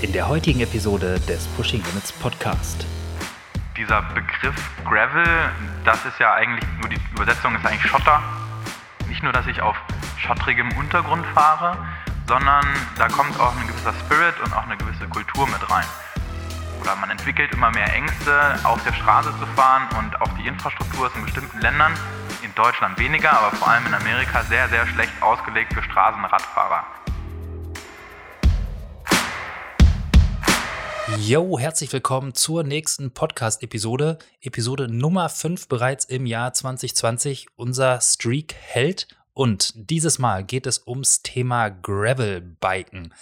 [0.00, 2.86] in der heutigen Episode des Pushing Limits Podcast.
[3.76, 5.50] Dieser Begriff Gravel,
[5.84, 8.22] das ist ja eigentlich, nur die Übersetzung ist eigentlich Schotter.
[9.08, 9.76] Nicht nur, dass ich auf
[10.18, 11.76] schottrigem Untergrund fahre,
[12.28, 12.64] sondern
[12.96, 15.86] da kommt auch ein gewisser Spirit und auch eine gewisse Kultur mit rein.
[16.80, 21.08] Oder man entwickelt immer mehr Ängste, auf der Straße zu fahren und auch die Infrastruktur
[21.08, 21.92] ist in bestimmten Ländern,
[22.42, 26.84] in Deutschland weniger, aber vor allem in Amerika sehr, sehr schlecht ausgelegt für Straßenradfahrer.
[31.16, 34.18] Yo, herzlich willkommen zur nächsten Podcast-Episode.
[34.42, 37.46] Episode Nummer 5 bereits im Jahr 2020.
[37.56, 43.14] Unser Streak hält und dieses Mal geht es ums Thema Gravel-Biken.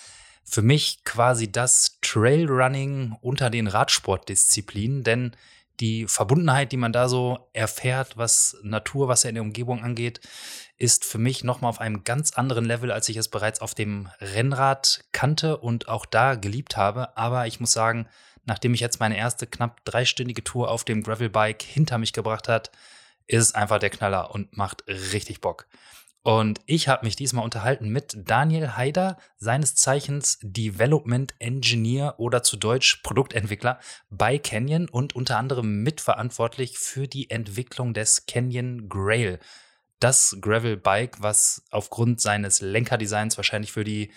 [0.43, 5.37] Für mich quasi das Trailrunning unter den Radsportdisziplinen, denn
[5.79, 10.21] die Verbundenheit, die man da so erfährt, was Natur, was ja in der Umgebung angeht,
[10.79, 14.09] ist für mich nochmal auf einem ganz anderen Level, als ich es bereits auf dem
[14.21, 17.17] Rennrad kannte und auch da geliebt habe.
[17.17, 18.09] Aber ich muss sagen,
[18.45, 22.71] nachdem ich jetzt meine erste knapp dreistündige Tour auf dem Gravelbike hinter mich gebracht hat,
[23.27, 25.67] ist es einfach der Knaller und macht richtig Bock.
[26.23, 32.57] Und ich habe mich diesmal unterhalten mit Daniel Haider, seines Zeichens Development Engineer oder zu
[32.57, 33.79] Deutsch Produktentwickler
[34.11, 39.39] bei Canyon und unter anderem mitverantwortlich für die Entwicklung des Canyon Grail.
[39.99, 44.11] Das Gravel-Bike, was aufgrund seines Lenkerdesigns wahrscheinlich für die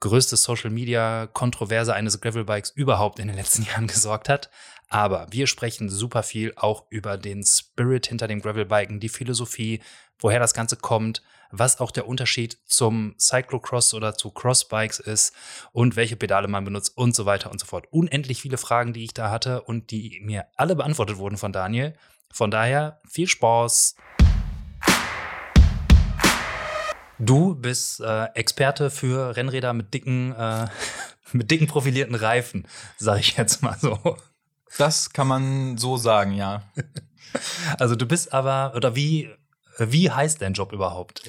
[0.00, 4.50] größte Social-Media-Kontroverse eines Gravel-Bikes überhaupt in den letzten Jahren gesorgt hat.
[4.88, 9.80] Aber wir sprechen super viel auch über den Spirit hinter dem Gravel-Biken, die Philosophie,
[10.18, 15.34] woher das Ganze kommt, was auch der Unterschied zum Cyclocross oder zu Crossbikes ist
[15.72, 17.86] und welche Pedale man benutzt und so weiter und so fort.
[17.90, 21.94] Unendlich viele Fragen, die ich da hatte und die mir alle beantwortet wurden von Daniel.
[22.32, 23.96] Von daher viel Spaß.
[27.24, 30.66] Du bist äh, Experte für Rennräder mit dicken, äh,
[31.32, 32.66] mit dicken profilierten Reifen,
[32.98, 34.16] sage ich jetzt mal so.
[34.76, 36.62] Das kann man so sagen, ja.
[37.78, 39.30] Also du bist aber, oder wie,
[39.78, 41.22] wie heißt dein Job überhaupt?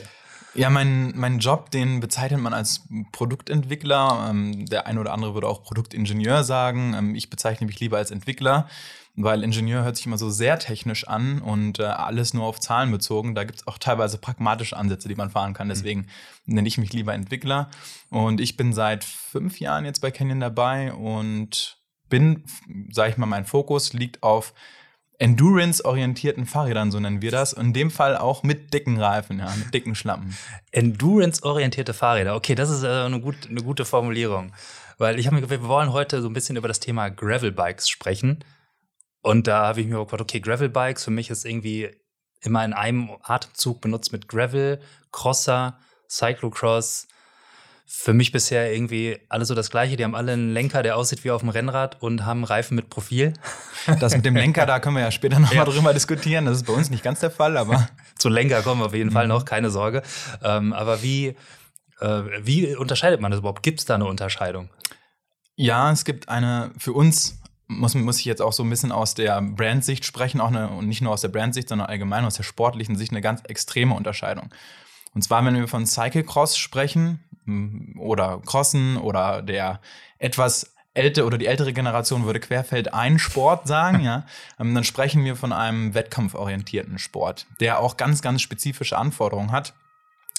[0.53, 2.81] Ja, mein, mein Job, den bezeichnet man als
[3.13, 4.27] Produktentwickler.
[4.29, 6.93] Ähm, der eine oder andere würde auch Produktingenieur sagen.
[6.93, 8.67] Ähm, ich bezeichne mich lieber als Entwickler,
[9.15, 12.91] weil Ingenieur hört sich immer so sehr technisch an und äh, alles nur auf Zahlen
[12.91, 13.35] bezogen.
[13.35, 15.69] Da gibt es auch teilweise pragmatische Ansätze, die man fahren kann.
[15.69, 16.07] Deswegen
[16.45, 16.55] mhm.
[16.55, 17.69] nenne ich mich lieber Entwickler.
[18.09, 21.77] Und ich bin seit fünf Jahren jetzt bei Canyon dabei und
[22.09, 22.43] bin,
[22.91, 24.53] sage ich mal, mein Fokus liegt auf
[25.19, 27.53] Endurance-orientierten Fahrrädern, so nennen wir das.
[27.53, 30.35] In dem Fall auch mit dicken Reifen, ja, mit dicken Schlappen.
[30.71, 32.35] Endurance-orientierte Fahrräder.
[32.35, 34.53] Okay, das ist äh, eine, gut, eine gute Formulierung.
[34.97, 37.89] Weil ich habe mir gedacht, wir wollen heute so ein bisschen über das Thema Gravel-Bikes
[37.89, 38.43] sprechen.
[39.23, 41.89] Und da habe ich mir gedacht, okay, Gravel-Bikes für mich ist irgendwie
[42.41, 45.79] immer in einem Atemzug benutzt mit Gravel, Crosser,
[46.09, 47.07] Cyclocross,
[47.85, 49.95] für mich bisher irgendwie alles so das Gleiche.
[49.95, 52.89] Die haben alle einen Lenker, der aussieht wie auf dem Rennrad und haben Reifen mit
[52.89, 53.33] Profil.
[53.99, 55.65] Das mit dem Lenker, da können wir ja später nochmal ja.
[55.65, 56.45] drüber diskutieren.
[56.45, 57.89] Das ist bei uns nicht ganz der Fall, aber.
[58.17, 59.13] Zu Lenker kommen wir auf jeden mhm.
[59.13, 60.03] Fall noch, keine Sorge.
[60.41, 61.35] Ähm, aber wie,
[61.99, 63.61] äh, wie unterscheidet man das überhaupt?
[63.61, 64.69] Gibt es da eine Unterscheidung?
[65.57, 69.15] Ja, es gibt eine für uns muss, muss ich jetzt auch so ein bisschen aus
[69.15, 72.43] der Brandsicht sprechen, auch eine, und nicht nur aus der Brandsicht, sondern allgemein aus der
[72.43, 74.49] sportlichen Sicht eine ganz extreme Unterscheidung.
[75.13, 77.19] Und zwar, wenn wir von Cyclecross sprechen,
[77.97, 79.81] oder Crossen oder der
[80.17, 84.25] etwas ältere oder die ältere Generation würde Querfeld ein Sport sagen, ja,
[84.59, 89.73] ähm, dann sprechen wir von einem wettkampforientierten Sport, der auch ganz, ganz spezifische Anforderungen hat.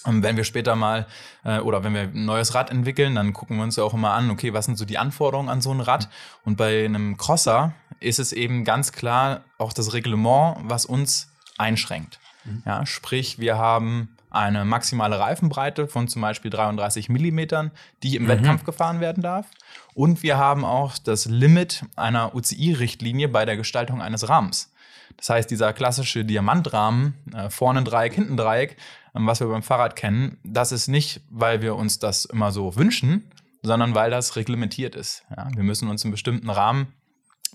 [0.05, 1.07] Und wenn wir später mal
[1.45, 4.13] äh, oder wenn wir ein neues Rad entwickeln, dann gucken wir uns ja auch immer
[4.13, 6.09] an, okay, was sind so die Anforderungen an so ein Rad?
[6.45, 12.19] Und bei einem Crosser ist es eben ganz klar auch das Reglement, was uns einschränkt.
[12.45, 12.63] Mhm.
[12.67, 17.71] Ja, sprich, wir haben eine maximale Reifenbreite von zum Beispiel 33 Millimetern,
[18.03, 18.29] die im mhm.
[18.29, 19.47] Wettkampf gefahren werden darf.
[19.95, 24.73] Und wir haben auch das Limit einer UCI-Richtlinie bei der Gestaltung eines Rahmens.
[25.17, 28.77] Das heißt, dieser klassische Diamantrahmen, äh, vorne ein Dreieck, hinten ein Dreieck,
[29.15, 33.31] was wir beim Fahrrad kennen, das ist nicht, weil wir uns das immer so wünschen,
[33.63, 35.25] sondern weil das reglementiert ist.
[35.35, 36.89] Ja, wir müssen uns in bestimmten Rahmen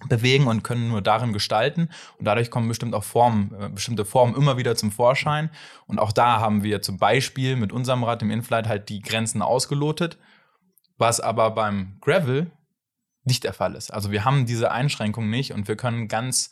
[0.07, 1.89] bewegen und können nur darin gestalten.
[2.17, 5.49] Und dadurch kommen bestimmt auch Formen, äh, bestimmte Formen immer wieder zum Vorschein.
[5.87, 9.41] Und auch da haben wir zum Beispiel mit unserem Rad, dem Inflight, halt die Grenzen
[9.41, 10.17] ausgelotet,
[10.97, 12.51] was aber beim Gravel
[13.25, 13.93] nicht der Fall ist.
[13.93, 16.51] Also wir haben diese Einschränkung nicht und wir können ganz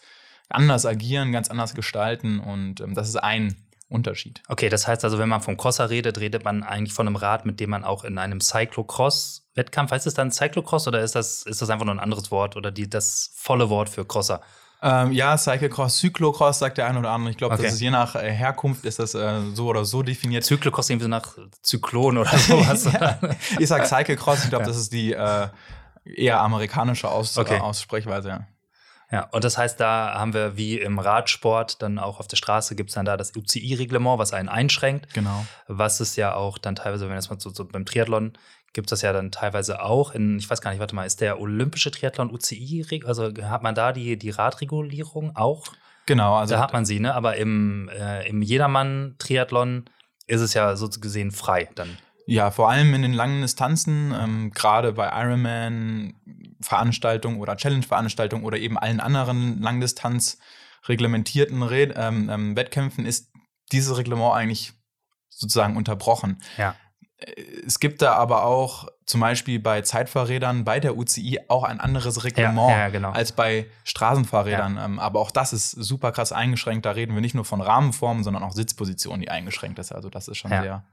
[0.50, 2.40] anders agieren, ganz anders gestalten.
[2.40, 3.56] Und ähm, das ist ein
[3.90, 4.44] Unterschied.
[4.50, 7.46] Okay, das heißt also, wenn man vom Crosser redet, redet man eigentlich von einem Rad,
[7.46, 11.62] mit dem man auch in einem Cyclocross-Wettkampf, heißt es dann Cyclocross oder ist das, ist
[11.62, 14.42] das einfach nur ein anderes Wort oder die, das volle Wort für Crosser?
[14.82, 17.32] Ähm, ja, Cyclocross, Cyclocross sagt der eine oder andere.
[17.32, 17.64] Ich glaube, okay.
[17.64, 20.44] das ist je nach äh, Herkunft ist das äh, so oder so definiert.
[20.44, 22.86] Cyclocross irgendwie so nach Zyklon oder sowas.
[22.92, 23.20] ja.
[23.58, 24.68] Ich sag Cyclocross, ich glaube, ja.
[24.68, 25.48] das ist die äh,
[26.04, 27.60] eher amerikanische Aus Okay.
[27.60, 28.48] Aussprechweise, ja.
[29.12, 32.76] Ja, und das heißt, da haben wir wie im Radsport dann auch auf der Straße
[32.76, 35.46] gibt es dann da das UCI-Reglement, was einen einschränkt, Genau.
[35.68, 38.34] was es ja auch dann teilweise, wenn das mal so, so beim Triathlon
[38.74, 41.22] gibt es das ja dann teilweise auch in, ich weiß gar nicht, warte mal, ist
[41.22, 45.68] der olympische Triathlon UCI, also hat man da die, die Radregulierung auch?
[46.06, 47.16] Genau, also da hat man sie, ne?
[47.16, 49.86] Aber im, äh, im Jedermann-Triathlon
[50.26, 51.98] ist es ja so gesehen frei dann.
[52.30, 58.78] Ja, vor allem in den langen Distanzen, ähm, gerade bei Ironman-Veranstaltungen oder Challenge-Veranstaltungen oder eben
[58.78, 60.38] allen anderen Langdistanz
[60.88, 63.32] reglementierten Red ähm, ähm, Wettkämpfen ist
[63.72, 64.74] dieses Reglement eigentlich
[65.30, 66.42] sozusagen unterbrochen.
[66.58, 66.76] Ja.
[67.18, 71.80] Äh, Es gibt da aber auch zum Beispiel bei Zeitfahrrädern bei der UCI auch ein
[71.80, 73.12] anderes Reglement ja, genau.
[73.12, 74.78] als bei Straßenfahrrädern.
[74.78, 76.86] Ähm, aber auch das ist super krass eingeschränkt.
[76.86, 79.94] Da reden wir nicht nur von Rahmenformen, sondern auch Sitzpositionen, die eingeschränkt ist.
[79.94, 80.62] Also das ist schon Ja.
[80.62, 80.84] sehr.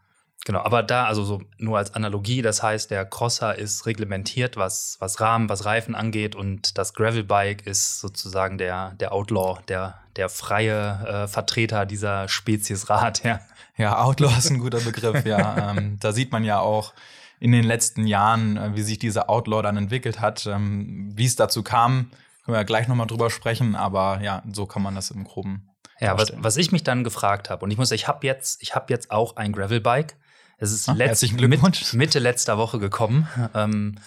[0.44, 4.98] Genau, aber da, also so nur als Analogie, das heißt, der Crosser ist reglementiert, was,
[5.00, 10.28] was Rahmen, was Reifen angeht und das Gravelbike ist sozusagen der, der Outlaw, der, der
[10.28, 13.40] freie äh, Vertreter dieser Spezies Rad, ja.
[13.76, 15.70] Ja, Outlaw ist ein guter Begriff, ja.
[15.70, 16.92] ähm, da sieht man ja auch
[17.40, 20.46] in den letzten Jahren, äh, wie sich dieser Outlaw dann entwickelt hat.
[20.46, 22.10] Ähm, wie es dazu kam,
[22.44, 25.70] können wir ja gleich nochmal drüber sprechen, aber ja, so kann man das im Groben.
[26.00, 28.74] Ja, was, was ich mich dann gefragt habe, und ich muss, ich habe jetzt, ich
[28.74, 30.16] habe jetzt auch ein Gravelbike.
[30.58, 31.92] Es ist letzt, herzlichen Glückwunsch.
[31.92, 33.28] Mit, Mitte letzter Woche gekommen.
[33.54, 33.98] Ähm,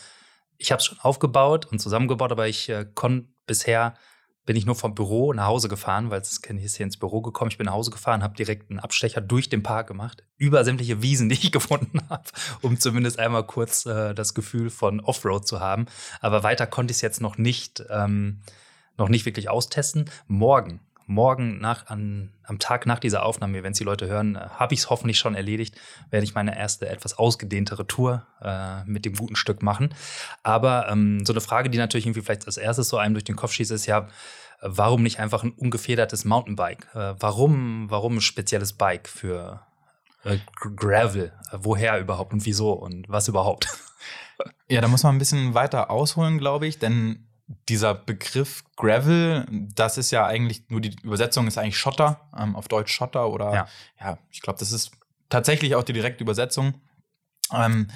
[0.58, 3.96] ich habe es schon aufgebaut und zusammengebaut, aber ich äh, konnte bisher
[4.48, 7.52] bin ich nur vom Büro nach Hause gefahren, weil es ist hier ins Büro gekommen.
[7.52, 11.02] Ich bin nach Hause gefahren, habe direkt einen Abstecher durch den Park gemacht, über sämtliche
[11.02, 12.24] Wiesen, die ich gefunden habe,
[12.62, 15.86] um zumindest einmal kurz äh, das Gefühl von Offroad zu haben.
[16.22, 18.40] Aber weiter konnte ich es jetzt noch nicht, ähm,
[18.98, 20.10] noch nicht wirklich austesten.
[20.28, 24.50] Morgen, morgen nach, an, am Tag nach dieser Aufnahme, wenn es die Leute hören, äh,
[24.50, 25.76] habe ich es hoffentlich schon erledigt,
[26.12, 29.94] werde ich meine erste etwas ausgedehntere Tour äh, mit dem guten Stück machen.
[30.44, 33.38] Aber ähm, so eine Frage, die natürlich irgendwie vielleicht als erstes so einem durch den
[33.38, 34.08] Kopf schießt, ist ja,
[34.62, 36.88] warum nicht einfach ein ungefedertes Mountainbike?
[36.94, 39.62] Äh, warum, warum ein spezielles Bike für
[40.24, 40.38] äh,
[40.76, 41.32] Gravel?
[41.52, 43.68] Äh, woher überhaupt und wieso und was überhaupt?
[44.70, 47.27] Ja, da muss man ein bisschen weiter ausholen, glaube ich, denn
[47.70, 52.68] dieser Begriff Gravel, das ist ja eigentlich nur die Übersetzung ist eigentlich Schotter, ähm, auf
[52.68, 53.68] Deutsch Schotter oder Ja.
[54.00, 54.92] ja, ich glaube, das ist
[55.30, 56.76] tatsächlich auch die direkte Übersetzung.
[57.54, 57.88] Ähm,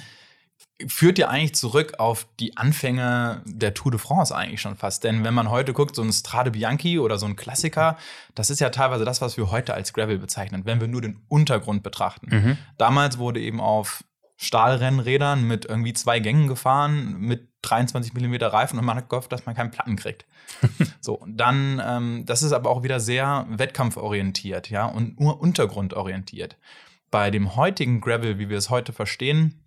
[0.88, 5.04] führt ja eigentlich zurück auf die Anfänge der Tour de France eigentlich schon fast.
[5.04, 7.98] Denn wenn man heute guckt, so ein Strade Bianchi oder so ein Klassiker,
[8.34, 11.20] das ist ja teilweise das, was wir heute als Gravel bezeichnen, wenn wir nur den
[11.28, 12.58] Untergrund betrachten.
[12.78, 14.02] Damals wurde eben auf
[14.38, 19.46] Stahlrennrädern mit irgendwie zwei Gängen gefahren, mit 23 mm Reifen und man hat gehofft, dass
[19.46, 20.26] man keinen Platten kriegt.
[21.00, 26.56] so, und dann, ähm, das ist aber auch wieder sehr wettkampforientiert, ja, und nur untergrundorientiert.
[27.10, 29.62] Bei dem heutigen Gravel, wie wir es heute verstehen,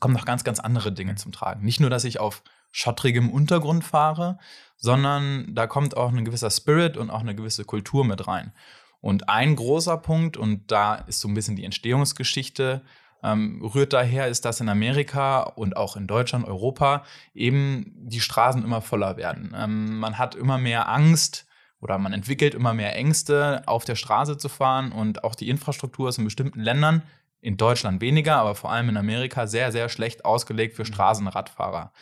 [0.00, 1.64] kommen noch ganz, ganz andere Dinge zum Tragen.
[1.64, 4.38] Nicht nur, dass ich auf schottrigem Untergrund fahre,
[4.76, 8.52] sondern da kommt auch ein gewisser Spirit und auch eine gewisse Kultur mit rein.
[9.00, 12.82] Und ein großer Punkt, und da ist so ein bisschen die Entstehungsgeschichte,
[13.26, 18.62] ähm, rührt daher, ist, dass in Amerika und auch in Deutschland, Europa eben die Straßen
[18.62, 19.54] immer voller werden.
[19.56, 21.46] Ähm, man hat immer mehr Angst
[21.80, 26.08] oder man entwickelt immer mehr Ängste, auf der Straße zu fahren und auch die Infrastruktur
[26.08, 27.02] ist in bestimmten Ländern,
[27.40, 31.92] in Deutschland weniger, aber vor allem in Amerika sehr, sehr schlecht ausgelegt für Straßenradfahrer.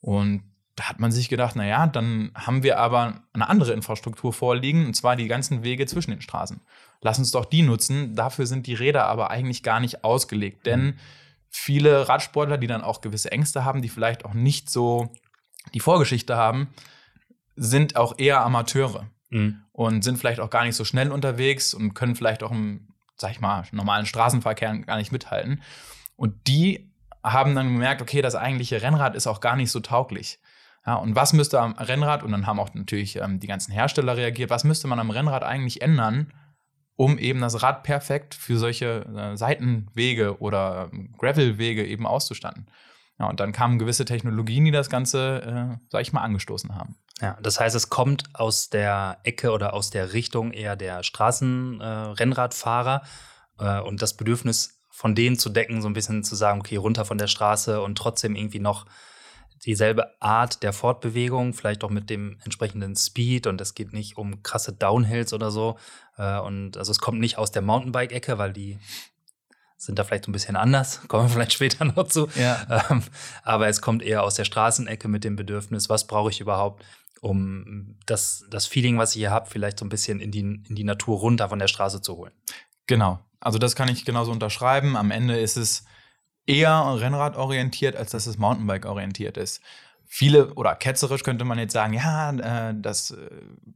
[0.00, 0.42] Und
[0.76, 4.94] da hat man sich gedacht, naja, dann haben wir aber eine andere Infrastruktur vorliegen, und
[4.94, 6.60] zwar die ganzen Wege zwischen den Straßen.
[7.00, 8.14] Lass uns doch die nutzen.
[8.14, 10.98] Dafür sind die Räder aber eigentlich gar nicht ausgelegt, denn
[11.48, 15.12] viele Radsportler, die dann auch gewisse Ängste haben, die vielleicht auch nicht so
[15.74, 16.68] die Vorgeschichte haben,
[17.56, 19.62] sind auch eher Amateure Mhm.
[19.72, 23.32] und sind vielleicht auch gar nicht so schnell unterwegs und können vielleicht auch im, sag
[23.32, 25.62] ich mal, normalen Straßenverkehr gar nicht mithalten.
[26.14, 26.92] Und die
[27.24, 30.38] haben dann gemerkt, okay, das eigentliche Rennrad ist auch gar nicht so tauglich.
[30.86, 34.16] Ja, und was müsste am Rennrad, und dann haben auch natürlich ähm, die ganzen Hersteller
[34.16, 36.32] reagiert, was müsste man am Rennrad eigentlich ändern,
[36.96, 42.66] um eben das Rad perfekt für solche äh, Seitenwege oder ähm, Gravelwege eben auszustatten.
[43.18, 46.96] Ja, und dann kamen gewisse Technologien, die das Ganze, äh, sag ich mal, angestoßen haben.
[47.20, 53.02] Ja, das heißt, es kommt aus der Ecke oder aus der Richtung eher der Straßenrennradfahrer
[53.58, 56.76] äh, äh, und das Bedürfnis von denen zu decken, so ein bisschen zu sagen, okay,
[56.76, 58.86] runter von der Straße und trotzdem irgendwie noch
[59.64, 64.42] dieselbe Art der Fortbewegung, vielleicht auch mit dem entsprechenden Speed und es geht nicht um
[64.42, 65.76] krasse Downhills oder so.
[66.16, 68.78] Äh, und also es kommt nicht aus der Mountainbike-Ecke, weil die
[69.78, 72.28] sind da vielleicht so ein bisschen anders, kommen wir vielleicht später noch zu.
[72.34, 72.84] Ja.
[72.90, 73.02] Ähm,
[73.42, 76.84] aber es kommt eher aus der Straßenecke mit dem Bedürfnis, was brauche ich überhaupt,
[77.20, 80.74] um das, das Feeling, was ich hier habe, vielleicht so ein bisschen in die, in
[80.74, 82.32] die Natur runter von der Straße zu holen.
[82.86, 83.20] Genau.
[83.40, 84.96] Also das kann ich genauso unterschreiben.
[84.96, 85.84] Am Ende ist es
[86.46, 89.60] eher Rennrad orientiert, als dass es Mountainbike orientiert ist.
[90.08, 93.16] viele oder ketzerisch könnte man jetzt sagen, ja, äh, das äh,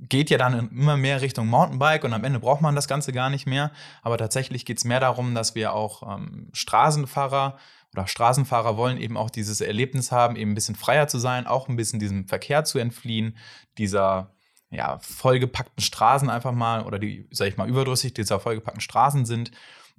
[0.09, 3.31] geht ja dann immer mehr Richtung Mountainbike und am Ende braucht man das Ganze gar
[3.31, 3.73] nicht mehr.
[4.03, 7.59] Aber tatsächlich geht es mehr darum, dass wir auch ähm, Straßenfahrer
[7.93, 11.69] oder Straßenfahrer wollen eben auch dieses Erlebnis haben, eben ein bisschen freier zu sein, auch
[11.69, 13.37] ein bisschen diesem Verkehr zu entfliehen,
[13.79, 14.33] dieser
[14.71, 19.51] ja, vollgepackten Straßen einfach mal oder die, sag ich mal, überdrüssig dieser vollgepackten Straßen sind.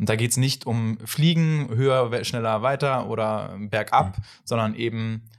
[0.02, 4.24] Und da geht es nicht um Fliegen, höher, schneller, weiter oder bergab, mhm.
[4.44, 5.30] sondern eben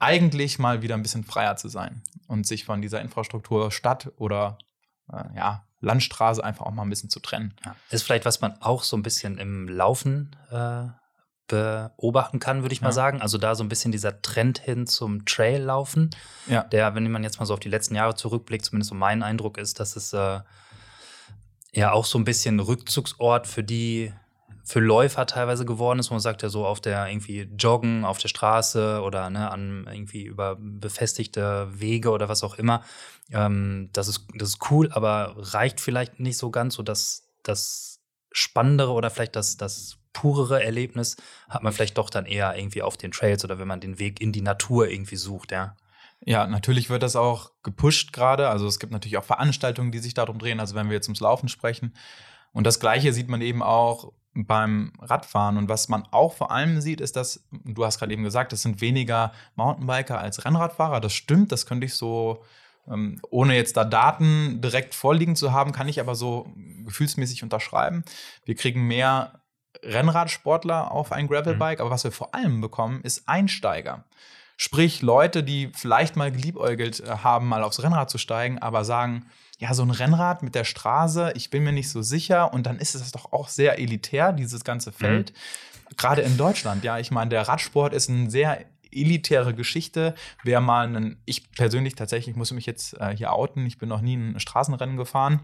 [0.00, 4.58] eigentlich mal wieder ein bisschen freier zu sein und sich von dieser Infrastruktur Stadt oder
[5.12, 7.54] äh, ja, Landstraße einfach auch mal ein bisschen zu trennen.
[7.64, 7.76] Ja.
[7.90, 10.86] Ist vielleicht, was man auch so ein bisschen im Laufen äh,
[11.46, 13.22] beobachten kann, würde ich mal sagen.
[13.22, 16.10] Also da so ein bisschen dieser Trend hin zum Traillaufen,
[16.48, 16.64] ja.
[16.64, 19.58] der, wenn man jetzt mal so auf die letzten Jahre zurückblickt, zumindest so mein Eindruck
[19.58, 20.40] ist, dass es äh,
[21.72, 24.12] ja auch so ein bisschen Rückzugsort für die
[24.68, 28.28] für Läufer teilweise geworden ist, man sagt ja so auf der irgendwie Joggen auf der
[28.28, 32.82] Straße oder ne, an irgendwie über befestigte Wege oder was auch immer.
[33.30, 38.00] Ähm, das, ist, das ist cool, aber reicht vielleicht nicht so ganz, so dass das
[38.30, 41.16] Spannendere oder vielleicht das, das purere Erlebnis
[41.48, 44.20] hat man vielleicht doch dann eher irgendwie auf den Trails oder wenn man den Weg
[44.20, 45.76] in die Natur irgendwie sucht, ja.
[46.24, 48.48] Ja, natürlich wird das auch gepusht gerade.
[48.48, 50.60] Also es gibt natürlich auch Veranstaltungen, die sich darum drehen.
[50.60, 51.94] Also wenn wir jetzt ums Laufen sprechen.
[52.52, 55.56] Und das Gleiche sieht man eben auch beim Radfahren.
[55.56, 58.62] Und was man auch vor allem sieht, ist, dass, du hast gerade eben gesagt, es
[58.62, 61.00] sind weniger Mountainbiker als Rennradfahrer.
[61.00, 62.44] Das stimmt, das könnte ich so,
[62.88, 66.52] ähm, ohne jetzt da Daten direkt vorliegen zu haben, kann ich aber so
[66.84, 68.04] gefühlsmäßig unterschreiben.
[68.44, 69.42] Wir kriegen mehr
[69.82, 71.82] Rennradsportler auf ein Gravelbike, mhm.
[71.82, 74.04] aber was wir vor allem bekommen, ist Einsteiger.
[74.60, 79.26] Sprich, Leute, die vielleicht mal geliebäugelt äh, haben, mal aufs Rennrad zu steigen, aber sagen,
[79.58, 82.52] ja, so ein Rennrad mit der Straße, ich bin mir nicht so sicher.
[82.52, 85.32] Und dann ist es doch auch sehr elitär, dieses ganze Feld.
[85.32, 85.96] Mhm.
[85.96, 86.98] Gerade in Deutschland, ja.
[86.98, 90.16] Ich meine, der Radsport ist eine sehr elitäre Geschichte.
[90.42, 94.00] Wer mal einen, ich persönlich tatsächlich muss mich jetzt äh, hier outen, ich bin noch
[94.00, 95.40] nie ein Straßenrennen gefahren.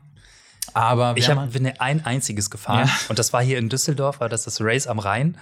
[0.73, 2.95] Aber ich hab, bin ein einziges gefahren ja.
[3.09, 5.37] und das war hier in Düsseldorf, war das das Race am Rhein.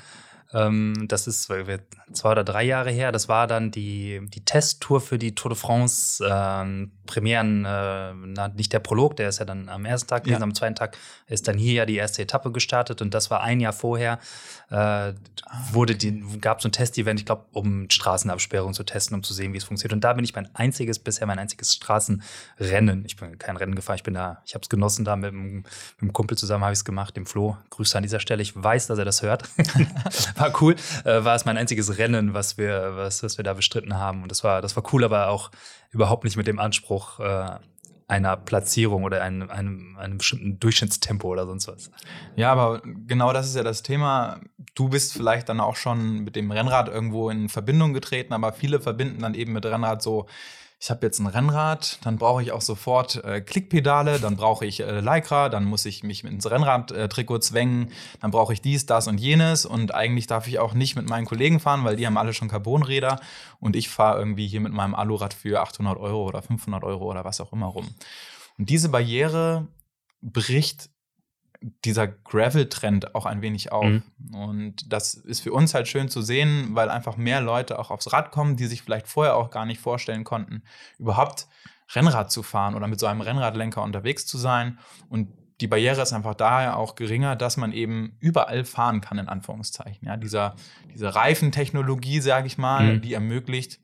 [0.55, 3.13] Ähm, das ist zwei oder drei Jahre her.
[3.13, 8.49] Das war dann die, die Testtour für die Tour de France ähm, Premieren, äh, na,
[8.49, 10.45] nicht der Prolog, der ist ja dann am ersten Tag gewesen, ja.
[10.45, 13.61] am zweiten Tag ist dann hier ja die erste Etappe gestartet und das war ein
[13.61, 14.19] Jahr vorher,
[14.71, 15.13] äh,
[15.73, 19.35] wurde die, gab es so ein Testevent, ich glaube, um Straßenabsperrungen zu testen, um zu
[19.35, 19.93] sehen, wie es funktioniert.
[19.95, 23.05] Und da bin ich mein einziges, bisher mein einziges Straßenrennen.
[23.05, 25.57] Ich bin kein Rennen gefahren, ich bin da, ich habe es genossen, da mit einem,
[25.57, 25.67] mit
[26.01, 27.57] einem Kumpel zusammen habe ich es gemacht, dem Flo.
[27.71, 28.43] Grüße an dieser Stelle.
[28.43, 29.45] Ich weiß, dass er das hört.
[30.37, 30.77] war cool.
[31.05, 34.23] Äh, war es mein einziges Rennen, was wir, was, was wir da bestritten haben.
[34.23, 35.51] Und das war, das war cool, aber auch
[35.91, 37.59] überhaupt nicht mit dem Anspruch äh,
[38.09, 41.91] einer Platzierung oder einem, einem, einem bestimmten Durchschnittstempo oder sonst was.
[42.37, 44.41] Ja, aber genau das ist ja das Thema.
[44.75, 48.81] Du bist vielleicht dann auch schon mit dem Rennrad irgendwo in Verbindung getreten, aber viele
[48.81, 50.27] verbinden dann eben mit Rennrad so
[50.83, 54.81] ich habe jetzt ein Rennrad, dann brauche ich auch sofort äh, Klickpedale, dann brauche ich
[54.81, 59.21] äh, Lycra, dann muss ich mich ins Rennrad-Trikot zwängen, dann brauche ich dies, das und
[59.21, 62.35] jenes und eigentlich darf ich auch nicht mit meinen Kollegen fahren, weil die haben alle
[62.35, 63.21] schon Carbonräder
[63.61, 67.25] und ich fahre irgendwie hier mit meinem Alurad für 800 Euro oder 500 Euro oder
[67.25, 67.89] was auch immer rum.
[68.59, 69.69] Und diese Barriere
[70.21, 70.91] bricht
[71.85, 73.85] dieser Gravel-Trend auch ein wenig auf.
[73.85, 74.03] Mhm.
[74.33, 78.13] Und das ist für uns halt schön zu sehen, weil einfach mehr Leute auch aufs
[78.13, 80.63] Rad kommen, die sich vielleicht vorher auch gar nicht vorstellen konnten,
[80.99, 81.47] überhaupt
[81.95, 84.79] Rennrad zu fahren oder mit so einem Rennradlenker unterwegs zu sein.
[85.09, 85.29] Und
[85.61, 90.09] die Barriere ist einfach daher auch geringer, dass man eben überall fahren kann, in Anführungszeichen.
[90.09, 90.57] Ja, dieser,
[90.93, 93.03] diese Reifentechnologie, sage ich mal, mhm.
[93.03, 93.79] die ermöglicht,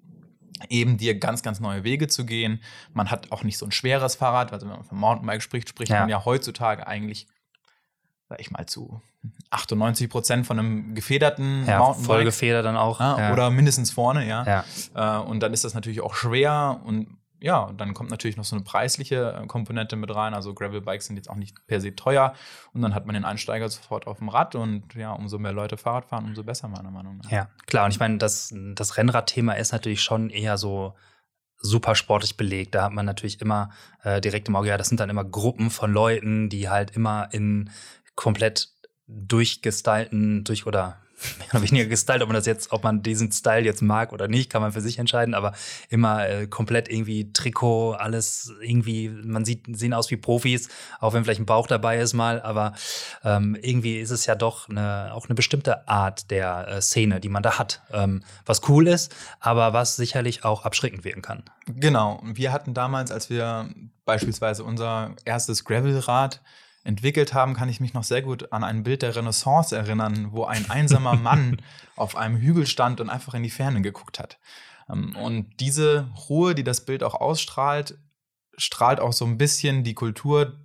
[0.68, 2.60] eben dir ganz, ganz neue Wege zu gehen.
[2.92, 5.92] Man hat auch nicht so ein schweres Fahrrad, also wenn man von Mountainbike spricht, spricht
[5.92, 6.00] ja.
[6.00, 7.28] man ja heutzutage eigentlich
[8.28, 9.00] sag ich mal, zu
[9.50, 12.06] 98 Prozent von einem gefederten ja, Mountainbike.
[12.06, 13.00] Voll gefedert dann auch.
[13.00, 13.32] Ja, ja.
[13.32, 14.64] Oder mindestens vorne, ja.
[14.94, 15.18] ja.
[15.18, 18.44] Äh, und dann ist das natürlich auch schwer und ja, und dann kommt natürlich noch
[18.44, 20.34] so eine preisliche äh, Komponente mit rein.
[20.34, 22.34] Also Gravelbikes sind jetzt auch nicht per se teuer.
[22.72, 24.56] Und dann hat man den Einsteiger sofort auf dem Rad.
[24.56, 27.30] Und ja, umso mehr Leute Fahrrad fahren, umso besser, meiner Meinung nach.
[27.30, 27.84] Ja, klar.
[27.84, 30.94] Und ich meine, das, das Rennradthema ist natürlich schon eher so
[31.60, 32.74] super sportlich belegt.
[32.74, 33.70] Da hat man natürlich immer
[34.02, 37.28] äh, direkt im Auge, ja, das sind dann immer Gruppen von Leuten, die halt immer
[37.32, 37.70] in
[38.18, 38.70] komplett
[39.06, 40.98] durchgestylten, durch oder
[41.38, 44.26] mehr oder weniger gestylt, ob man das jetzt, ob man diesen Style jetzt mag oder
[44.26, 45.52] nicht, kann man für sich entscheiden, aber
[45.88, 51.22] immer äh, komplett irgendwie Trikot, alles irgendwie, man sieht, sehen aus wie Profis, auch wenn
[51.22, 52.72] vielleicht ein Bauch dabei ist mal, aber
[53.22, 57.28] ähm, irgendwie ist es ja doch eine, auch eine bestimmte Art der äh, Szene, die
[57.28, 61.44] man da hat, ähm, was cool ist, aber was sicherlich auch abschreckend wirken kann.
[61.66, 63.70] Genau, wir hatten damals, als wir
[64.04, 66.40] beispielsweise unser erstes Gravelrad
[66.84, 70.44] entwickelt haben, kann ich mich noch sehr gut an ein Bild der Renaissance erinnern, wo
[70.44, 71.60] ein einsamer Mann
[71.96, 74.38] auf einem Hügel stand und einfach in die Ferne geguckt hat.
[74.88, 77.98] Ähm, und diese Ruhe, die das Bild auch ausstrahlt,
[78.56, 80.58] strahlt auch so ein bisschen die Kultur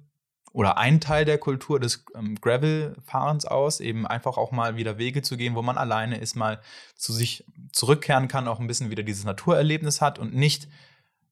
[0.53, 5.23] oder ein Teil der Kultur des ähm, Gravel-Fahrens aus, eben einfach auch mal wieder Wege
[5.23, 6.61] zu gehen, wo man alleine ist, mal
[6.95, 10.67] zu sich zurückkehren kann, auch ein bisschen wieder dieses Naturerlebnis hat und nicht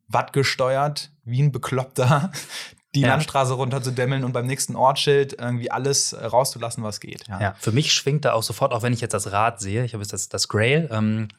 [0.08, 2.32] wattgesteuert wie ein Bekloppter
[2.96, 3.10] die ja.
[3.10, 7.28] Landstraße runterzudämmeln und beim nächsten Ortsschild irgendwie alles äh, rauszulassen, was geht.
[7.28, 7.40] Ja.
[7.40, 7.56] ja.
[7.60, 10.04] für mich schwingt da auch sofort, auch wenn ich jetzt das Rad sehe, ich habe
[10.04, 11.30] jetzt das, das Grail ähm,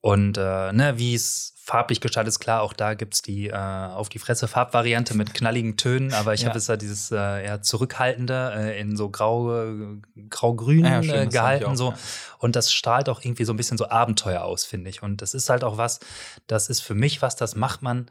[0.00, 3.54] und äh, ne, wie es farblich gestaltet ist, klar, auch da gibt es die äh,
[3.54, 6.48] auf die Fresse Farbvariante mit knalligen Tönen, aber ich ja.
[6.48, 9.68] habe jetzt da dieses äh, eher zurückhaltende äh, in so grau,
[10.28, 11.94] grau-grün ja, äh, gehalten auch, so
[12.38, 15.04] und das strahlt auch irgendwie so ein bisschen so Abenteuer aus, finde ich.
[15.04, 16.00] Und das ist halt auch was,
[16.48, 18.10] das ist für mich was, das macht man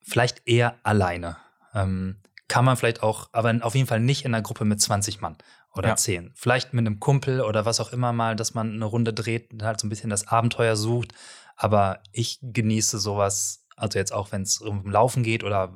[0.00, 1.36] vielleicht eher alleine.
[1.76, 2.16] Ähm,
[2.48, 5.36] kann man vielleicht auch, aber auf jeden Fall nicht in einer Gruppe mit 20 Mann
[5.74, 5.96] oder ja.
[5.96, 6.32] 10.
[6.34, 9.62] Vielleicht mit einem Kumpel oder was auch immer mal, dass man eine Runde dreht und
[9.62, 11.12] halt so ein bisschen das Abenteuer sucht.
[11.56, 15.72] Aber ich genieße sowas, also jetzt auch wenn es um Laufen geht oder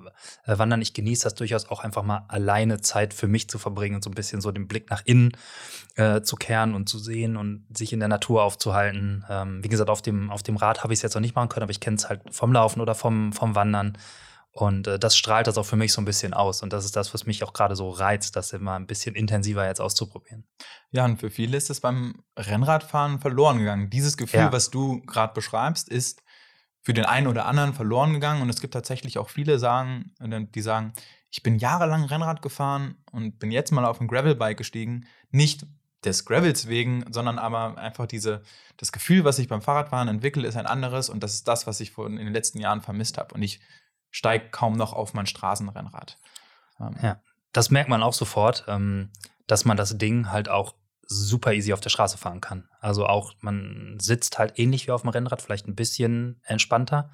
[0.47, 3.97] äh, Wandern, ich genieße das durchaus auch einfach mal alleine Zeit für mich zu verbringen
[3.97, 5.33] und so ein bisschen so den Blick nach innen
[5.97, 9.25] äh, zu kehren und zu sehen und sich in der Natur aufzuhalten.
[9.29, 11.49] Ähm, wie gesagt, auf dem, auf dem Rad habe ich es jetzt noch nicht machen
[11.49, 13.99] können, aber ich kenne es halt vom Laufen oder vom, vom Wandern.
[14.61, 16.63] Und äh, das strahlt das auch für mich so ein bisschen aus.
[16.63, 19.67] Und das ist das, was mich auch gerade so reizt, das immer ein bisschen intensiver
[19.67, 20.45] jetzt auszuprobieren.
[20.91, 23.91] Ja, und für viele ist es beim Rennradfahren verloren gegangen.
[23.91, 24.53] Dieses Gefühl, ja.
[24.53, 26.23] was du gerade beschreibst, ist
[26.83, 28.43] für den einen oder anderen verloren gegangen.
[28.43, 30.93] Und es gibt tatsächlich auch viele, sagen, die sagen,
[31.31, 35.07] ich bin jahrelang Rennrad gefahren und bin jetzt mal auf ein Gravelbike gestiegen.
[35.31, 35.67] Nicht
[36.05, 38.43] des Gravels wegen, sondern aber einfach diese,
[38.79, 41.81] das Gefühl, was sich beim Fahrradfahren entwickelt, ist ein anderes und das ist das, was
[41.81, 43.35] ich in den letzten Jahren vermisst habe.
[43.35, 43.61] Und ich
[44.11, 46.19] steige kaum noch auf mein Straßenrennrad.
[46.81, 46.97] Ähm.
[47.03, 47.21] Ja,
[47.53, 49.11] das merkt man auch sofort, ähm,
[49.47, 50.75] dass man das Ding halt auch
[51.07, 52.69] super easy auf der Straße fahren kann.
[52.81, 57.11] Also auch, man sitzt halt ähnlich wie auf dem Rennrad, vielleicht ein bisschen entspannter.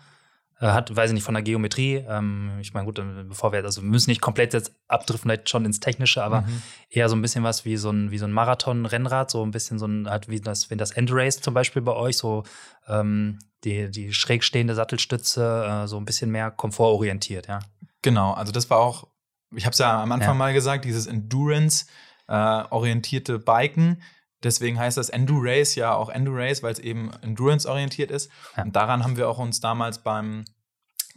[0.59, 1.97] Äh, hat, weiß ich nicht, von der Geometrie.
[2.09, 5.67] Ähm, ich meine, gut, bevor wir, also wir müssen nicht komplett jetzt abdriften, vielleicht schon
[5.67, 6.63] ins Technische, aber mhm.
[6.89, 9.79] eher so ein bisschen was wie so ein, wie so ein Marathon-Rennrad, so ein bisschen
[9.79, 12.45] so ein, halt wie das, wenn das Endrace zum Beispiel bei euch, so
[12.89, 17.59] ähm, die, die schräg stehende Sattelstütze äh, so ein bisschen mehr komfortorientiert, ja.
[18.01, 19.09] Genau, also das war auch,
[19.55, 20.35] ich habe es ja am Anfang ja.
[20.35, 24.01] mal gesagt, dieses Endurance-orientierte äh, Biken.
[24.47, 28.31] Deswegen heißt das Endurace ja auch Endurace, weil es eben Endurance-orientiert ist.
[28.57, 28.63] Ja.
[28.63, 30.45] Und daran haben wir auch uns damals beim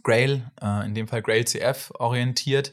[0.02, 2.72] Grail, äh, in dem Fall Grail CF, orientiert.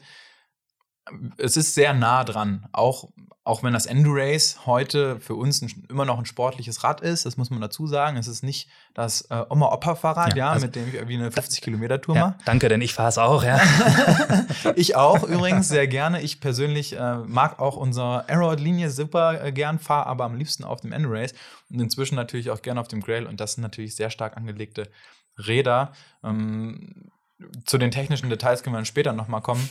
[1.36, 3.08] Es ist sehr nah dran, auch
[3.48, 7.38] auch wenn das Endurace heute für uns ein, immer noch ein sportliches Rad ist, das
[7.38, 8.18] muss man dazu sagen.
[8.18, 12.14] Es ist nicht das äh, Oma-Opa-Fahrrad, ja, ja also, mit dem ich irgendwie eine 50-Kilometer-Tour
[12.14, 12.38] ja, mache.
[12.44, 13.58] Danke, denn ich fahre es auch, ja.
[14.76, 16.20] ich auch übrigens sehr gerne.
[16.20, 20.82] Ich persönlich äh, mag auch unsere Aeroad-Linie super äh, gern, fahre aber am liebsten auf
[20.82, 21.32] dem Endurace
[21.70, 23.26] und inzwischen natürlich auch gerne auf dem Grail.
[23.26, 24.90] Und das sind natürlich sehr stark angelegte
[25.38, 25.92] Räder.
[26.22, 27.10] Ähm,
[27.64, 29.70] zu den technischen Details können wir dann später nochmal kommen.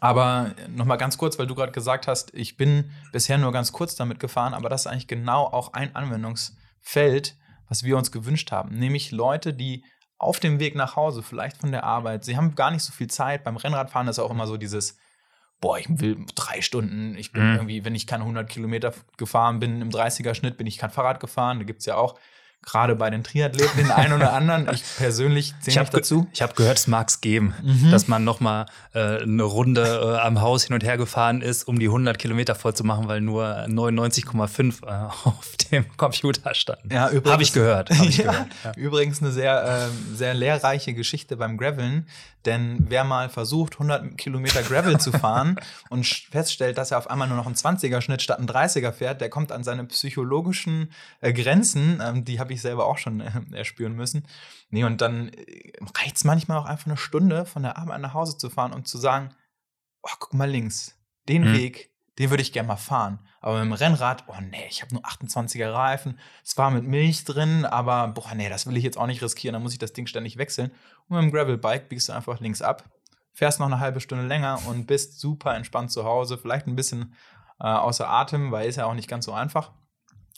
[0.00, 3.96] Aber nochmal ganz kurz, weil du gerade gesagt hast, ich bin bisher nur ganz kurz
[3.96, 7.36] damit gefahren, aber das ist eigentlich genau auch ein Anwendungsfeld,
[7.68, 8.76] was wir uns gewünscht haben.
[8.78, 9.84] Nämlich Leute, die
[10.18, 13.08] auf dem Weg nach Hause, vielleicht von der Arbeit, sie haben gar nicht so viel
[13.08, 13.44] Zeit.
[13.44, 14.98] Beim Rennradfahren ist auch immer so dieses,
[15.60, 17.54] boah, ich will drei Stunden, ich bin mhm.
[17.56, 21.58] irgendwie, wenn ich keine 100 Kilometer gefahren bin, im 30er-Schnitt bin ich kein Fahrrad gefahren.
[21.58, 22.18] Da gibt es ja auch
[22.66, 24.68] gerade bei den Triathleten den einen oder anderen.
[24.74, 26.26] Ich persönlich zähle mich dazu.
[26.32, 27.90] Ich habe gehört, es mag es geben, mhm.
[27.90, 31.68] dass man noch mal äh, eine Runde äh, am Haus hin und her gefahren ist,
[31.68, 36.92] um die 100 Kilometer voll zu machen, weil nur 99,5 äh, auf dem Computer stand.
[36.92, 37.90] Ja, habe ich gehört.
[37.90, 38.72] Hab ich ja, gehört ja.
[38.76, 42.06] Übrigens eine sehr, äh, sehr lehrreiche Geschichte beim Graveln,
[42.46, 45.56] denn wer mal versucht, 100 Kilometer Gravel zu fahren
[45.90, 49.28] und feststellt, dass er auf einmal nur noch einen 20er-Schnitt statt einen 30er fährt, der
[49.28, 52.00] kommt an seine psychologischen äh, Grenzen.
[52.04, 54.26] Ähm, die habe ich selber auch schon äh, erspüren müssen.
[54.70, 58.14] Nee, und dann äh, reicht es manchmal auch einfach eine Stunde von der Arbeit nach
[58.14, 59.30] Hause zu fahren und zu sagen,
[60.02, 61.54] oh, guck mal links, den mhm.
[61.54, 63.20] Weg, den würde ich gerne mal fahren.
[63.40, 66.18] Aber mit dem Rennrad, oh nee, ich habe nur 28er Reifen.
[66.44, 69.52] Es war mit Milch drin, aber boah, nee, das will ich jetzt auch nicht riskieren.
[69.52, 70.70] Dann muss ich das Ding ständig wechseln.
[71.08, 72.84] Und mit dem Gravelbike biegst du einfach links ab,
[73.32, 76.38] fährst noch eine halbe Stunde länger und bist super entspannt zu Hause.
[76.38, 77.14] Vielleicht ein bisschen
[77.60, 79.72] äh, außer Atem, weil ist ja auch nicht ganz so einfach.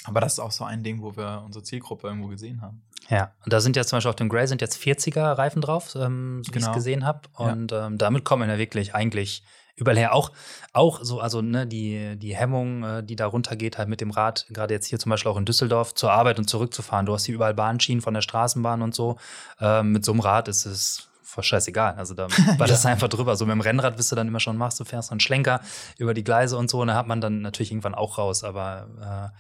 [0.05, 2.83] Aber das ist auch so ein Ding, wo wir unsere Zielgruppe irgendwo gesehen haben.
[3.11, 5.95] Ja, und da sind jetzt zum Beispiel auf dem Grey sind jetzt 40er Reifen drauf,
[5.97, 6.67] ähm, wie genau.
[6.67, 7.23] ich es gesehen habe.
[7.35, 7.87] Und ja.
[7.87, 9.43] ähm, damit kommen wir wirklich eigentlich
[9.77, 10.15] überall her.
[10.15, 10.33] Auch,
[10.73, 14.47] auch so, also ne, die, die Hemmung, äh, die da runtergeht, halt mit dem Rad,
[14.51, 17.07] gerade jetzt hier zum Beispiel auch in Düsseldorf, zur Arbeit und zurückzufahren.
[17.07, 19.17] Du hast hier überall Bahnschienen von der Straßenbahn und so.
[19.61, 21.95] Ähm, mit so einem Rad ist es voll scheißegal.
[21.95, 23.37] Also da war das einfach drüber.
[23.37, 25.61] So mit dem Rennrad bist du dann immer schon, machst du fährst einen Schlenker
[25.97, 28.45] über die Gleise und so, und da hat man dann natürlich irgendwann auch raus.
[28.45, 29.39] Aber äh,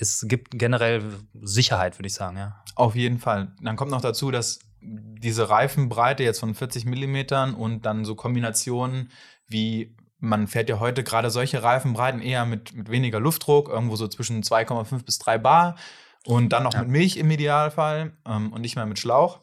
[0.00, 1.02] es gibt generell
[1.34, 2.62] Sicherheit, würde ich sagen, ja.
[2.74, 3.52] Auf jeden Fall.
[3.60, 9.10] Dann kommt noch dazu, dass diese Reifenbreite jetzt von 40 Millimetern und dann so Kombinationen
[9.50, 14.06] wie man fährt ja heute gerade solche Reifenbreiten eher mit, mit weniger Luftdruck, irgendwo so
[14.06, 15.76] zwischen 2,5 bis 3 Bar
[16.24, 16.80] und dann noch ja.
[16.80, 19.40] mit Milch im Idealfall ähm, und nicht mehr mit Schlauch.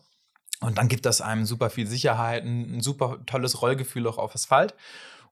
[0.59, 4.33] Und dann gibt das einem super viel Sicherheit, ein, ein super tolles Rollgefühl auch auf
[4.33, 4.75] Asphalt.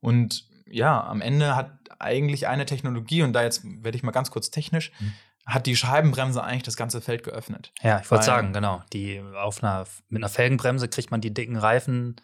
[0.02, 1.72] Und ja, am Ende hat
[2.06, 5.14] eigentlich eine Technologie, und da jetzt werde ich mal ganz kurz technisch, mhm.
[5.46, 7.74] hat die Scheibenbremse eigentlich das ganze Feld geöffnet.
[7.82, 8.84] Ja, ich wollte sagen, genau.
[8.94, 12.16] Die auf einer, mit einer Felgenbremse kriegt man die dicken Reifen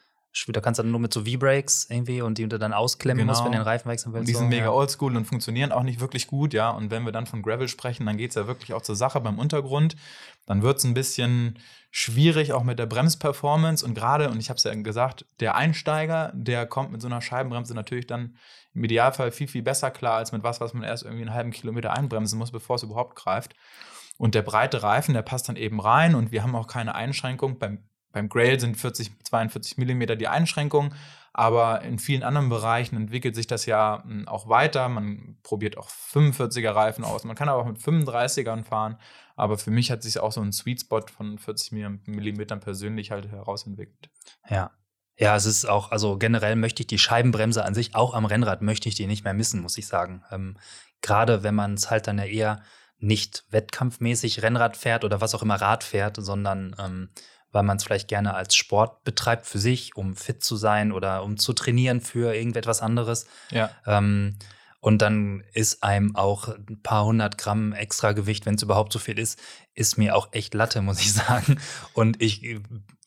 [0.48, 3.32] da kannst du dann nur mit so V-Brakes irgendwie und die du dann ausklemmen genau.
[3.32, 4.22] musst, wenn du den Reifen wechseln willst.
[4.22, 4.72] Und die sind so, mega ja.
[4.72, 6.70] oldschool und funktionieren auch nicht wirklich gut, ja.
[6.70, 9.20] Und wenn wir dann von Gravel sprechen, dann geht es ja wirklich auch zur Sache
[9.20, 9.96] beim Untergrund.
[10.46, 11.60] Dann wird es ein bisschen
[11.92, 16.32] schwierig auch mit der Bremsperformance und gerade, und ich habe es ja gesagt, der Einsteiger,
[16.34, 18.38] der kommt mit so einer Scheibenbremse natürlich dann
[18.74, 21.52] im Idealfall viel, viel besser klar als mit was, was man erst irgendwie einen halben
[21.52, 23.54] Kilometer einbremsen muss, bevor es überhaupt greift.
[24.18, 27.60] Und der breite Reifen, der passt dann eben rein und wir haben auch keine Einschränkung.
[27.60, 27.80] Beim
[28.12, 30.94] beim Grail sind 40, 42 Millimeter die Einschränkung,
[31.34, 34.90] aber in vielen anderen Bereichen entwickelt sich das ja hm, auch weiter.
[34.90, 37.24] Man probiert auch 45er Reifen aus.
[37.24, 38.98] Man kann aber auch mit 35ern fahren.
[39.36, 41.72] Aber für mich hat sich auch so ein Sweet Spot von 40
[42.06, 44.10] Millimetern persönlich halt herausentwickelt.
[44.50, 44.72] Ja.
[45.18, 48.62] Ja, es ist auch, also generell möchte ich die Scheibenbremse an sich, auch am Rennrad
[48.62, 50.24] möchte ich die nicht mehr missen, muss ich sagen.
[50.32, 50.58] Ähm,
[51.02, 52.62] Gerade wenn man es halt dann ja eher
[52.98, 57.10] nicht wettkampfmäßig Rennrad fährt oder was auch immer Rad fährt, sondern ähm,
[57.52, 61.24] weil man es vielleicht gerne als Sport betreibt für sich, um fit zu sein oder
[61.24, 63.28] um zu trainieren für irgendetwas anderes.
[63.50, 63.70] Ja.
[63.86, 64.38] Ähm,
[64.80, 69.00] und dann ist einem auch ein paar hundert Gramm extra Gewicht, wenn es überhaupt so
[69.00, 69.40] viel ist,
[69.76, 71.60] ist mir auch echt Latte, muss ich sagen.
[71.94, 72.60] Und ich äh,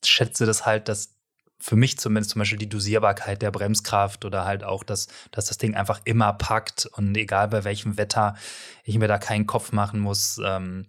[0.04, 1.14] schätze das halt, dass
[1.58, 5.56] für mich zumindest zum Beispiel die Dosierbarkeit der Bremskraft oder halt auch, dass, dass das
[5.58, 8.36] Ding einfach immer packt und egal bei welchem Wetter
[8.84, 10.38] ich mir da keinen Kopf machen muss.
[10.44, 10.86] Ähm,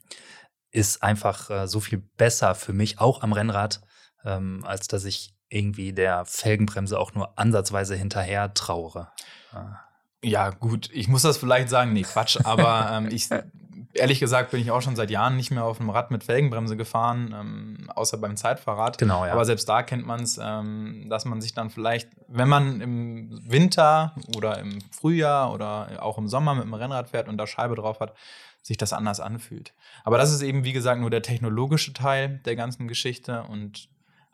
[0.75, 3.81] ist einfach äh, so viel besser für mich, auch am Rennrad,
[4.25, 9.11] ähm, als dass ich irgendwie der Felgenbremse auch nur ansatzweise hinterher trauere.
[10.21, 13.29] Ja, gut, ich muss das vielleicht sagen, nee, Quatsch, aber ähm, ich,
[13.93, 16.75] ehrlich gesagt, bin ich auch schon seit Jahren nicht mehr auf einem Rad mit Felgenbremse
[16.75, 18.97] gefahren, ähm, außer beim Zeitfahrrad.
[18.97, 19.31] Genau, ja.
[19.31, 23.39] Aber selbst da kennt man es, ähm, dass man sich dann vielleicht, wenn man im
[23.49, 27.75] Winter oder im Frühjahr oder auch im Sommer mit dem Rennrad fährt und da Scheibe
[27.75, 28.13] drauf hat,
[28.65, 29.75] sich das anders anfühlt.
[30.04, 33.89] Aber das ist eben, wie gesagt, nur der technologische Teil der ganzen Geschichte und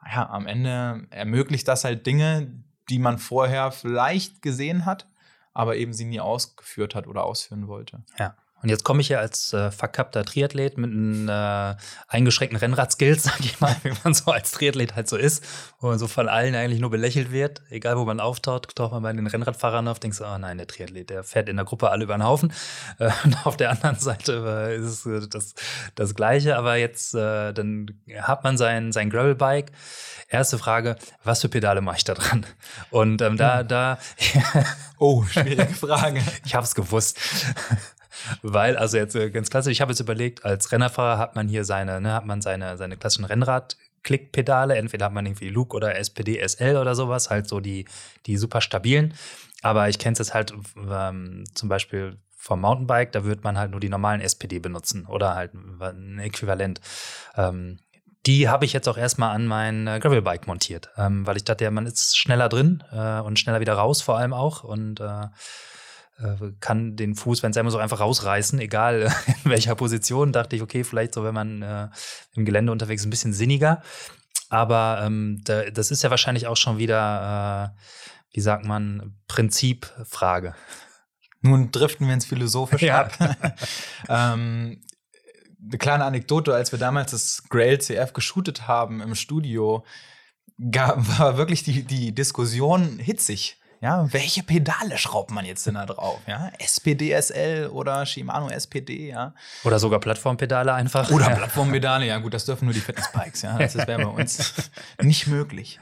[0.10, 2.50] ja, am Ende ermöglicht das halt Dinge,
[2.90, 5.06] die man vorher vielleicht gesehen hat,
[5.54, 8.04] aber eben sie nie ausgeführt hat oder ausführen wollte.
[8.18, 8.38] Ja.
[8.62, 11.76] Und jetzt komme ich ja als äh, verkappter Triathlet mit einem äh,
[12.08, 15.44] eingeschränkten Rennradskills, sag ich mal, wie man so als Triathlet halt so ist,
[15.80, 17.62] wo man so von allen eigentlich nur belächelt wird.
[17.70, 20.68] Egal, wo man auftaucht, taucht man bei den Rennradfahrern auf, denkst du, oh nein, der
[20.68, 22.54] Triathlet, der fährt in der Gruppe alle über den Haufen.
[23.00, 25.56] Äh, und auf der anderen Seite äh, ist es äh, das,
[25.96, 26.58] das Gleiche.
[26.58, 27.88] Aber jetzt, äh, dann
[28.20, 29.72] hat man sein, sein Gravelbike.
[30.30, 32.46] Erste Frage, was für Pedale mache ich da dran?
[32.90, 33.68] Und ähm, da, hm.
[33.68, 33.98] da.
[34.98, 36.22] oh, schwierige Frage.
[36.46, 37.20] ich habe es gewusst.
[38.42, 41.66] Weil, also jetzt äh, ganz klassisch, ich habe jetzt überlegt, als Rennerfahrer hat man hier
[41.66, 45.96] seine, ne, hat man seine, seine klassischen Rennrad- Klickpedale, entweder hat man irgendwie Luke oder
[45.96, 47.86] SPD SL oder sowas, halt so die,
[48.26, 49.14] die super stabilen.
[49.62, 50.54] Aber ich kenne es jetzt halt
[50.90, 55.36] ähm, zum Beispiel vom Mountainbike, da wird man halt nur die normalen SPD benutzen oder
[55.36, 56.82] halt ein Äquivalent.
[57.36, 57.78] Ähm,
[58.26, 61.64] die habe ich jetzt auch erstmal an mein äh, Gravelbike montiert, ähm, weil ich dachte,
[61.64, 64.64] ja, man ist schneller drin äh, und schneller wieder raus, vor allem auch.
[64.64, 65.28] Und äh,
[66.60, 70.62] kann den Fuß, wenn es einmal so einfach rausreißen, egal in welcher Position, dachte ich,
[70.62, 71.90] okay, vielleicht so, wenn man äh,
[72.36, 73.82] im Gelände unterwegs ist, ein bisschen sinniger.
[74.50, 80.56] Aber ähm, da, das ist ja wahrscheinlich auch schon wieder, äh, wie sagt man, Prinzipfrage.
[81.42, 83.02] Nun driften wir ins Philosophische ja.
[83.02, 83.18] ab.
[84.10, 84.82] ähm,
[85.64, 89.86] eine kleine Anekdote, als wir damals das Grail CF geshootet haben im Studio,
[90.70, 93.61] gab, war wirklich die, die Diskussion hitzig.
[93.82, 96.22] Ja, welche Pedale schraubt man jetzt denn da drauf?
[96.28, 99.34] Ja, SPDSL oder Shimano SPD, ja.
[99.64, 101.10] Oder sogar Plattformpedale einfach.
[101.10, 101.36] Oder ja.
[101.36, 103.58] Plattformpedale, ja gut, das dürfen nur die Fitnesspikes, ja.
[103.58, 104.70] Das wäre bei uns
[105.02, 105.80] nicht möglich.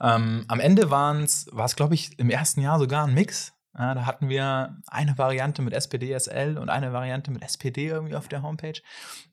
[0.00, 3.52] Ähm, am Ende war es, glaube ich, im ersten Jahr sogar ein Mix.
[3.76, 8.28] Ja, da hatten wir eine Variante mit SPD-SL und eine Variante mit SPD irgendwie auf
[8.28, 8.80] der Homepage.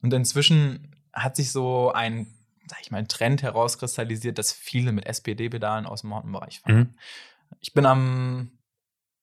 [0.02, 2.28] Und inzwischen hat sich so ein,
[2.68, 6.76] sag ich mal, Trend herauskristallisiert, dass viele mit SPD-Pedalen aus dem Mountainbereich fahren.
[6.76, 6.94] Mhm.
[7.62, 8.52] Ich bin am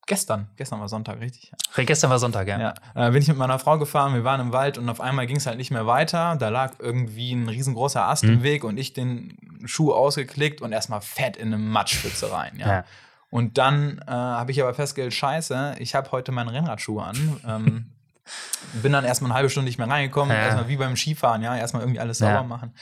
[0.07, 1.53] gestern, gestern war Sonntag, richtig?
[1.77, 1.85] Ja.
[1.85, 2.59] Gestern war Sonntag, ja.
[2.59, 5.27] Ja, äh, bin ich mit meiner Frau gefahren, wir waren im Wald und auf einmal
[5.27, 6.37] ging es halt nicht mehr weiter.
[6.37, 8.31] Da lag irgendwie ein riesengroßer Ast Mhm.
[8.31, 12.57] im Weg und ich den Schuh ausgeklickt und erstmal fett in eine Matschpfütze rein.
[12.59, 12.69] Ja.
[12.69, 12.85] Ja.
[13.31, 17.41] Und dann äh, habe ich aber festgestellt, scheiße, ich habe heute meine Rennradschuhe an.
[17.47, 17.93] Ähm,
[18.83, 21.83] bin dann erstmal eine halbe Stunde nicht mehr reingekommen, erstmal wie beim Skifahren, ja, erstmal
[21.83, 22.75] irgendwie alles sauber machen.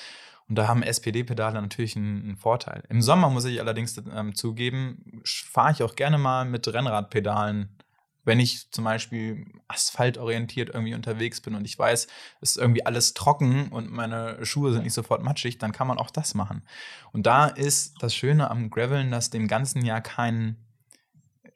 [0.48, 2.84] Und da haben SPD-Pedale natürlich einen, einen Vorteil.
[2.88, 7.76] Im Sommer muss ich allerdings ähm, zugeben, fahre ich auch gerne mal mit Rennradpedalen,
[8.26, 12.08] wenn ich zum Beispiel asphaltorientiert irgendwie unterwegs bin und ich weiß,
[12.40, 15.98] es ist irgendwie alles trocken und meine Schuhe sind nicht sofort matschig, dann kann man
[15.98, 16.62] auch das machen.
[17.12, 20.56] Und da ist das Schöne am Graveln, dass dem ganzen Jahr kein,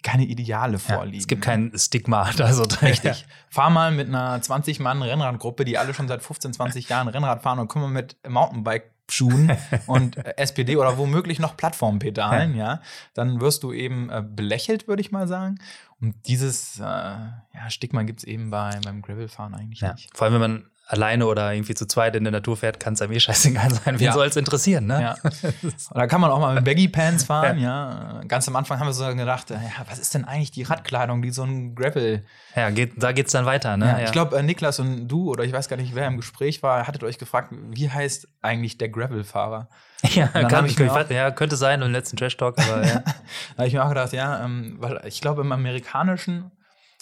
[0.03, 1.19] keine Ideale Ja, vorliegen.
[1.19, 2.31] es gibt kein Stigma.
[2.41, 3.27] Also, Richtig.
[3.49, 7.69] Fahr mal mit einer 20-Mann-Rennradgruppe, die alle schon seit 15, 20 Jahren Rennrad fahren und
[7.69, 9.51] komm mal mit Mountainbike-Schuhen
[9.87, 12.81] und äh, SPD oder womöglich noch Plattformpedalen, ja.
[13.15, 15.59] Dann wirst du eben äh, belächelt, würde ich mal sagen.
[16.01, 19.93] Und dieses äh, ja, Stigma gibt es eben bei, beim Gravelfahren eigentlich Ja.
[19.93, 20.17] nicht.
[20.17, 23.01] Vor allem, wenn man alleine oder irgendwie zu zweit in der Natur fährt, kann es
[23.03, 23.99] einem eh scheißegal sein.
[24.01, 24.13] Wen Ja.
[24.13, 25.01] soll es interessieren, ne?
[25.01, 25.17] Ja.
[25.63, 28.21] Und da kann man auch mal mit Baggy Pants fahren, ja.
[28.27, 31.23] Ganz am Anfang haben wir so gedacht, äh, ja, was ist denn eigentlich die Radkleidung,
[31.23, 32.25] die so ein Gravel
[32.57, 33.87] Ja, geht, da geht's dann weiter, ne?
[33.87, 36.63] Ja, ich glaube, äh, Niklas und du, oder ich weiß gar nicht, wer im Gespräch
[36.63, 39.69] war, hattet euch gefragt, wie heißt eigentlich der Gravel-Fahrer?
[40.15, 43.01] ja, kann, ich ich, auch- ja, könnte sein im letzten Trash Talk, aber ja.
[43.01, 46.51] Da habe ich mir auch gedacht, ja, ähm, weil ich glaube, im amerikanischen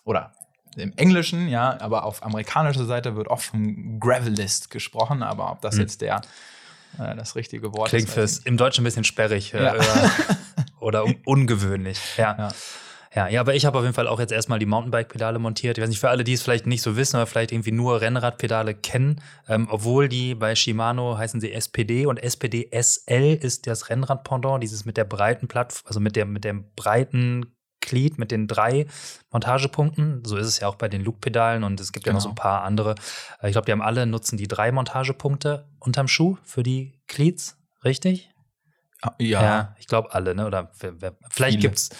[0.04, 0.32] oder
[0.78, 5.74] im Englischen, ja, aber auf amerikanischer Seite wird oft vom Gravelist gesprochen, aber ob das
[5.74, 5.80] Hm.
[5.82, 6.20] jetzt der
[6.98, 8.10] äh, das richtige Wort Klingt ist.
[8.10, 9.74] weiß fürs im Deutschen ein bisschen sperrig äh, Ja.
[9.74, 10.10] oder,
[10.80, 11.98] oder un ungewöhnlich.
[12.16, 12.34] Ja.
[12.38, 12.48] Ja.
[13.14, 15.78] Ja, ja, aber ich habe auf jeden Fall auch jetzt erstmal die Mountainbike-Pedale montiert.
[15.78, 18.02] Ich weiß nicht, für alle, die es vielleicht nicht so wissen oder vielleicht irgendwie nur
[18.02, 23.88] Rennradpedale kennen, ähm, obwohl die bei Shimano heißen sie SPD und SPD SL ist das
[23.88, 27.46] Rennrad-Pendant, dieses mit der breiten Plattform, also mit der, mit dem breiten
[27.88, 28.86] Glied, mit den drei
[29.32, 30.24] Montagepunkten.
[30.24, 32.34] So ist es ja auch bei den Luke-Pedalen und es gibt ja noch so ein
[32.34, 32.42] Genau.
[32.42, 32.94] paar andere.
[33.40, 37.56] Äh, Ich glaube, die haben alle, nutzen die drei Montagepunkte unterm Schuh für die Glieds,
[37.84, 38.30] richtig?
[39.02, 40.46] Ah, Ja, ich glaube alle, ne?
[40.46, 41.58] Oder vielleicht Viele.
[41.58, 41.90] gibt's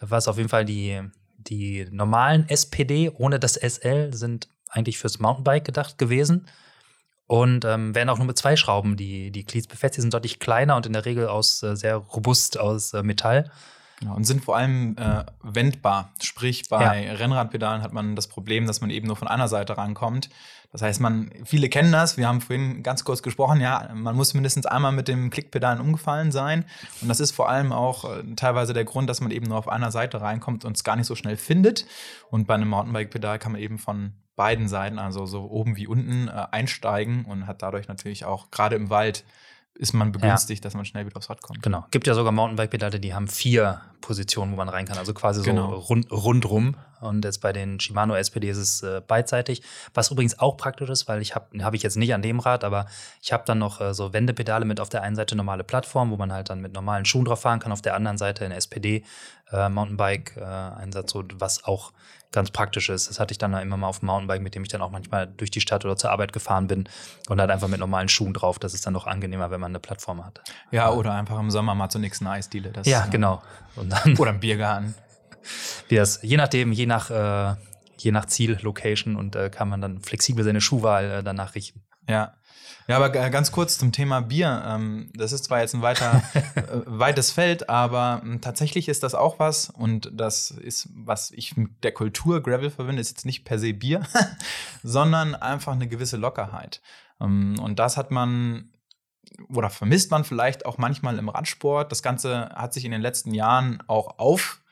[0.00, 1.00] was auf jeden Fall die,
[1.36, 6.46] die normalen SPD ohne das SL sind eigentlich fürs Mountainbike gedacht gewesen.
[7.26, 10.76] Und ähm, werden auch nur mit zwei Schrauben die, die Cleats befestigt, sind deutlich kleiner
[10.76, 13.50] und in der Regel aus äh, sehr robust aus äh, Metall.
[14.00, 16.12] Genau, und sind vor allem äh, wendbar.
[16.22, 20.30] Sprich, bei Rennradpedalen hat man das Problem, dass man eben nur von einer Seite rankommt.
[20.70, 24.34] Das heißt, man, viele kennen das, wir haben vorhin ganz kurz gesprochen, ja, man muss
[24.34, 26.64] mindestens einmal mit dem Klickpedalen umgefallen sein.
[27.00, 29.68] Und das ist vor allem auch äh, teilweise der Grund, dass man eben nur auf
[29.68, 31.86] einer Seite reinkommt und es gar nicht so schnell findet.
[32.30, 36.28] Und bei einem Mountainbike-Pedal kann man eben von beiden Seiten, also so oben wie unten,
[36.28, 39.24] äh, einsteigen und hat dadurch natürlich auch, gerade im Wald,
[39.78, 41.62] ist man begünstigt, dass man schnell wieder aufs Rad kommt.
[41.62, 41.86] Genau.
[41.92, 44.98] Gibt ja sogar Mountainbike-Pedale, die haben vier Positionen, wo man rein kann.
[44.98, 45.70] Also quasi Genau.
[45.70, 46.74] so rund, rundrum.
[47.00, 49.62] Und jetzt bei den Shimano SPD ist es äh, beidseitig.
[49.94, 52.64] Was übrigens auch praktisch ist, weil ich habe habe ich jetzt nicht an dem Rad,
[52.64, 52.86] aber
[53.22, 56.16] ich habe dann noch äh, so Wendepedale mit auf der einen Seite normale Plattform, wo
[56.16, 59.04] man halt dann mit normalen Schuhen drauf fahren kann, auf der anderen Seite ein SPD
[59.52, 61.92] äh, Mountainbike äh, Einsatz, so, was auch
[62.32, 63.08] ganz praktisch ist.
[63.08, 65.26] Das hatte ich dann immer mal auf dem Mountainbike, mit dem ich dann auch manchmal
[65.26, 66.88] durch die Stadt oder zur Arbeit gefahren bin
[67.28, 68.58] und halt einfach mit normalen Schuhen drauf.
[68.58, 70.40] Das ist dann noch angenehmer, wenn man eine Plattform hat.
[70.70, 72.70] Ja, oder einfach im Sommer mal zur nächsten Eisdiele.
[72.70, 73.42] Das, Ja, äh, genau.
[73.76, 74.94] Und dann Oder im Biergarten.
[75.88, 77.56] Wie das, je nachdem, je nach, äh,
[77.98, 81.82] je nach Ziel, Location und äh, kann man dann flexibel seine Schuhwahl äh, danach richten.
[82.08, 82.34] Ja.
[82.86, 84.62] Ja, aber g- ganz kurz zum Thema Bier.
[84.66, 86.22] Ähm, das ist zwar jetzt ein weiter,
[86.54, 89.68] äh, weites Feld, aber ähm, tatsächlich ist das auch was.
[89.68, 93.74] Und das ist, was ich mit der Kultur Gravel verbinde, ist jetzt nicht per se
[93.74, 94.02] Bier,
[94.82, 96.80] sondern einfach eine gewisse Lockerheit.
[97.20, 98.70] Ähm, und das hat man
[99.50, 101.92] oder vermisst man vielleicht auch manchmal im Radsport.
[101.92, 104.62] Das Ganze hat sich in den letzten Jahren auch auf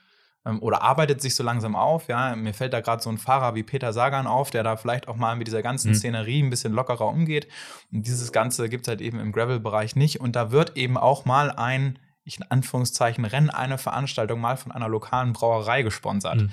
[0.60, 2.08] oder arbeitet sich so langsam auf.
[2.08, 5.08] Ja, mir fällt da gerade so ein Fahrer wie Peter Sagan auf, der da vielleicht
[5.08, 5.94] auch mal mit dieser ganzen Mhm.
[5.94, 7.48] Szenerie ein bisschen lockerer umgeht.
[7.92, 10.20] Und dieses Ganze gibt es halt eben im Gravel-Bereich nicht.
[10.20, 14.72] Und da wird eben auch mal ein, ich in Anführungszeichen, Rennen, eine Veranstaltung mal von
[14.72, 16.36] einer lokalen Brauerei gesponsert.
[16.42, 16.50] Mhm.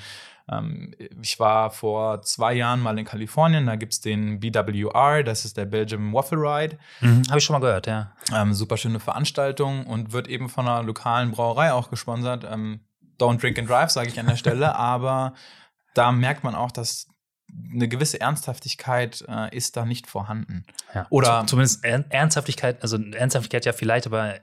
[0.52, 5.46] Ähm, ich war vor zwei Jahren mal in Kalifornien, da gibt es den BWR, das
[5.46, 6.78] ist der Belgium Waffle Ride.
[7.30, 8.12] Habe ich schon mal gehört, ja.
[8.36, 12.46] Ähm, super schöne Veranstaltung und wird eben von einer lokalen Brauerei auch gesponsert.
[12.50, 12.82] Ähm,
[13.20, 15.34] don't drink and drive, sage ich an der Stelle, aber
[15.94, 17.08] da merkt man auch, dass
[17.72, 20.66] eine gewisse Ernsthaftigkeit äh, ist da nicht vorhanden.
[20.96, 21.06] ja.
[21.10, 24.36] Oder- Zu- Zumindest Er- Ernsthaftigkeit, also Ernsthaftigkeit ja vielleicht, aber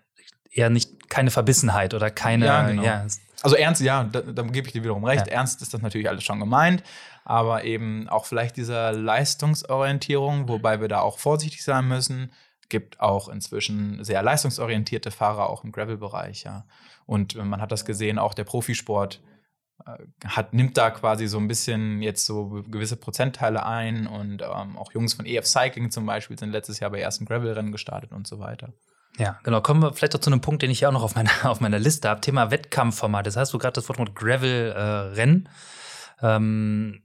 [0.52, 2.46] eher nicht keine Verbissenheit oder keine.
[2.46, 2.82] Ja, genau.
[2.84, 3.04] ja,
[3.42, 5.26] Also ernst, ja, da, da gebe ich dir wiederum recht.
[5.28, 6.82] Ernst ist das natürlich alles schon gemeint,
[7.24, 12.32] aber eben auch vielleicht dieser Leistungsorientierung, wobei wir da auch vorsichtig sein müssen.
[12.70, 16.64] Gibt auch inzwischen sehr leistungsorientierte Fahrer auch im Gravel-Bereich, ja.
[17.04, 19.20] Und äh, man hat das gesehen, auch der Profisport
[20.26, 24.92] hat, nimmt da quasi so ein bisschen jetzt so gewisse Prozentteile ein und ähm, auch
[24.92, 28.38] Jungs von EF Cycling zum Beispiel sind letztes Jahr bei ersten Gravel-Rennen gestartet und so
[28.38, 28.72] weiter.
[29.18, 29.60] Ja, genau.
[29.60, 31.60] Kommen wir vielleicht auch zu einem Punkt, den ich ja auch noch auf meiner, auf
[31.60, 32.20] meiner Liste habe.
[32.20, 33.26] Thema Wettkampfformat.
[33.26, 35.48] Das heißt, du gerade das Wort mit Gravel-Rennen.
[36.20, 37.02] Äh, ähm,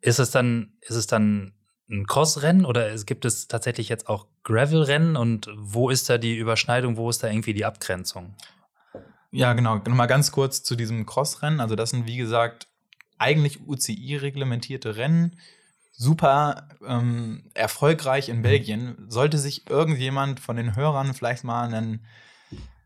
[0.00, 1.54] ist es dann, ist es dann
[1.90, 6.96] ein Cross-Rennen oder gibt es tatsächlich jetzt auch Gravel-Rennen und wo ist da die Überschneidung,
[6.96, 8.34] wo ist da irgendwie die Abgrenzung?
[9.30, 9.76] Ja, genau.
[9.76, 11.60] Nochmal ganz kurz zu diesem Cross-Rennen.
[11.60, 12.68] Also, das sind, wie gesagt,
[13.18, 15.38] eigentlich UCI-reglementierte Rennen.
[15.92, 19.06] Super ähm, erfolgreich in Belgien.
[19.08, 22.04] Sollte sich irgendjemand von den Hörern vielleicht mal einen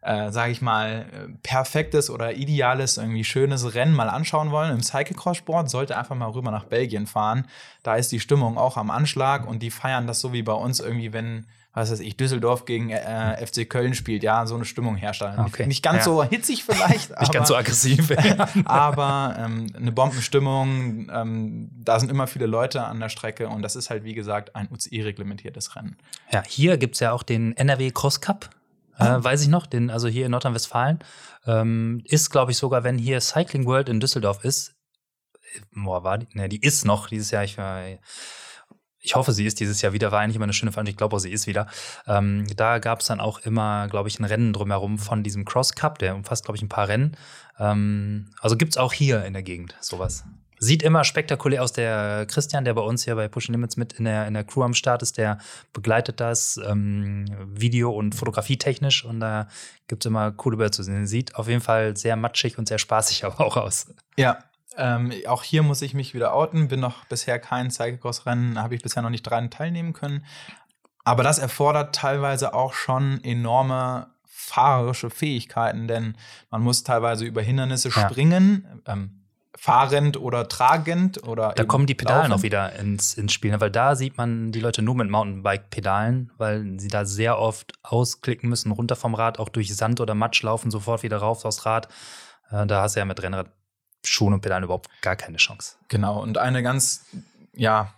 [0.06, 1.06] äh, sage ich mal,
[1.42, 6.50] perfektes oder ideales, irgendwie schönes Rennen mal anschauen wollen im Cyclecross-Sport, sollte einfach mal rüber
[6.50, 7.46] nach Belgien fahren.
[7.82, 10.80] Da ist die Stimmung auch am Anschlag und die feiern das so wie bei uns
[10.80, 14.96] irgendwie, wenn was weiß ich, Düsseldorf gegen äh, FC Köln spielt, ja, so eine Stimmung
[14.96, 15.38] herstellen.
[15.40, 15.66] Okay.
[15.66, 16.04] Nicht ganz ja.
[16.04, 18.10] so hitzig vielleicht, nicht ganz so aggressiv.
[18.64, 23.76] aber ähm, eine Bombenstimmung, ähm, da sind immer viele Leute an der Strecke und das
[23.76, 25.98] ist halt, wie gesagt, ein UCI-reglementiertes Rennen.
[26.32, 28.48] Ja, hier gibt es ja auch den NRW Cross Cup.
[28.96, 29.16] Ah.
[29.16, 30.98] Äh, weiß ich noch, den, also hier in Nordrhein-Westfalen.
[31.46, 34.74] Ähm, ist, glaube ich, sogar, wenn hier Cycling World in Düsseldorf ist,
[35.74, 37.82] boah, war die, ne, die ist noch dieses Jahr, ich war,
[39.00, 41.20] ich hoffe, sie ist dieses Jahr wieder, war eigentlich immer eine schöne Veranstaltung, ich glaube
[41.20, 41.68] sie ist wieder.
[42.06, 45.74] Ähm, da gab es dann auch immer, glaube ich, ein Rennen drumherum von diesem Cross
[45.74, 47.16] Cup, der umfasst, glaube ich, ein paar Rennen.
[47.59, 50.24] Ähm, also gibt es auch hier in der Gegend sowas.
[50.58, 51.72] Sieht immer spektakulär aus.
[51.72, 54.62] Der Christian, der bei uns hier bei Push Limits mit in der, in der Crew
[54.62, 55.38] am Start ist, der
[55.72, 59.48] begleitet das ähm, Video- und Fotografietechnisch und da
[59.86, 61.06] gibt es immer coole Bilder zu sehen.
[61.06, 63.94] Sieht auf jeden Fall sehr matschig und sehr spaßig aber auch aus.
[64.16, 64.38] Ja,
[64.76, 66.68] ähm, auch hier muss ich mich wieder outen.
[66.68, 70.24] Bin noch bisher kein Cyclecross-Rennen, habe ich bisher noch nicht dran teilnehmen können.
[71.04, 76.16] Aber das erfordert teilweise auch schon enorme fahrerische Fähigkeiten, denn
[76.50, 78.08] man muss teilweise über Hindernisse ja.
[78.08, 78.82] springen.
[78.86, 79.25] Ähm,
[79.56, 81.52] fahrend oder tragend oder.
[81.54, 83.60] Da kommen die Pedalen auch wieder ins, ins Spiel, ne?
[83.60, 88.48] weil da sieht man die Leute nur mit Mountainbike-Pedalen, weil sie da sehr oft ausklicken
[88.48, 91.88] müssen, runter vom Rad, auch durch Sand oder Matsch laufen, sofort wieder rauf aufs Rad.
[92.50, 93.50] Äh, da hast du ja mit Rennrad
[94.04, 95.76] Schuhen und Pedalen überhaupt gar keine Chance.
[95.88, 97.06] Genau, und eine ganz,
[97.54, 97.92] ja,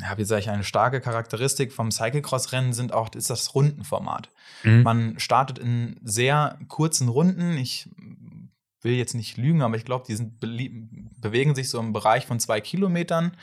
[0.00, 4.28] ja, wie sage ich, eine starke Charakteristik vom Cyclecross-Rennen sind auch, ist das Rundenformat.
[4.62, 4.82] Mhm.
[4.82, 7.56] Man startet in sehr kurzen Runden.
[7.56, 7.88] Ich
[8.82, 12.40] will jetzt nicht lügen, aber ich glaube, die sind, bewegen sich so im Bereich von
[12.40, 13.36] zwei Kilometern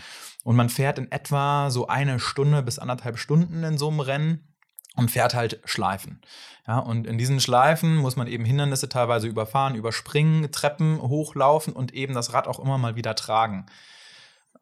[0.43, 4.49] und man fährt in etwa so eine Stunde bis anderthalb Stunden in so einem Rennen
[4.95, 6.21] und fährt halt Schleifen.
[6.67, 11.93] Ja, und in diesen Schleifen muss man eben Hindernisse teilweise überfahren, überspringen, Treppen hochlaufen und
[11.93, 13.65] eben das Rad auch immer mal wieder tragen.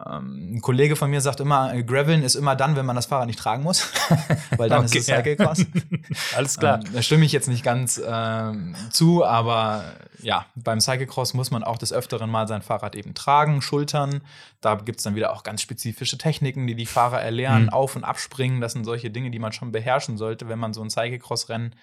[0.06, 3.08] Ähm, ein Kollege von mir sagt immer, äh, Graveln ist immer dann, wenn man das
[3.08, 3.92] Fahrrad nicht tragen muss,
[4.58, 5.66] weil dann okay, ist es Cyclecross.
[6.36, 6.82] Alles klar.
[6.86, 11.64] Ähm, da stimme ich jetzt nicht ganz ähm, zu, aber ja, beim Cyclecross muss man
[11.64, 14.22] auch des Öfteren mal sein Fahrrad eben tragen, schultern.
[14.62, 17.70] Da gibt es dann wieder auch ganz spezifische Techniken, die die Fahrer erlernen, mhm.
[17.70, 18.62] auf- und abspringen.
[18.62, 21.74] Das sind solche Dinge, die man schon beherrschen sollte, wenn man so ein Cyclecross-Rennen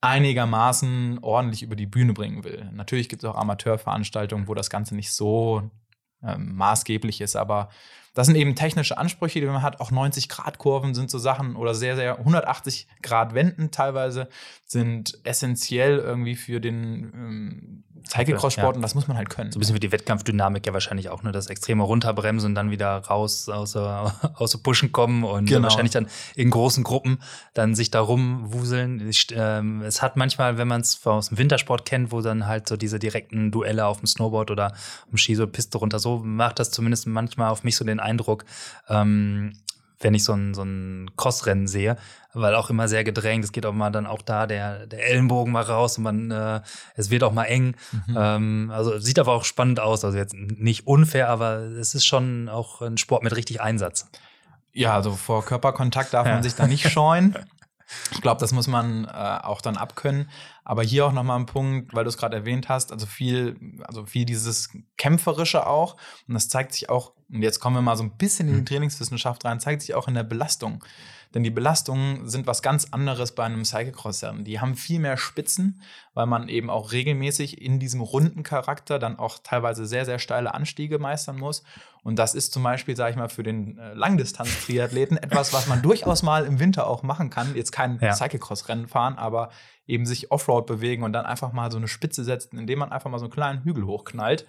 [0.00, 2.68] einigermaßen ordentlich über die Bühne bringen will.
[2.72, 5.70] Natürlich gibt es auch Amateurveranstaltungen, wo das Ganze nicht so
[6.24, 7.36] ähm, maßgeblich ist.
[7.36, 7.68] Aber
[8.14, 9.80] das sind eben technische Ansprüche, die man hat.
[9.80, 14.28] Auch 90-Grad-Kurven sind so Sachen oder sehr, sehr 180-Grad-Wenden teilweise
[14.66, 18.76] sind essentiell irgendwie für den ähm, Cyclecross-Sport ja.
[18.76, 19.52] und das muss man halt können.
[19.52, 21.32] So ein bisschen wie die Wettkampfdynamik ja wahrscheinlich auch, ne?
[21.32, 25.64] Das extreme Runterbremsen und dann wieder raus aus, aus Pushen kommen und genau.
[25.64, 27.18] wahrscheinlich dann in großen Gruppen
[27.54, 29.10] dann sich da rumwuseln.
[29.32, 32.76] Ähm, es hat manchmal, wenn man es aus dem Wintersport kennt, wo dann halt so
[32.76, 34.74] diese direkten Duelle auf dem Snowboard oder
[35.10, 38.44] im Ski so Piste runter, so macht das zumindest manchmal auf mich so den Eindruck,
[38.88, 39.52] ähm,
[40.00, 41.96] wenn ich so ein, so ein Crossrennen sehe,
[42.34, 43.44] weil auch immer sehr gedrängt.
[43.44, 46.60] Es geht auch mal dann auch da der, der Ellenbogen mal raus und man, äh,
[46.94, 47.76] es wird auch mal eng.
[48.06, 48.16] Mhm.
[48.18, 50.04] Ähm, also sieht aber auch spannend aus.
[50.04, 54.08] Also jetzt nicht unfair, aber es ist schon auch ein Sport mit richtig Einsatz.
[54.72, 56.34] Ja, also vor Körperkontakt darf ja.
[56.34, 57.36] man sich da nicht scheuen.
[58.10, 60.30] Ich glaube, das muss man äh, auch dann abkönnen.
[60.64, 64.06] Aber hier auch nochmal ein Punkt, weil du es gerade erwähnt hast, also viel, also
[64.06, 65.96] viel dieses Kämpferische auch.
[66.26, 68.60] Und das zeigt sich auch, und jetzt kommen wir mal so ein bisschen in die
[68.60, 68.66] mhm.
[68.66, 70.82] Trainingswissenschaft rein, zeigt sich auch in der Belastung.
[71.34, 74.44] Denn die Belastungen sind was ganz anderes bei einem Cyclecross-Rennen.
[74.44, 75.80] Die haben viel mehr Spitzen,
[76.14, 80.54] weil man eben auch regelmäßig in diesem runden Charakter dann auch teilweise sehr, sehr steile
[80.54, 81.62] Anstiege meistern muss.
[82.02, 85.82] Und das ist zum Beispiel, sage ich mal, für den äh, Langdistanz-Triathleten etwas, was man
[85.82, 87.54] durchaus mal im Winter auch machen kann.
[87.54, 88.12] Jetzt kein ja.
[88.12, 89.50] Cyclecross-Rennen fahren, aber
[89.86, 93.10] eben sich Offroad bewegen und dann einfach mal so eine Spitze setzen, indem man einfach
[93.10, 94.46] mal so einen kleinen Hügel hochknallt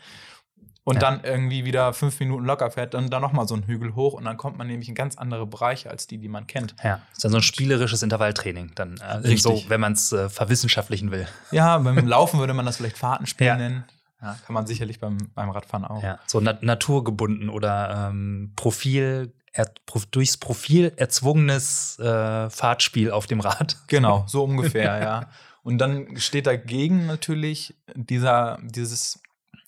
[0.84, 1.00] und ja.
[1.02, 4.26] dann irgendwie wieder fünf Minuten locker fährt, dann da nochmal so einen Hügel hoch und
[4.26, 6.76] dann kommt man nämlich in ganz andere Bereiche als die, die man kennt.
[6.84, 11.12] Ja, ist dann so ein spielerisches Intervalltraining, dann äh, so, wenn man es äh, verwissenschaftlichen
[11.12, 11.28] will.
[11.52, 13.56] Ja, beim Laufen würde man das vielleicht Fahrtenspiel ja.
[13.56, 13.86] nennen.
[14.22, 16.02] Ja, kann man sicherlich beim, beim Radfahren auch.
[16.02, 19.70] Ja, so nat naturgebunden oder ähm, Profil, er,
[20.12, 23.78] durchs Profil erzwungenes äh, Fahrtspiel auf dem Rad.
[23.88, 25.30] Genau, so ungefähr, ja.
[25.62, 29.23] Und dann steht dagegen natürlich dieser, dieses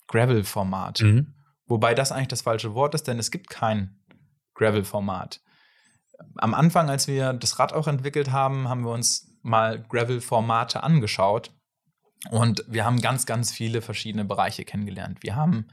[0.08, 1.02] Gravel-Format.
[1.02, 1.34] Mhm.
[1.68, 4.00] Wobei das eigentlich das falsche Wort ist, denn es gibt kein
[4.54, 5.42] Gravel-Format.
[6.38, 11.52] Am Anfang, als wir das Rad auch entwickelt haben, haben wir uns mal Gravel-Formate angeschaut.
[12.32, 15.20] Und wir haben ganz, ganz viele verschiedene Bereiche kennengelernt.
[15.22, 15.68] Wir haben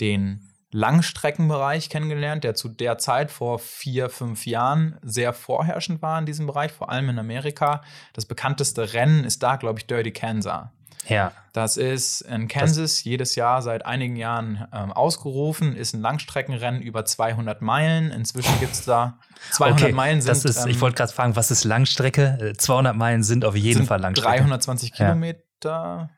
[0.00, 6.26] den Langstreckenbereich kennengelernt, der zu der Zeit vor vier, fünf Jahren sehr vorherrschend war in
[6.26, 7.82] diesem Bereich, vor allem in Amerika.
[8.14, 10.68] Das bekannteste Rennen ist da, glaube ich, Dirty Kansas.
[11.08, 11.32] Ja.
[11.52, 16.80] Das ist in Kansas das jedes Jahr seit einigen Jahren ähm, ausgerufen, ist ein Langstreckenrennen
[16.80, 18.10] über 200 Meilen.
[18.10, 19.18] Inzwischen gibt es da
[19.52, 20.22] 200 okay, Meilen.
[20.22, 22.54] Sind, das ist, ähm, ich wollte gerade fragen, was ist Langstrecke?
[22.56, 24.38] 200 äh, Meilen sind auf jeden sind Fall Langstrecke.
[24.38, 26.10] 320 Kilometer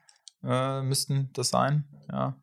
[0.45, 1.85] äh, müssten das sein.
[2.13, 2.37] Ja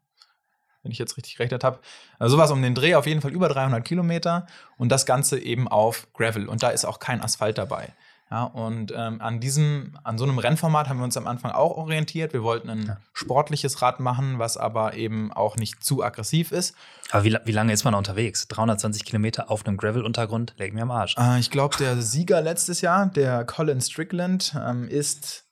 [0.84, 1.80] wenn ich jetzt richtig gerechnet habe.
[2.20, 5.68] Also sowas um den Dreh, auf jeden Fall über 300 Kilometer und das Ganze eben
[5.68, 6.48] auf Gravel.
[6.48, 7.94] Und da ist auch kein Asphalt dabei.
[8.32, 11.76] Ja, und ähm, an diesem, an so einem Rennformat haben wir uns am Anfang auch
[11.76, 12.32] orientiert.
[12.32, 12.98] Wir wollten ein ja.
[13.12, 16.74] sportliches Rad machen, was aber eben auch nicht zu aggressiv ist.
[17.12, 18.48] Aber wie, wie lange ist man unterwegs?
[18.48, 20.54] 320 Kilometer auf einem Gravel-Untergrund?
[20.58, 21.16] Leg mir am Arsch.
[21.18, 25.44] Äh, ich glaube, der Sieger letztes Jahr, der Colin Strickland, ähm, ist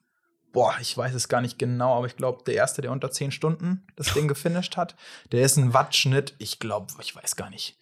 [0.52, 3.30] boah, ich weiß es gar nicht genau, aber ich glaube, der erste, der unter 10
[3.30, 4.96] Stunden das Ding gefinisht hat,
[5.32, 7.78] der ist ein Wattschnitt, ich glaube, ich weiß gar nicht.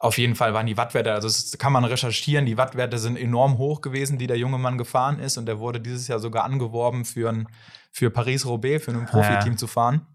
[0.00, 3.58] Auf jeden Fall waren die Wattwerte, also das kann man recherchieren, die Wattwerte sind enorm
[3.58, 7.04] hoch gewesen, die der junge Mann gefahren ist und der wurde dieses Jahr sogar angeworben
[7.04, 7.48] für, ein,
[7.90, 9.56] für Paris-Roubaix, für ein Profiteam ja.
[9.56, 10.06] zu fahren.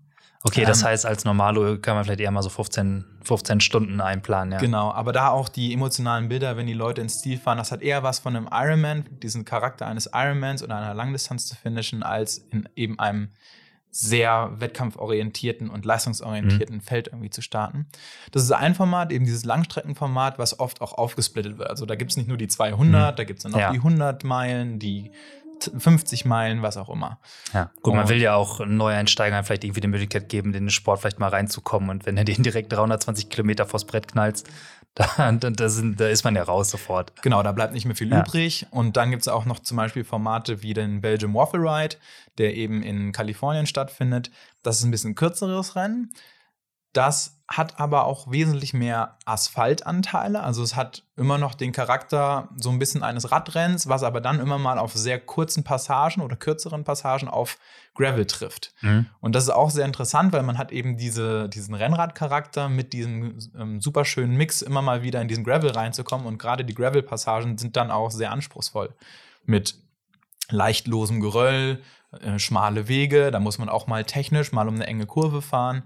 [0.46, 4.02] Okay, das ähm, heißt, als Normalo kann man vielleicht eher mal so 15, 15 Stunden
[4.02, 4.58] einplanen, ja.
[4.60, 7.82] Genau, aber da auch die emotionalen Bilder, wenn die Leute ins Stil fahren, das hat
[7.82, 12.38] eher was von einem Ironman, diesen Charakter eines Ironmans oder einer Langdistanz zu finishen, als
[12.38, 13.30] in eben einem
[13.96, 16.82] sehr wettkampforientierten und leistungsorientierten mhm.
[16.82, 17.86] Feld irgendwie zu starten.
[18.32, 21.70] Das ist ein Format, eben dieses Langstreckenformat, was oft auch aufgesplittet wird.
[21.70, 23.16] Also da gibt es nicht nur die 200, mhm.
[23.16, 23.72] da gibt es dann noch ja.
[23.72, 25.12] die 100 Meilen, die
[25.78, 27.20] 50 Meilen, was auch immer.
[27.54, 31.02] Ja, gut, man will ja auch Neueinsteigern vielleicht irgendwie die Möglichkeit geben, in den Sport
[31.02, 31.92] vielleicht mal reinzukommen.
[31.92, 34.44] Und wenn er den direkt 320 Kilometer vors Brett knallt,
[35.18, 37.22] da, da, sind, da ist man ja raus sofort.
[37.24, 38.20] Genau, da bleibt nicht mehr viel ja.
[38.22, 38.68] übrig.
[38.70, 41.96] Und dann gibt es auch noch zum Beispiel Formate wie den Belgium Waffle Ride,
[42.38, 44.30] der eben in Kalifornien stattfindet.
[44.62, 46.14] Das ist ein bisschen kürzeres Rennen.
[46.94, 50.42] Das hat aber auch wesentlich mehr Asphaltanteile.
[50.42, 54.40] Also es hat immer noch den Charakter so ein bisschen eines Radrenns, was aber dann
[54.40, 57.58] immer mal auf sehr kurzen Passagen oder kürzeren Passagen auf
[57.96, 58.74] Gravel trifft.
[58.82, 59.08] Mhm.
[59.20, 63.38] Und das ist auch sehr interessant, weil man hat eben diese, diesen Rennradcharakter mit diesem
[63.58, 66.26] ähm, super schönen Mix immer mal wieder in diesen Gravel reinzukommen.
[66.26, 68.94] Und gerade die Gravel-Passagen sind dann auch sehr anspruchsvoll
[69.46, 69.76] mit
[70.50, 71.82] leichtlosem Geröll,
[72.20, 73.32] äh, schmale Wege.
[73.32, 75.84] Da muss man auch mal technisch mal um eine enge Kurve fahren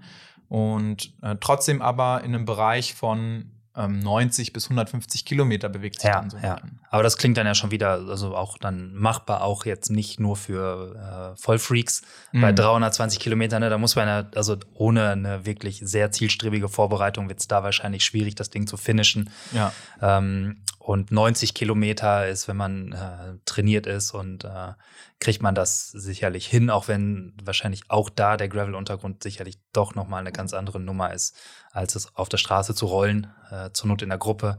[0.48, 6.08] und äh, trotzdem aber in einem Bereich von ähm, 90 bis 150 Kilometer bewegt sich
[6.08, 6.36] ja, dann so.
[6.38, 6.58] Ja.
[6.90, 10.36] Aber das klingt dann ja schon wieder, also auch dann machbar, auch jetzt nicht nur
[10.36, 12.02] für äh, Vollfreaks.
[12.32, 12.40] Mhm.
[12.40, 17.28] Bei 320 Kilometern, ne, da muss man ja, also ohne eine wirklich sehr zielstrebige Vorbereitung
[17.28, 19.30] wird es da wahrscheinlich schwierig, das Ding zu finishen.
[19.52, 19.72] Ja.
[20.02, 20.56] Ähm,
[20.88, 24.72] und 90 Kilometer ist, wenn man äh, trainiert ist und äh,
[25.20, 30.20] kriegt man das sicherlich hin, auch wenn wahrscheinlich auch da der Gravel-Untergrund sicherlich doch nochmal
[30.20, 31.36] eine ganz andere Nummer ist,
[31.72, 34.56] als es auf der Straße zu rollen, äh, zur Not in der Gruppe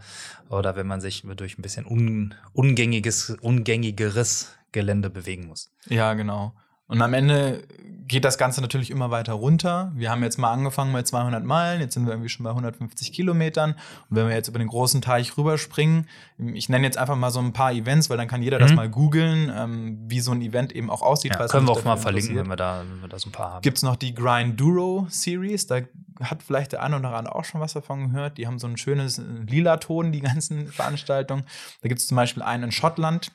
[0.50, 5.72] oder wenn man sich durch ein bisschen un, ungängiges, ungängigeres Gelände bewegen muss.
[5.88, 6.54] Ja, genau.
[6.90, 7.64] Und am Ende
[8.10, 9.92] geht das Ganze natürlich immer weiter runter.
[9.96, 13.14] Wir haben jetzt mal angefangen mit 200 Meilen, jetzt sind wir irgendwie schon bei 150
[13.14, 13.74] Kilometern.
[14.10, 16.10] Und wenn wir jetzt über den großen Teich rüberspringen,
[16.40, 18.62] ich nenne jetzt einfach mal so ein paar Events, weil dann kann jeder mhm.
[18.64, 21.36] das mal googeln, ähm, wie so ein Event eben auch aussieht.
[21.40, 23.54] Ja, können wir auch mal verlinken, wenn wir, da, wenn wir da so ein paar
[23.54, 23.62] haben.
[23.62, 25.82] Gibt es noch die Grind Duro Series, da
[26.20, 28.40] hat vielleicht der eine oder andere auch schon was davon gehört.
[28.40, 31.44] Die haben so ein schönes lila Ton, die ganzen Veranstaltungen.
[31.82, 33.32] Da gibt es zum Beispiel einen in Schottland,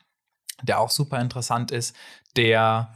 [0.62, 1.94] der auch super interessant ist,
[2.36, 2.90] der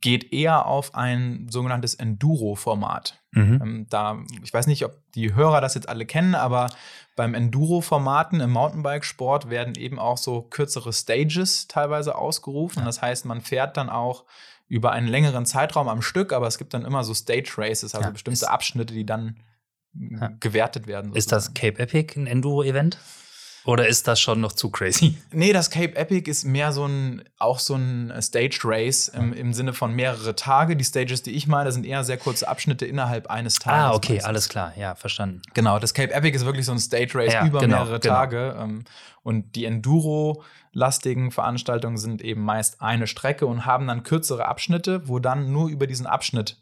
[0.00, 3.20] geht eher auf ein sogenanntes Enduro-Format.
[3.32, 3.60] Mhm.
[3.62, 6.68] Ähm, da, ich weiß nicht, ob die Hörer das jetzt alle kennen, aber
[7.16, 12.80] beim Enduro-Formaten im Mountainbike-Sport werden eben auch so kürzere Stages teilweise ausgerufen.
[12.80, 12.84] Ja.
[12.84, 14.24] Das heißt, man fährt dann auch
[14.68, 18.06] über einen längeren Zeitraum am Stück, aber es gibt dann immer so Stage Races, also
[18.06, 18.10] ja.
[18.10, 19.40] bestimmte Abschnitte, die dann
[19.92, 20.30] ja.
[20.40, 21.12] gewertet werden.
[21.12, 21.18] Sozusagen.
[21.18, 22.98] Ist das Cape Epic ein Enduro-Event?
[23.66, 25.16] Oder ist das schon noch zu crazy?
[25.32, 29.54] Nee, das Cape Epic ist mehr so ein, auch so ein Staged Race im, im
[29.54, 30.76] Sinne von mehrere Tage.
[30.76, 33.80] Die Stages, die ich meine, sind eher sehr kurze Abschnitte innerhalb eines Tages.
[33.80, 34.28] Ah, okay, meistens.
[34.28, 35.42] alles klar, ja, verstanden.
[35.54, 38.14] Genau, das Cape Epic ist wirklich so ein Stage Race ja, über genau, mehrere genau.
[38.14, 38.56] Tage.
[38.60, 38.84] Ähm,
[39.22, 45.18] und die Enduro-lastigen Veranstaltungen sind eben meist eine Strecke und haben dann kürzere Abschnitte, wo
[45.18, 46.58] dann nur über diesen Abschnitt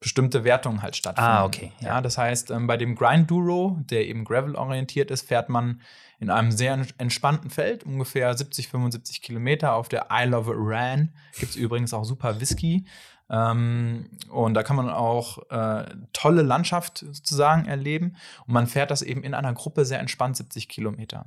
[0.00, 1.30] bestimmte Wertungen halt stattfinden.
[1.30, 2.00] Ah, okay, Ja, ja.
[2.00, 5.80] das heißt, ähm, bei dem Grind Duro, der eben Gravel-orientiert ist, fährt man
[6.18, 9.74] in einem sehr en- entspannten Feld, ungefähr 70, 75 Kilometer.
[9.74, 12.86] Auf der Isle of Ran gibt es übrigens auch super Whisky.
[13.28, 18.16] Ähm, und da kann man auch äh, tolle Landschaft sozusagen erleben.
[18.46, 21.26] Und man fährt das eben in einer Gruppe sehr entspannt 70 Kilometer.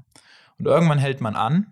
[0.58, 1.68] Und irgendwann hält man an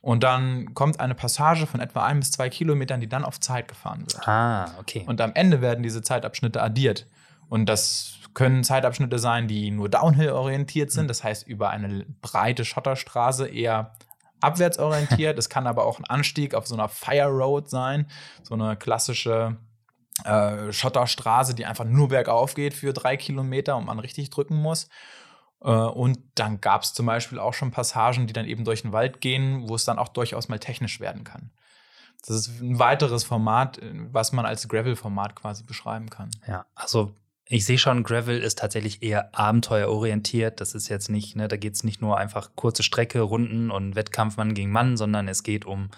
[0.00, 3.66] und dann kommt eine Passage von etwa ein bis zwei Kilometern, die dann auf Zeit
[3.68, 4.26] gefahren wird.
[4.28, 5.04] Ah, okay.
[5.06, 7.06] Und am Ende werden diese Zeitabschnitte addiert.
[7.48, 12.66] Und das können Zeitabschnitte sein, die nur downhill orientiert sind, das heißt über eine breite
[12.66, 13.94] Schotterstraße eher
[14.42, 15.38] abwärts orientiert.
[15.38, 18.06] es kann aber auch ein Anstieg auf so einer Fire Road sein,
[18.42, 19.56] so eine klassische
[20.24, 24.90] äh, Schotterstraße, die einfach nur bergauf geht für drei Kilometer und man richtig drücken muss.
[25.62, 28.92] Äh, Und dann gab es zum Beispiel auch schon Passagen, die dann eben durch den
[28.92, 31.52] Wald gehen, wo es dann auch durchaus mal technisch werden kann.
[32.26, 36.30] Das ist ein weiteres Format, äh, was man als Gravel-Format quasi beschreiben kann.
[36.46, 37.14] Ja, also
[37.48, 40.60] ich sehe schon, Gravel ist tatsächlich eher abenteuerorientiert.
[40.60, 43.94] Das ist jetzt nicht, ne, da geht es nicht nur einfach kurze Strecke, Runden und
[43.94, 45.90] Wettkampf Mann gegen Mann, sondern es geht um,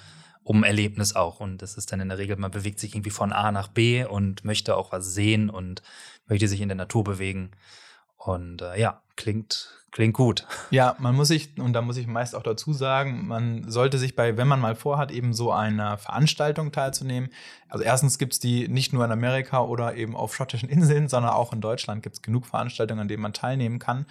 [0.43, 1.41] um Erlebnis auch.
[1.41, 4.05] Und das ist dann in der Regel, man bewegt sich irgendwie von A nach B
[4.05, 5.83] und möchte auch was sehen und
[6.27, 7.53] möchte sich in der Natur bewegen.
[8.19, 10.47] Und äh, ja, klingt, klingt gut.
[10.71, 14.17] Ja, man muss sich, und da muss ich meist auch dazu sagen, man sollte sich
[14.17, 17.29] bei, wenn man mal vorhat, eben so einer Veranstaltung teilzunehmen.
[17.69, 21.33] Also erstens gibt es die nicht nur in Amerika oder eben auf schottischen Inseln, sondern
[21.33, 24.07] auch in Deutschland gibt es genug Veranstaltungen, an denen man teilnehmen kann.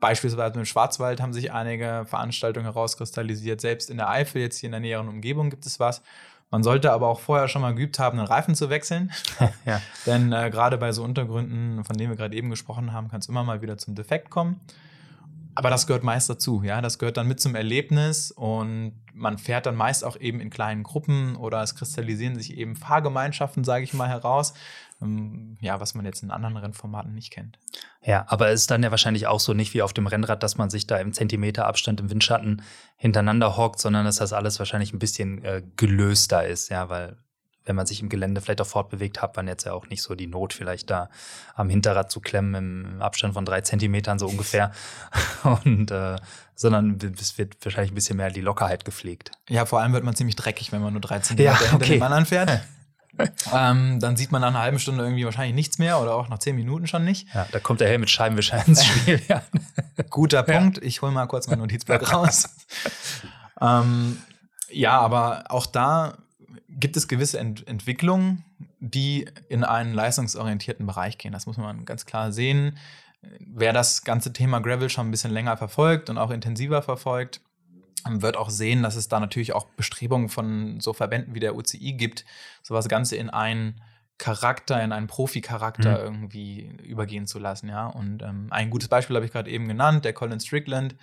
[0.00, 3.60] Beispielsweise im Schwarzwald haben sich einige Veranstaltungen herauskristallisiert.
[3.60, 6.02] Selbst in der Eifel, jetzt hier in der näheren Umgebung, gibt es was.
[6.50, 9.12] Man sollte aber auch vorher schon mal geübt haben, einen Reifen zu wechseln.
[9.66, 9.80] ja.
[10.06, 13.28] Denn äh, gerade bei so Untergründen, von denen wir gerade eben gesprochen haben, kann es
[13.28, 14.60] immer mal wieder zum Defekt kommen.
[15.58, 16.80] Aber das gehört meist dazu, ja.
[16.80, 20.84] Das gehört dann mit zum Erlebnis und man fährt dann meist auch eben in kleinen
[20.84, 24.54] Gruppen oder es kristallisieren sich eben Fahrgemeinschaften, sage ich mal, heraus.
[25.02, 27.58] Ähm, ja, was man jetzt in anderen Rennformaten nicht kennt.
[28.04, 30.58] Ja, aber es ist dann ja wahrscheinlich auch so nicht wie auf dem Rennrad, dass
[30.58, 32.62] man sich da im Zentimeter Abstand im Windschatten
[32.96, 37.16] hintereinander hockt, sondern dass das alles wahrscheinlich ein bisschen äh, gelöster ist, ja, weil
[37.68, 40.14] wenn man sich im Gelände vielleicht auch fortbewegt, hat man jetzt ja auch nicht so
[40.14, 41.10] die Not, vielleicht da
[41.54, 44.72] am Hinterrad zu klemmen im Abstand von drei Zentimetern so ungefähr.
[45.64, 46.16] Und äh,
[46.54, 49.30] sondern es wird wahrscheinlich ein bisschen mehr die Lockerheit gepflegt.
[49.48, 51.94] Ja, vor allem wird man ziemlich dreckig, wenn man nur 13 Kilometer hinter okay.
[51.94, 52.62] dem anderen fährt.
[53.52, 56.38] ähm, dann sieht man nach einer halben Stunde irgendwie wahrscheinlich nichts mehr oder auch nach
[56.38, 57.32] 10 Minuten schon nicht.
[57.34, 59.20] Ja, da kommt der Helm mit Scheibenwischer ins Spiel.
[59.28, 59.42] Ja.
[60.10, 60.78] Guter Punkt.
[60.78, 62.48] Ich hole mal kurz mein Notizblock raus.
[63.60, 64.18] ähm,
[64.70, 66.18] ja, aber auch da
[66.68, 68.44] gibt es gewisse Ent Entwicklungen,
[68.80, 71.32] die in einen leistungsorientierten Bereich gehen.
[71.32, 72.78] Das muss man ganz klar sehen.
[73.40, 77.40] Wer das ganze Thema Gravel schon ein bisschen länger verfolgt und auch intensiver verfolgt,
[78.08, 81.94] wird auch sehen, dass es da natürlich auch Bestrebungen von so Verbänden wie der UCI
[81.94, 82.24] gibt,
[82.62, 83.82] sowas Ganze in einen
[84.18, 86.04] Charakter, in einen Profi-Charakter Mhm.
[86.04, 87.86] irgendwie übergehen zu lassen, ja.
[87.86, 90.96] Und ähm, ein gutes Beispiel habe ich gerade eben genannt, der Colin Strickland,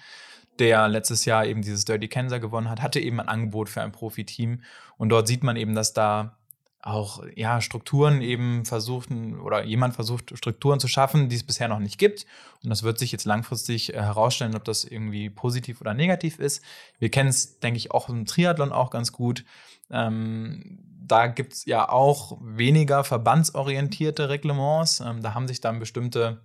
[0.60, 3.92] der letztes Jahr eben dieses Dirty Kansas gewonnen hat, hatte eben ein Angebot für ein
[3.92, 4.62] Profiteam.
[4.98, 6.38] Und dort sieht man eben, dass da
[6.86, 11.80] auch ja, Strukturen eben versuchen oder jemand versucht, Strukturen zu schaffen, die es bisher noch
[11.80, 12.28] nicht gibt.
[12.64, 16.64] Und das wird sich jetzt langfristig äh, herausstellen, ob das irgendwie positiv oder negativ ist.
[17.00, 19.44] Wir kennen es, denke ich, auch im Triathlon auch ganz gut.
[19.90, 25.00] Ähm, da gibt es ja auch weniger verbandsorientierte Reglements.
[25.00, 26.42] Ähm, da haben sich dann bestimmte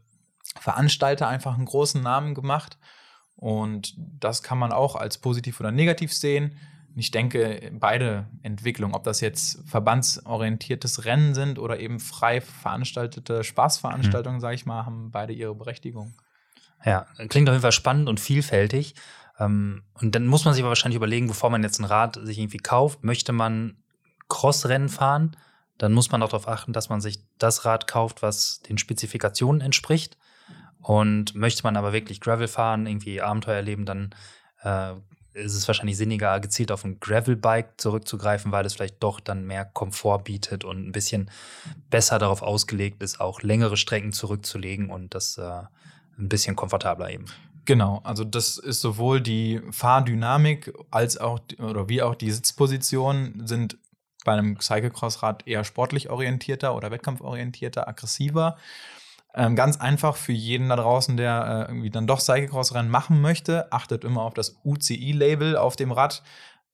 [0.58, 2.78] Veranstalter einfach einen großen Namen gemacht.
[3.40, 6.56] Und das kann man auch als positiv oder negativ sehen.
[6.94, 14.40] Ich denke, beide Entwicklungen, ob das jetzt verbandsorientiertes Rennen sind oder eben frei veranstaltete Spaßveranstaltungen,
[14.40, 16.14] sage ich mal, haben beide ihre Berechtigung.
[16.84, 18.94] Ja, klingt auf jeden Fall spannend und vielfältig.
[19.38, 22.38] Ähm, und dann muss man sich aber wahrscheinlich überlegen, bevor man jetzt ein Rad sich
[22.38, 23.76] irgendwie kauft, möchte man
[24.28, 25.36] Crossrennen fahren,
[25.78, 29.62] dann muss man auch darauf achten, dass man sich das Rad kauft, was den Spezifikationen
[29.62, 30.18] entspricht.
[30.82, 34.14] Und möchte man aber wirklich Gravel fahren, irgendwie Abenteuer erleben, dann
[34.62, 34.92] äh,
[35.32, 39.64] ist es wahrscheinlich sinniger, gezielt auf ein Gravel-Bike zurückzugreifen, weil es vielleicht doch dann mehr
[39.64, 41.30] Komfort bietet und ein bisschen
[41.88, 45.62] besser darauf ausgelegt ist, auch längere Strecken zurückzulegen und das äh,
[46.18, 47.26] ein bisschen komfortabler eben.
[47.64, 53.78] Genau, also das ist sowohl die Fahrdynamik als auch oder wie auch die Sitzposition sind
[54.24, 58.56] bei einem Cyclecross-Rad eher sportlich orientierter oder wettkampforientierter, aggressiver.
[59.34, 63.72] Ähm, ganz einfach für jeden da draußen, der äh, irgendwie dann doch Cyclecross-Rennen machen möchte,
[63.72, 66.22] achtet immer auf das UCI-Label auf dem Rad.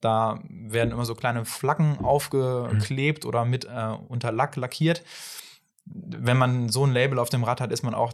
[0.00, 5.02] Da werden immer so kleine Flaggen aufgeklebt oder mit äh, unter Lack lackiert.
[5.84, 8.12] Wenn man so ein Label auf dem Rad hat, ist man auch,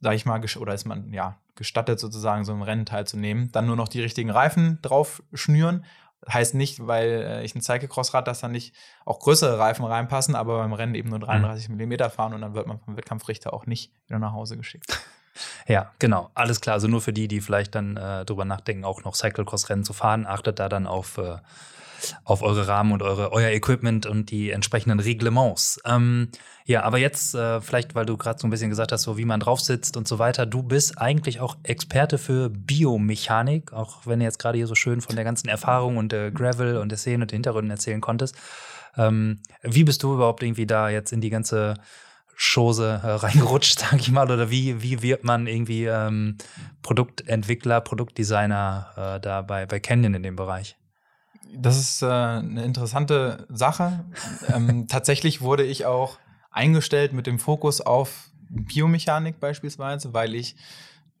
[0.00, 3.50] sag ich mal, oder ist man ja gestattet sozusagen so im Rennen teilzunehmen.
[3.52, 5.84] Dann nur noch die richtigen Reifen drauf schnüren.
[6.26, 10.58] Heißt nicht, weil äh, ich ein Cyclecross-Rad, dass da nicht auch größere Reifen reinpassen, aber
[10.58, 13.92] beim Rennen eben nur 33 mm fahren und dann wird man vom Wettkampfrichter auch nicht
[14.06, 14.86] wieder nach Hause geschickt.
[15.68, 16.30] Ja, genau.
[16.34, 16.74] Alles klar.
[16.74, 20.26] Also nur für die, die vielleicht dann äh, drüber nachdenken, auch noch Cyclecross-Rennen zu fahren,
[20.26, 21.36] achtet da dann auf, äh,
[22.24, 25.80] auf eure Rahmen und eure, euer Equipment und die entsprechenden Reglements.
[25.84, 26.28] Ähm,
[26.64, 29.24] ja, aber jetzt äh, vielleicht, weil du gerade so ein bisschen gesagt hast, so wie
[29.24, 30.44] man drauf sitzt und so weiter.
[30.44, 35.00] Du bist eigentlich auch Experte für Biomechanik, auch wenn du jetzt gerade hier so schön
[35.00, 38.36] von der ganzen Erfahrung und der Gravel und der Szene und den Hintergründen erzählen konntest.
[38.96, 41.74] Ähm, wie bist du überhaupt irgendwie da jetzt in die ganze
[42.38, 46.38] Chose äh, reingerutscht, sag ich mal, oder wie, wie wird man irgendwie ähm,
[46.82, 50.77] Produktentwickler, Produktdesigner äh, da bei, bei Canyon in dem Bereich?
[51.54, 54.04] Das ist äh, eine interessante Sache.
[54.52, 56.18] ähm, tatsächlich wurde ich auch
[56.50, 60.56] eingestellt mit dem Fokus auf Biomechanik beispielsweise, weil ich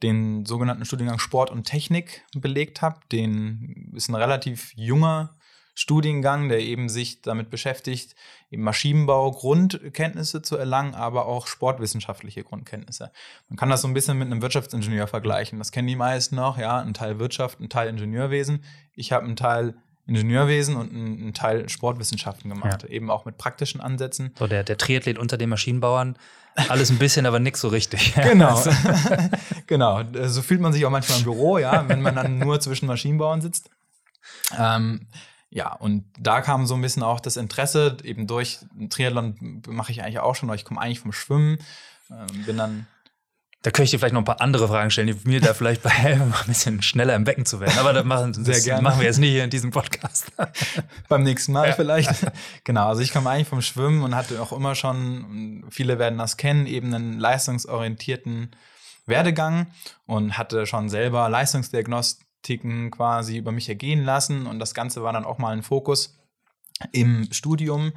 [0.02, 3.00] den sogenannten Studiengang Sport und Technik belegt habe.
[3.10, 5.34] Den ist ein relativ junger
[5.74, 8.16] Studiengang, der eben sich damit beschäftigt,
[8.50, 13.12] im Maschinenbau Grundkenntnisse zu erlangen, aber auch sportwissenschaftliche Grundkenntnisse.
[13.48, 15.58] Man kann das so ein bisschen mit einem Wirtschaftsingenieur vergleichen.
[15.58, 18.64] Das kennen die meisten noch, ja, ein Teil Wirtschaft, ein Teil Ingenieurwesen.
[18.94, 19.76] Ich habe einen Teil
[20.08, 22.88] Ingenieurwesen und einen Teil Sportwissenschaften gemacht, ja.
[22.88, 24.34] eben auch mit praktischen Ansätzen.
[24.38, 26.16] So der, der Triathlet unter den Maschinenbauern,
[26.68, 28.14] alles ein bisschen, aber nix so richtig.
[28.22, 28.60] Genau,
[29.66, 30.02] genau.
[30.24, 33.40] So fühlt man sich auch manchmal im Büro, ja, wenn man dann nur zwischen Maschinenbauern
[33.40, 33.70] sitzt.
[34.58, 35.06] Ähm,
[35.50, 38.58] ja, und da kam so ein bisschen auch das Interesse, eben durch
[38.90, 41.58] Triathlon mache ich eigentlich auch schon, weil ich komme eigentlich vom Schwimmen,
[42.10, 42.86] ähm, bin dann
[43.62, 45.82] da könnte ich dir vielleicht noch ein paar andere Fragen stellen, die mir da vielleicht
[45.82, 47.76] bei helfen, ein bisschen schneller im Becken zu werden.
[47.78, 50.30] Aber das machen, das machen wir jetzt nicht hier in diesem Podcast.
[51.08, 51.74] Beim nächsten Mal ja.
[51.74, 52.10] vielleicht.
[52.64, 56.36] genau, also ich komme eigentlich vom Schwimmen und hatte auch immer schon, viele werden das
[56.36, 58.52] kennen, eben einen leistungsorientierten
[59.06, 59.66] Werdegang
[60.06, 65.12] und hatte schon selber Leistungsdiagnostik Ticken quasi über mich ergehen lassen und das Ganze war
[65.12, 66.16] dann auch mal ein Fokus
[66.92, 67.92] im Studium.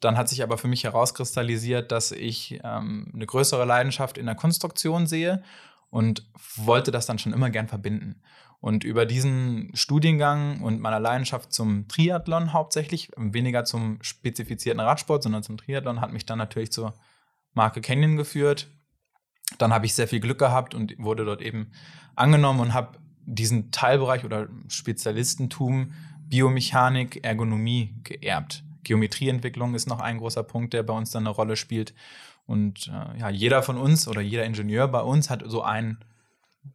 [0.00, 4.34] Dann hat sich aber für mich herauskristallisiert, dass ich ähm, eine größere Leidenschaft in der
[4.34, 5.42] Konstruktion sehe
[5.90, 8.20] und wollte das dann schon immer gern verbinden.
[8.60, 15.42] Und über diesen Studiengang und meiner Leidenschaft zum Triathlon hauptsächlich, weniger zum spezifizierten Radsport, sondern
[15.42, 16.94] zum Triathlon, hat mich dann natürlich zur
[17.52, 18.70] Marke Canyon geführt.
[19.58, 21.72] Dann habe ich sehr viel Glück gehabt und wurde dort eben
[22.16, 25.92] angenommen und habe diesen Teilbereich oder Spezialistentum
[26.26, 28.63] Biomechanik, Ergonomie geerbt.
[28.84, 31.94] Geometrieentwicklung ist noch ein großer Punkt, der bei uns dann eine Rolle spielt.
[32.46, 35.98] Und äh, ja, jeder von uns oder jeder Ingenieur bei uns hat so ein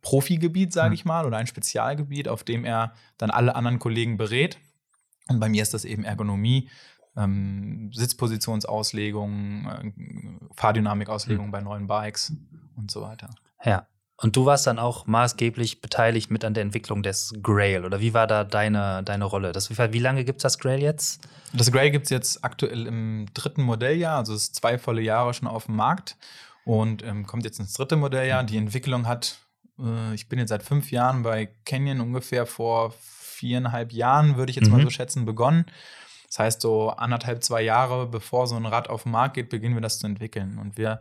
[0.02, 0.94] Profigebiet, sage mhm.
[0.96, 4.60] ich mal, oder ein Spezialgebiet, auf dem er dann alle anderen Kollegen berät.
[5.28, 6.70] Und bei mir ist das eben Ergonomie,
[7.16, 9.92] ähm, Sitzpositionsauslegung, äh,
[10.56, 11.52] Fahrdynamikauslegung mhm.
[11.52, 12.34] bei neuen Bikes
[12.76, 13.30] und so weiter.
[13.64, 13.88] Ja,
[14.22, 17.86] und du warst dann auch maßgeblich beteiligt mit an der Entwicklung des Grail.
[17.86, 19.54] Oder wie war da deine, deine Rolle?
[19.54, 21.22] Das, wie lange gibt es das Grail jetzt?
[21.54, 25.34] Das Grail gibt es jetzt aktuell im dritten Modelljahr, also es ist zwei volle Jahre
[25.34, 26.18] schon auf dem Markt
[26.66, 28.44] und ähm, kommt jetzt ins dritte Modelljahr.
[28.44, 29.40] Die Entwicklung hat,
[29.80, 34.58] äh, ich bin jetzt seit fünf Jahren bei Canyon, ungefähr vor viereinhalb Jahren, würde ich
[34.58, 34.78] jetzt mhm.
[34.78, 35.66] mal so schätzen, begonnen.
[36.28, 39.76] Das heißt, so anderthalb, zwei Jahre bevor so ein Rad auf den Markt geht, beginnen
[39.76, 40.60] wir das zu entwickeln.
[40.60, 41.00] Und wir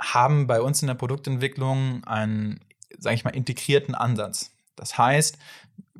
[0.00, 2.60] haben bei uns in der Produktentwicklung einen,
[2.98, 4.52] sage ich mal, integrierten Ansatz.
[4.76, 5.38] Das heißt,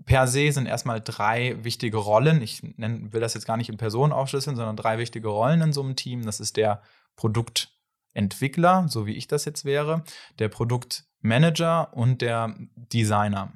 [0.04, 2.42] per se sind erstmal drei wichtige Rollen.
[2.42, 5.72] Ich nenn, will das jetzt gar nicht in Personen aufschlüsseln, sondern drei wichtige Rollen in
[5.72, 6.24] so einem Team.
[6.24, 6.82] Das ist der
[7.16, 10.04] Produktentwickler, so wie ich das jetzt wäre,
[10.38, 13.52] der Produktmanager und der Designer.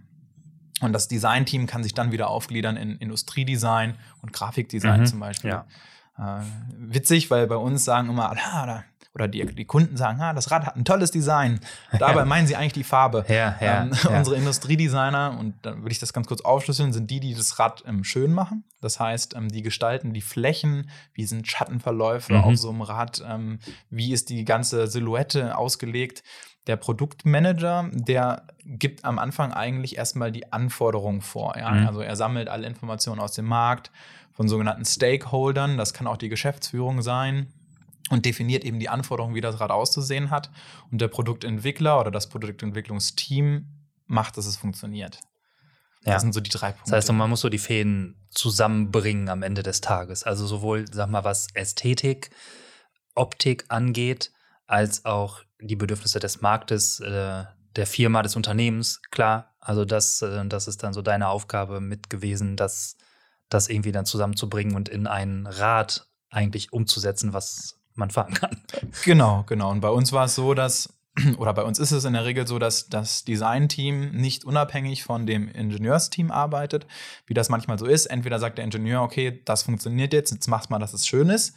[0.81, 5.51] Und das Designteam kann sich dann wieder aufgliedern in Industriedesign und Grafikdesign mhm, zum Beispiel.
[5.51, 5.67] Ja.
[6.17, 6.45] Äh,
[6.77, 8.85] witzig, weil bei uns sagen immer, ah,
[9.15, 11.61] oder die, die Kunden sagen, ah, das Rad hat ein tolles Design.
[11.99, 13.25] Dabei meinen sie eigentlich die Farbe.
[13.29, 14.19] Ja, ja, ähm, ja.
[14.19, 17.83] Unsere Industriedesigner, und dann würde ich das ganz kurz aufschlüsseln, sind die, die das Rad
[17.87, 18.65] ähm, schön machen.
[18.81, 22.45] Das heißt, ähm, die gestalten die Flächen, wie sind Schattenverläufe mhm.
[22.45, 23.59] auf so einem Rad, ähm,
[23.91, 26.23] wie ist die ganze Silhouette ausgelegt.
[26.67, 31.57] Der Produktmanager, der gibt am Anfang eigentlich erstmal die Anforderungen vor.
[31.57, 31.71] Ja?
[31.71, 31.87] Mhm.
[31.87, 33.91] Also er sammelt alle Informationen aus dem Markt
[34.33, 35.79] von sogenannten Stakeholdern.
[35.79, 37.53] Das kann auch die Geschäftsführung sein
[38.11, 40.51] und definiert eben die Anforderungen, wie das Rad auszusehen hat.
[40.91, 43.67] Und der Produktentwickler oder das Produktentwicklungsteam
[44.07, 45.21] macht, dass es funktioniert.
[46.05, 46.15] Ja.
[46.15, 46.91] Das sind so die drei Punkte.
[46.91, 50.23] Das heißt, man muss so die Fäden zusammenbringen am Ende des Tages.
[50.23, 52.31] Also sowohl, sag mal, was Ästhetik,
[53.15, 54.33] Optik angeht,
[54.67, 57.45] als auch die Bedürfnisse des Marktes, äh,
[57.77, 59.01] der Firma, des Unternehmens.
[59.11, 62.97] Klar, also das, äh, das ist dann so deine Aufgabe mit gewesen, das,
[63.49, 68.63] das irgendwie dann zusammenzubringen und in ein Rad eigentlich umzusetzen, was man fahren kann.
[69.05, 69.71] Genau, genau.
[69.71, 70.99] Und bei uns war es so, dass
[71.39, 75.27] oder bei uns ist es in der Regel so, dass das Designteam nicht unabhängig von
[75.27, 76.87] dem Ingenieursteam arbeitet,
[77.27, 78.07] wie das manchmal so ist.
[78.07, 81.55] Entweder sagt der Ingenieur, okay, das funktioniert jetzt, jetzt mach's mal, dass es schön ist.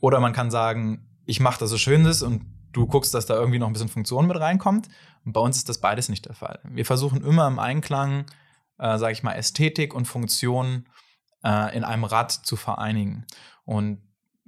[0.00, 2.42] Oder man kann sagen, ich mache, dass es schön ist und
[2.72, 4.88] du guckst, dass da irgendwie noch ein bisschen Funktion mit reinkommt.
[5.24, 6.60] Und bei uns ist das beides nicht der Fall.
[6.64, 8.24] Wir versuchen immer im Einklang,
[8.78, 10.86] äh, sage ich mal, Ästhetik und Funktion
[11.44, 13.26] äh, in einem Rad zu vereinigen.
[13.64, 14.00] Und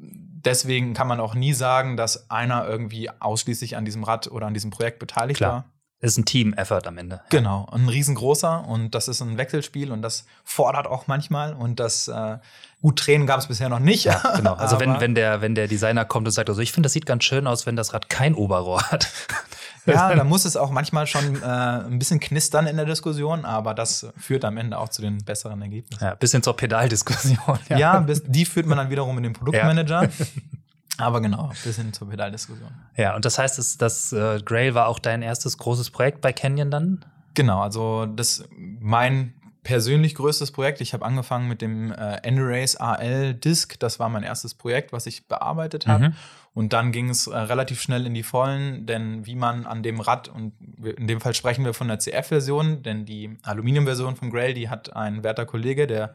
[0.03, 4.55] deswegen kann man auch nie sagen, dass einer irgendwie ausschließlich an diesem Rad oder an
[4.55, 5.53] diesem Projekt beteiligt Klar.
[5.53, 5.65] war.
[6.01, 7.21] Ist ein Team-Effort am Ende.
[7.31, 12.09] Genau, ein riesengroßer und das ist ein Wechselspiel und das fordert auch manchmal und das
[12.09, 12.39] äh,
[12.81, 14.03] gut Tränen gab es bisher noch nicht.
[14.03, 14.55] Ja, genau.
[14.55, 17.07] Also wenn, wenn, der, wenn der Designer kommt und sagt, also ich finde, das sieht
[17.07, 19.09] ganz schön aus, wenn das Rad kein Oberrohr hat.
[19.87, 23.75] Ja, da muss es auch manchmal schon äh, ein bisschen knistern in der Diskussion, aber
[23.75, 26.05] das führt am Ende auch zu den besseren Ergebnissen.
[26.05, 27.59] Ja, bis hin zur Pedaldiskussion.
[27.69, 30.09] Ja, bis, die führt man dann wiederum in den Produktmanager.
[30.99, 32.71] Aber genau, bis hin zur Pedaldiskussion.
[32.97, 36.33] Ja, und das heißt, das, das äh, Grail war auch dein erstes großes Projekt bei
[36.33, 37.05] Canyon dann?
[37.35, 38.45] Genau, also das
[38.79, 40.81] mein persönlich größtes Projekt.
[40.81, 43.79] Ich habe angefangen mit dem äh, Endurace AL Disk.
[43.79, 46.09] Das war mein erstes Projekt, was ich bearbeitet habe.
[46.09, 46.15] Mhm.
[46.55, 50.01] Und dann ging es äh, relativ schnell in die Vollen, denn wie man an dem
[50.01, 50.53] Rad, und
[50.85, 54.95] in dem Fall sprechen wir von der CF-Version, denn die Aluminium-Version von Grail, die hat
[54.95, 56.15] ein werter Kollege, der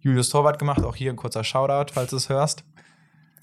[0.00, 2.64] Julius Torwart gemacht, auch hier ein kurzer Shoutout, falls du es hörst,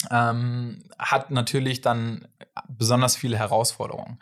[0.09, 2.27] ähm, hat natürlich dann
[2.67, 4.17] besonders viele Herausforderungen.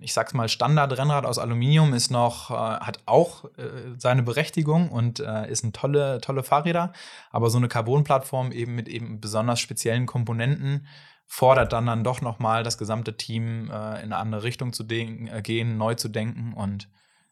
[0.00, 5.20] Ich sag's mal, Standard-Rennrad aus Aluminium ist noch, äh, hat auch äh, seine Berechtigung und
[5.20, 6.94] äh, ist ein tolle, tolle Fahrräder.
[7.30, 10.86] Aber so eine Carbon-Plattform eben mit eben besonders speziellen Komponenten
[11.26, 15.42] fordert dann dann doch nochmal das gesamte Team äh, in eine andere Richtung zu äh,
[15.42, 16.52] gehen, neu zu denken.
[16.52, 16.88] Und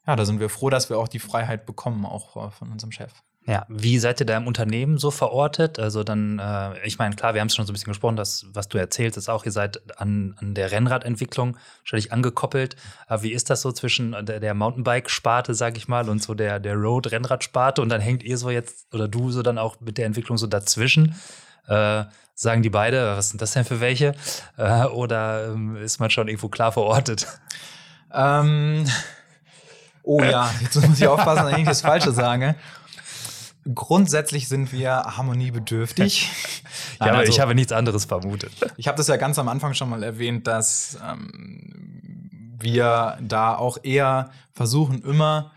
[0.06, 2.92] ja, da sind wir froh, dass wir auch die Freiheit bekommen, auch äh, von unserem
[2.92, 3.12] Chef.
[3.46, 5.78] Ja, wie seid ihr da im Unternehmen so verortet?
[5.78, 8.46] Also dann, äh, ich meine, klar, wir haben es schon so ein bisschen gesprochen, dass,
[8.54, 12.76] was du erzählst, ist auch, ihr seid an, an der Rennradentwicklung wahrscheinlich angekoppelt.
[13.06, 16.58] Aber wie ist das so zwischen der, der Mountainbike-Sparte, sag ich mal, und so der,
[16.58, 17.82] der Road-Rennrad-Sparte?
[17.82, 20.46] Und dann hängt ihr so jetzt, oder du so dann auch mit der Entwicklung so
[20.46, 21.14] dazwischen?
[21.68, 22.04] Äh,
[22.34, 24.14] sagen die beide, was sind das denn für welche?
[24.56, 27.26] Äh, oder ähm, ist man schon irgendwo klar verortet?
[28.12, 28.86] Ähm,
[30.02, 32.54] oh ja, jetzt muss ich aufpassen, dass ich nicht das Falsche sage.
[33.74, 36.30] Grundsätzlich sind wir harmoniebedürftig.
[37.00, 38.52] Ja, aber also- ich habe nichts anderes vermutet.
[38.76, 43.78] Ich habe das ja ganz am Anfang schon mal erwähnt, dass ähm, wir da auch
[43.82, 45.50] eher versuchen, immer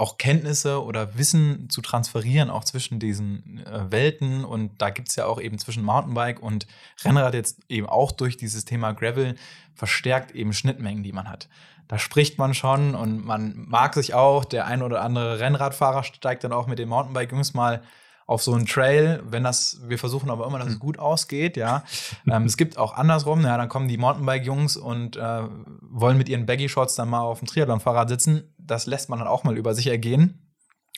[0.00, 4.44] auch Kenntnisse oder Wissen zu transferieren, auch zwischen diesen äh, Welten.
[4.44, 6.66] Und da gibt es ja auch eben zwischen Mountainbike und
[7.04, 9.36] Rennrad jetzt eben auch durch dieses Thema Gravel
[9.74, 11.48] verstärkt eben Schnittmengen, die man hat.
[11.86, 14.44] Da spricht man schon und man mag sich auch.
[14.44, 17.82] Der ein oder andere Rennradfahrer steigt dann auch mit den Mountainbike-Jungs mal
[18.30, 21.82] auf so einen Trail, wenn das, wir versuchen aber immer, dass es gut ausgeht, ja.
[22.30, 25.42] ähm, es gibt auch andersrum, ja, dann kommen die Mountainbike-Jungs und äh,
[25.80, 28.44] wollen mit ihren Baggy-Shorts dann mal auf dem Triathlon-Fahrrad sitzen.
[28.70, 30.52] Das lässt man dann auch mal über sich ergehen,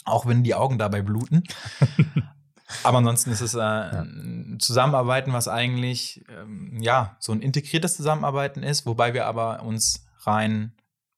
[0.04, 1.44] auch wenn die Augen dabei bluten.
[2.84, 8.62] aber ansonsten ist es äh, ein Zusammenarbeiten, was eigentlich, ähm, ja, so ein integriertes Zusammenarbeiten
[8.62, 10.72] ist, wobei wir aber uns rein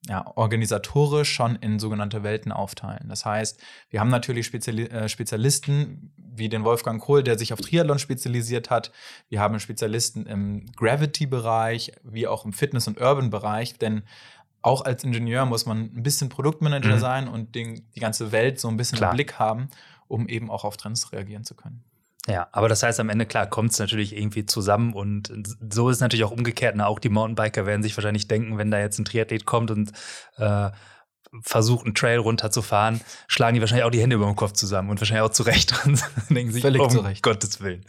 [0.09, 3.09] ja, organisatorisch schon in sogenannte Welten aufteilen.
[3.09, 7.61] Das heißt, wir haben natürlich Speziali äh, Spezialisten wie den Wolfgang Kohl, der sich auf
[7.61, 8.93] Triathlon spezialisiert hat.
[9.29, 14.03] Wir haben Spezialisten im Gravity-Bereich, wie auch im Fitness- und Urban-Bereich, denn
[14.65, 16.99] auch als Ingenieur muss man ein bisschen Produktmanager Mhm.
[17.01, 19.11] sein und den, die ganze Welt so ein bisschen Klar.
[19.11, 19.69] im Blick haben,
[20.09, 21.85] um eben auch auf Trends reagieren zu können.
[22.27, 25.31] Ja, aber das heißt am Ende, klar, kommt es natürlich irgendwie zusammen und
[25.71, 26.75] so ist es natürlich auch umgekehrt.
[26.77, 29.93] Na, auch die Mountainbiker werden sich wahrscheinlich denken, wenn da jetzt ein Triathlet kommt und
[30.39, 30.71] äh,
[31.43, 35.01] versucht, einen Trail runterzufahren, schlagen die wahrscheinlich auch die Hände über dem Kopf zusammen und
[35.01, 37.23] wahrscheinlich auch zurecht und denken sich, Völlig um zurecht.
[37.23, 37.85] Gottes Willen.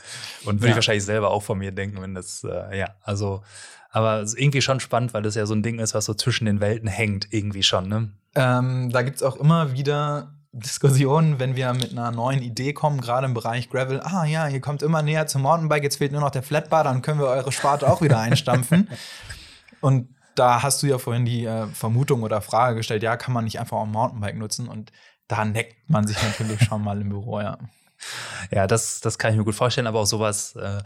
[0.45, 0.69] Und würde Ja.
[0.71, 3.43] ich wahrscheinlich selber auch von mir denken, wenn das, äh, ja, also,
[3.91, 6.13] aber es ist irgendwie schon spannend, weil das ja so ein Ding ist, was so
[6.13, 8.09] zwischen den Welten hängt, irgendwie schon, ne?
[8.35, 13.01] Ähm, da gibt es auch immer wieder Diskussionen, wenn wir mit einer neuen Idee kommen,
[13.01, 13.99] gerade im Bereich Gravel.
[14.01, 17.01] Ah ja, ihr kommt immer näher zum Mountainbike, jetzt fehlt nur noch der Flatbar, dann
[17.01, 18.89] können wir eure Sparte auch wieder einstampfen.
[19.81, 23.45] Und da hast du ja vorhin die äh, Vermutung oder Frage gestellt, ja, kann man
[23.45, 24.67] nicht einfach auch ein Mountainbike nutzen?
[24.67, 24.91] Und
[25.27, 27.57] da neckt man sich natürlich schon mal im Büro, ja.
[28.51, 30.83] Ja, das, das kann ich mir gut vorstellen, aber auch sowas äh,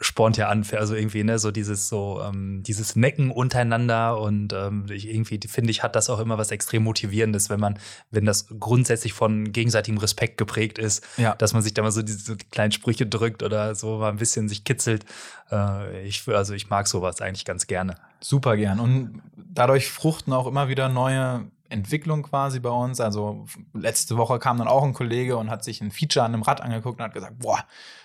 [0.00, 4.86] spornt ja an, also irgendwie, ne, so dieses so, ähm, dieses Necken untereinander und ähm,
[4.90, 7.78] ich irgendwie finde ich, hat das auch immer was extrem Motivierendes, wenn man,
[8.10, 11.34] wenn das grundsätzlich von gegenseitigem Respekt geprägt ist, Ja.
[11.36, 14.16] dass man sich da mal so diese so kleinen Sprüche drückt oder so mal ein
[14.16, 15.04] bisschen sich kitzelt.
[15.52, 17.94] Äh, ich, also ich mag sowas eigentlich ganz gerne.
[18.20, 18.80] Super gern.
[18.80, 23.00] Und dadurch fruchten auch immer wieder neue Entwicklungen quasi bei uns.
[23.00, 26.42] Also letzte Woche kam dann auch ein Kollege und hat sich ein Feature an einem
[26.42, 27.64] Rad angeguckt und hat gesagt, boah,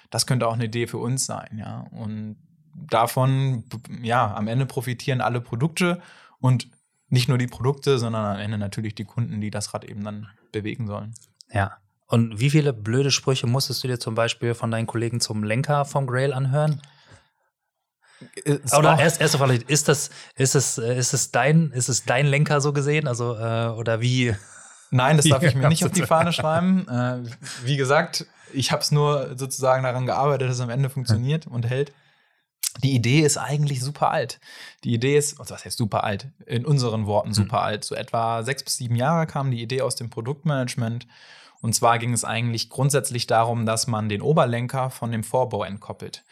[0.09, 1.85] das könnte auch eine Idee für uns sein, ja.
[1.91, 2.37] Und
[2.73, 3.63] davon,
[4.01, 6.01] ja, am Ende profitieren alle Produkte
[6.39, 6.69] und
[7.09, 10.27] nicht nur die Produkte, sondern am Ende natürlich die Kunden, die das Rad eben dann
[10.51, 11.13] bewegen sollen.
[11.51, 11.77] Ja.
[12.07, 15.85] Und wie viele blöde Sprüche musstest du dir zum Beispiel von deinen Kollegen zum Lenker
[15.85, 16.81] vom Grail anhören?
[18.43, 22.25] Ist oder erst, erste Frage, ist das, ist es, ist es dein, ist es dein
[22.25, 23.07] Lenker so gesehen?
[23.07, 24.35] Also, äh, oder wie?
[24.89, 26.87] Nein, das darf ich mir nicht auf die Fahne schreiben.
[26.87, 27.29] Äh,
[27.63, 31.67] wie gesagt, ich habe es nur sozusagen daran gearbeitet, dass es am Ende funktioniert und
[31.67, 31.91] hält.
[32.83, 34.39] Die Idee ist eigentlich super alt.
[34.83, 36.27] Die Idee ist, was heißt super alt?
[36.45, 37.63] In unseren Worten super mhm.
[37.63, 37.83] alt.
[37.83, 41.07] So etwa sechs bis sieben Jahre kam die Idee aus dem Produktmanagement.
[41.61, 46.23] Und zwar ging es eigentlich grundsätzlich darum, dass man den Oberlenker von dem Vorbau entkoppelt.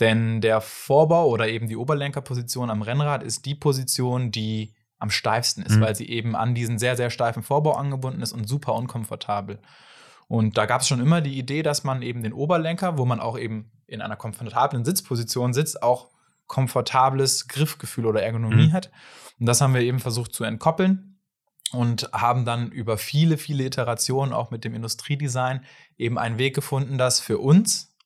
[0.00, 5.62] Denn der Vorbau oder eben die Oberlenkerposition am Rennrad ist die Position, die am steifsten
[5.62, 5.80] ist, mhm.
[5.82, 9.58] weil sie eben an diesen sehr, sehr steifen Vorbau angebunden ist und super unkomfortabel.
[10.28, 13.20] Und da gab es schon immer die Idee, dass man eben den Oberlenker, wo man
[13.20, 16.08] auch eben in einer komfortablen Sitzposition sitzt, auch
[16.46, 18.72] komfortables Griffgefühl oder Ergonomie mhm.
[18.72, 18.90] hat.
[19.38, 21.20] Und das haben wir eben versucht zu entkoppeln
[21.72, 25.64] und haben dann über viele, viele Iterationen auch mit dem Industriedesign
[25.98, 27.96] eben einen Weg gefunden, das für uns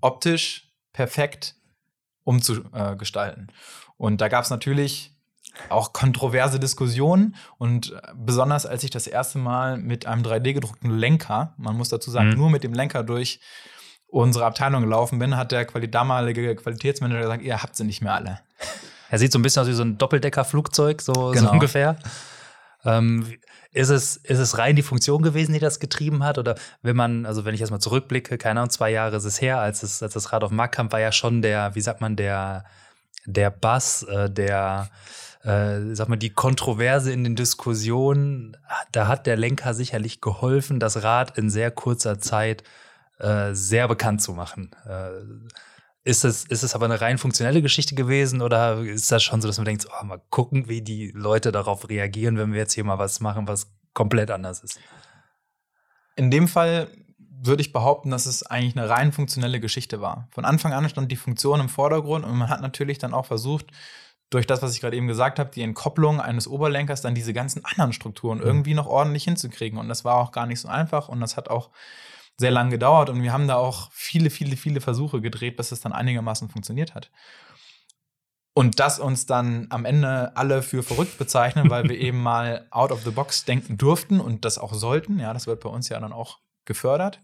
[0.00, 0.65] optisch
[0.96, 1.54] perfekt
[2.24, 3.48] umzugestalten.
[3.98, 5.12] Und da gab es natürlich
[5.68, 11.54] auch kontroverse Diskussionen und äh, besonders als ich das erste Mal mit einem 3D-gedruckten Lenker,
[11.56, 12.36] man muss dazu sagen, mhm.
[12.36, 13.40] nur mit dem Lenker durch
[14.08, 18.14] unsere Abteilung gelaufen bin, hat der Quali damalige Qualitätsmanager gesagt, ihr habt sie nicht mehr
[18.14, 18.40] alle.
[19.10, 21.34] Er sieht so ein bisschen aus wie so ein Doppeldecker-Flugzeug, so, genau.
[21.34, 21.96] so ungefähr.
[22.84, 23.34] Ähm,
[23.76, 26.38] ist es, ist es rein die Funktion gewesen, die das getrieben hat?
[26.38, 29.60] Oder wenn man, also wenn ich erstmal zurückblicke, keine Ahnung, zwei Jahre ist es her,
[29.60, 32.16] als, es, als das Rad auf Markt kam, war ja schon der, wie sagt man,
[32.16, 32.64] der,
[33.26, 34.88] der Bass, äh, der,
[35.42, 38.56] äh, sag mal, die Kontroverse in den Diskussionen,
[38.92, 42.62] da hat der Lenker sicherlich geholfen, das Rad in sehr kurzer Zeit
[43.18, 44.70] äh, sehr bekannt zu machen.
[44.88, 45.10] Äh,
[46.06, 49.48] ist es, ist es aber eine rein funktionelle Geschichte gewesen oder ist das schon so,
[49.48, 52.84] dass man denkt, oh, mal gucken, wie die Leute darauf reagieren, wenn wir jetzt hier
[52.84, 54.78] mal was machen, was komplett anders ist?
[56.14, 56.88] In dem Fall
[57.18, 60.28] würde ich behaupten, dass es eigentlich eine rein funktionelle Geschichte war.
[60.30, 63.66] Von Anfang an stand die Funktion im Vordergrund und man hat natürlich dann auch versucht,
[64.30, 67.64] durch das, was ich gerade eben gesagt habe, die Entkopplung eines Oberlenkers, dann diese ganzen
[67.64, 68.44] anderen Strukturen mhm.
[68.44, 69.78] irgendwie noch ordentlich hinzukriegen.
[69.78, 71.70] Und das war auch gar nicht so einfach und das hat auch
[72.38, 75.80] sehr lang gedauert und wir haben da auch viele, viele, viele Versuche gedreht, bis es
[75.80, 77.10] dann einigermaßen funktioniert hat.
[78.52, 82.90] Und das uns dann am Ende alle für verrückt bezeichnen, weil wir eben mal out
[82.90, 85.18] of the box denken durften und das auch sollten.
[85.18, 87.20] Ja, das wird bei uns ja dann auch gefördert.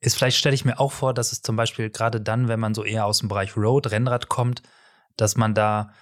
[0.00, 2.74] Ist vielleicht stelle ich mir auch vor, dass es zum Beispiel gerade dann, wenn man
[2.74, 4.62] so eher aus dem Bereich Road, Rennrad kommt,
[5.16, 5.92] dass man da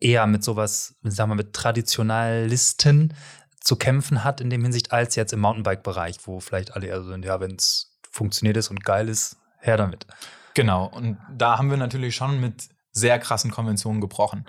[0.00, 3.14] eher mit sowas, sagen wir, mit Traditionalisten
[3.60, 7.08] zu kämpfen hat in dem Hinsicht, als jetzt im Mountainbike-Bereich, wo vielleicht alle eher so
[7.08, 10.06] sind, ja, wenn es funktioniert ist und geil ist, her damit.
[10.54, 14.46] Genau, und da haben wir natürlich schon mit sehr krassen Konventionen gebrochen.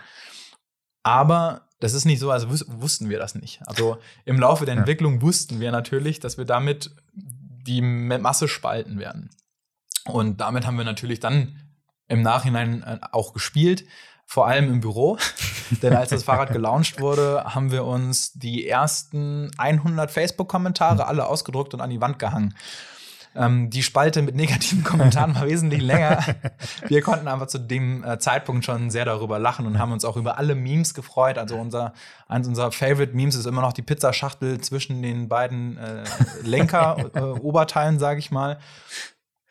[1.03, 3.61] Aber das ist nicht so, als wussten wir das nicht.
[3.67, 5.21] Also im Laufe der Entwicklung ja.
[5.21, 9.29] wussten wir natürlich, dass wir damit die Masse spalten werden.
[10.05, 11.61] Und damit haben wir natürlich dann
[12.07, 13.85] im Nachhinein äh, auch gespielt,
[14.25, 15.17] vor allem im Büro.
[15.81, 21.73] Denn als das Fahrrad gelauncht wurde, haben wir uns die ersten 100 Facebook-Kommentare alle ausgedruckt
[21.73, 22.55] und an die Wand gehangen.
[23.37, 26.23] Ähm, die Spalte mit negativen Kommentaren war wesentlich länger.
[26.87, 30.17] Wir konnten aber zu dem äh, Zeitpunkt schon sehr darüber lachen und haben uns auch
[30.17, 31.37] über alle Memes gefreut.
[31.37, 31.93] Also unser,
[32.27, 36.03] eins unserer Favorite Memes ist immer noch die Pizzaschachtel zwischen den beiden äh,
[36.43, 38.59] Lenker-Oberteilen, äh, sage ich mal.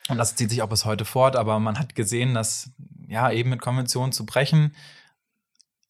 [0.08, 2.70] Und das zieht sich auch bis heute fort, aber man hat gesehen, dass
[3.06, 4.72] ja eben mit Konventionen zu brechen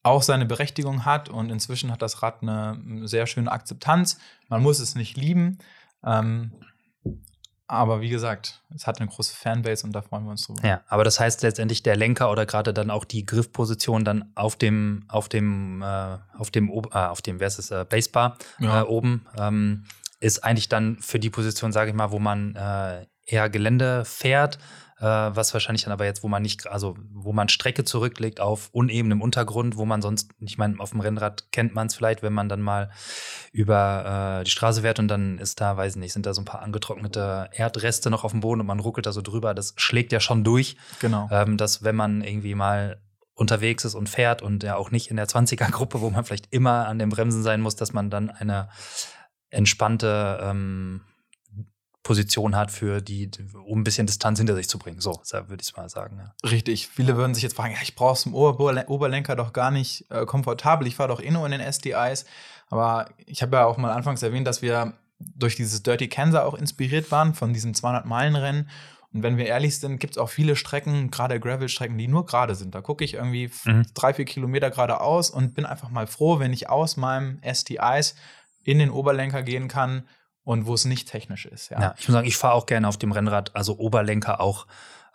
[0.06, 4.18] auch seine Berechtigung hat und inzwischen hat das Rad eine sehr schöne Akzeptanz.
[4.48, 5.58] Man muss es nicht lieben.
[6.04, 6.52] Ähm,
[7.68, 10.66] aber wie gesagt, es hat eine große Fanbase und da freuen wir uns drüber.
[10.66, 14.56] Ja, aber das heißt letztendlich der Lenker oder gerade dann auch die Griffposition dann auf
[14.56, 18.82] dem, auf dem, äh, auf dem, äh, auf dem, wer ist es, äh, Basebar ja.
[18.82, 19.84] äh, oben, ähm,
[20.20, 24.56] ist eigentlich dann für die Position, sage ich mal, wo man äh, eher Gelände fährt
[24.56, 28.70] äh, was wahrscheinlich dann aber jetzt, wo man nicht, also wo man Strecke zurücklegt auf
[28.72, 32.32] unebenem Untergrund, wo man sonst, ich meine, auf dem Rennrad kennt man es vielleicht, wenn
[32.32, 32.90] man dann mal
[33.52, 36.40] über äh, die Straße fährt und dann ist da, weiß ich nicht, sind da so
[36.40, 39.52] ein paar angetrocknete Erdreste noch auf dem Boden und man ruckelt da so drüber.
[39.52, 40.76] Das schlägt ja schon durch.
[41.00, 41.28] Genau.
[41.30, 43.02] Ähm, dass wenn man irgendwie mal
[43.34, 46.86] unterwegs ist und fährt und ja auch nicht in der 20er-Gruppe, wo man vielleicht immer
[46.86, 48.70] an den Bremsen sein muss, dass man dann eine
[49.50, 51.02] entspannte ähm,
[52.06, 53.28] Position hat, für die,
[53.66, 55.00] um ein bisschen Distanz hinter sich zu bringen.
[55.00, 56.18] So, würde ich mal sagen.
[56.18, 56.48] Ja.
[56.48, 56.86] Richtig.
[56.86, 60.24] Viele würden sich jetzt fragen, ja, ich brauche es im Oberlenker doch gar nicht äh,
[60.24, 60.86] komfortabel.
[60.86, 62.24] Ich fahre doch eh nur in den SDIs.
[62.68, 66.54] Aber ich habe ja auch mal anfangs erwähnt, dass wir durch dieses Dirty Kansas auch
[66.54, 68.70] inspiriert waren von diesem 200-Meilen-Rennen.
[69.12, 72.54] Und wenn wir ehrlich sind, gibt es auch viele Strecken, gerade Gravel-Strecken, die nur gerade
[72.54, 72.72] sind.
[72.76, 73.84] Da gucke ich irgendwie Mhm.
[73.94, 78.14] drei, vier Kilometer geradeaus und bin einfach mal froh, wenn ich aus meinem STIs
[78.62, 80.04] in den Oberlenker gehen kann
[80.46, 81.70] und wo es nicht technisch ist.
[81.70, 81.80] Ja.
[81.80, 84.68] Ja, ich muss sagen, ich fahre auch gerne auf dem Rennrad, also Oberlenker auch.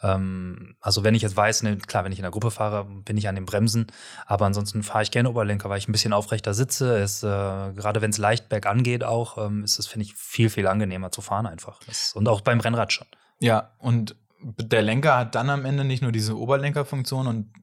[0.04, 3.18] Ähm, also wenn ich jetzt weiß, ne, klar, wenn ich in der Gruppe fahre, bin
[3.18, 3.88] ich an den Bremsen,
[4.26, 6.98] aber ansonsten fahre ich gerne Oberlenker, weil ich ein bisschen aufrechter sitze.
[6.98, 10.50] Es, äh, gerade wenn es leicht bergan geht auch, ähm, ist es, finde ich, viel,
[10.50, 11.80] viel angenehmer zu fahren einfach.
[11.88, 13.08] Das, und auch beim Rennrad schon.
[13.40, 17.54] Ja, und der Lenker hat dann am Ende nicht nur diese Oberlenkerfunktion und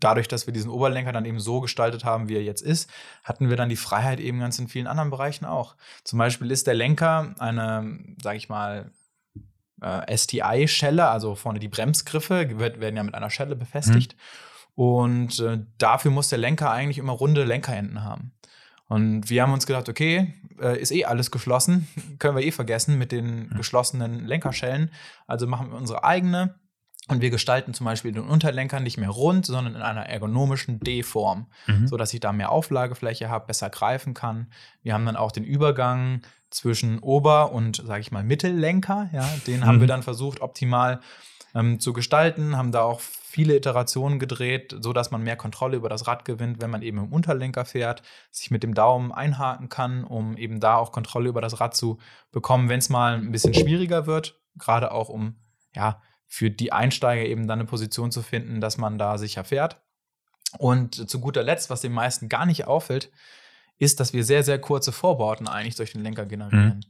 [0.00, 2.90] dadurch, dass wir diesen Oberlenker dann eben so gestaltet haben, wie er jetzt ist,
[3.24, 5.76] hatten wir dann die Freiheit eben ganz in vielen anderen Bereichen auch.
[6.04, 8.90] Zum Beispiel ist der Lenker eine, sag ich mal,
[9.80, 14.16] äh, STI-Schelle, also vorne die Bremsgriffe werden ja mit einer Schelle befestigt.
[14.74, 18.32] Und äh, dafür muss der Lenker eigentlich immer runde Lenkerenden haben.
[18.86, 21.88] Und wir haben uns gedacht, okay, äh, ist eh alles geschlossen,
[22.18, 24.90] können wir eh vergessen mit den geschlossenen Lenkerschellen.
[25.26, 26.54] Also machen wir unsere eigene
[27.08, 31.46] und wir gestalten zum Beispiel den Unterlenker nicht mehr rund, sondern in einer ergonomischen D-Form,
[31.66, 31.88] Mhm.
[31.88, 34.50] so dass ich da mehr Auflagefläche habe, besser greifen kann.
[34.82, 39.10] Wir haben dann auch den Übergang zwischen Ober- und, sage ich mal, Mittellenker.
[39.12, 39.80] Ja, den haben Mhm.
[39.80, 41.00] wir dann versucht, optimal
[41.54, 45.88] ähm, zu gestalten, haben da auch viele Iterationen gedreht, so dass man mehr Kontrolle über
[45.88, 50.04] das Rad gewinnt, wenn man eben im Unterlenker fährt, sich mit dem Daumen einhaken kann,
[50.04, 51.98] um eben da auch Kontrolle über das Rad zu
[52.32, 55.36] bekommen, wenn es mal ein bisschen schwieriger wird, gerade auch um
[55.74, 59.80] ja für die Einsteiger eben dann eine Position zu finden, dass man da sicher fährt.
[60.58, 63.10] Und zu guter Letzt, was den meisten gar nicht auffällt,
[63.78, 66.84] ist, dass wir sehr, sehr kurze Vorbauten eigentlich durch den Lenker generieren.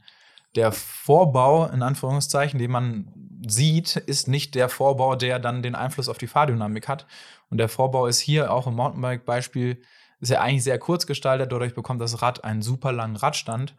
[0.55, 3.13] Der Vorbau, in Anführungszeichen, den man
[3.47, 7.07] sieht, ist nicht der Vorbau, der dann den Einfluss auf die Fahrdynamik hat.
[7.51, 9.83] Und der Vorbau ist hier auch im Mountainbike-Beispiel,
[10.21, 11.53] ist ja eigentlich sehr kurz gestaltet.
[11.53, 13.77] Dadurch bekommt das Rad einen super langen Radstand.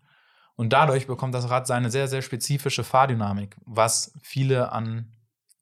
[0.55, 5.11] Und dadurch bekommt das Rad seine sehr, sehr spezifische Fahrdynamik, was viele an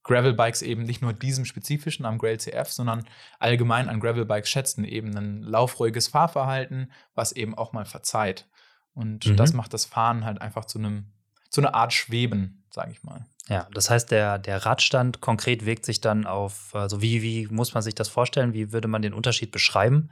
[0.08, 3.06] Gravelbikes eben nicht nur diesem spezifischen am Grail CF, sondern
[3.40, 8.48] allgemein an Gravelbikes schätzen, eben ein laufruhiges Fahrverhalten, was eben auch mal verzeiht.
[8.94, 9.36] Und Mhm.
[9.38, 11.06] das macht das Fahren halt einfach zu einem,
[11.50, 13.26] zu einer Art Schweben, sage ich mal.
[13.48, 17.74] Ja, das heißt, der, der Radstand konkret wirkt sich dann auf, also wie, wie muss
[17.74, 18.54] man sich das vorstellen?
[18.54, 20.10] Wie würde man den Unterschied beschreiben?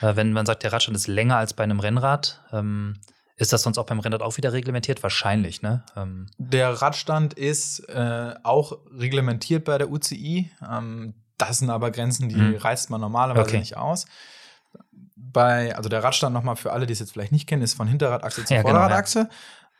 [0.00, 2.94] Äh, wenn man sagt, der Radstand ist länger als bei einem Rennrad, ähm,
[3.38, 5.02] ist das sonst auch beim Rennrad auch wieder reglementiert?
[5.02, 5.82] Wahrscheinlich, ne?
[5.96, 10.50] Ähm, Der Radstand ist äh, auch reglementiert bei der UCI.
[10.70, 12.56] Ähm, das sind aber Grenzen, die Mhm.
[12.56, 13.58] reizt man normalerweise Okay.
[13.60, 14.06] nicht aus.
[15.16, 17.86] Bei, also der Radstand nochmal für alle, die es jetzt vielleicht nicht kennen, ist von
[17.88, 18.80] Hinterradachse zu Ja, genau, ja.
[18.80, 19.28] Vorderradachse.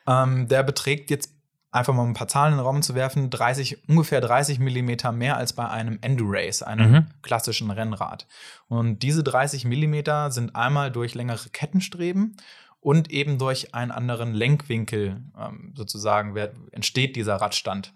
[0.07, 1.33] ähm, der beträgt jetzt
[1.71, 5.37] einfach mal ein paar Zahlen in den Raum zu werfen, 30, ungefähr 30 Millimeter mehr
[5.37, 7.07] als bei einem Endurace, einem Mhm.
[7.23, 8.27] klassischen Rennrad.
[8.69, 12.37] Und diese 30 Millimeter sind einmal durch längere Kettenstreben
[12.81, 17.93] und eben durch einen anderen Lenkwinkel ähm, sozusagen wer- entsteht dieser Radstand.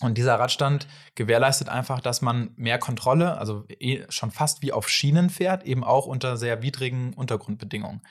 [0.00, 4.88] Und dieser Radstand gewährleistet einfach, dass man mehr Kontrolle, also eh schon fast wie auf
[4.88, 8.02] Schienen fährt, eben auch unter sehr widrigen Untergrundbedingungen.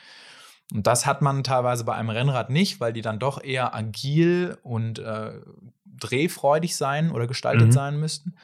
[0.74, 4.58] Und das hat man teilweise bei einem Rennrad nicht, weil die dann doch eher agil
[4.64, 5.40] und äh,
[5.86, 7.72] drehfreudig sein oder gestaltet Mhm.
[7.72, 8.36] sein müssten.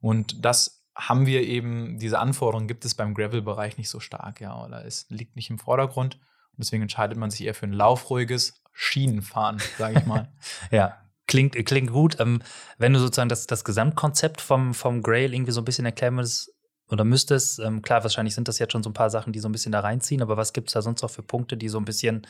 [0.00, 4.62] Und das haben wir eben, diese Anforderungen gibt es beim Gravel-Bereich nicht so stark, ja,
[4.62, 6.20] oder es liegt nicht im Vordergrund.
[6.56, 10.28] Deswegen entscheidet man sich eher für ein laufruhiges Schienenfahren, sage ich mal.
[10.70, 12.18] Ja, klingt, klingt gut.
[12.20, 12.42] Ähm,
[12.78, 16.52] wenn du sozusagen das, das Gesamtkonzept vom, vom Grail irgendwie so ein bisschen erklären würdest
[16.88, 19.48] oder müsstest, ähm, klar, wahrscheinlich sind das jetzt schon so ein paar Sachen, die so
[19.48, 21.78] ein bisschen da reinziehen, aber was gibt es da sonst noch für Punkte, die so
[21.78, 22.26] ein bisschen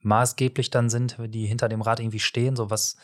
[0.00, 2.56] maßgeblich dann sind, die hinter dem Rad irgendwie stehen?
[2.56, 2.96] So was,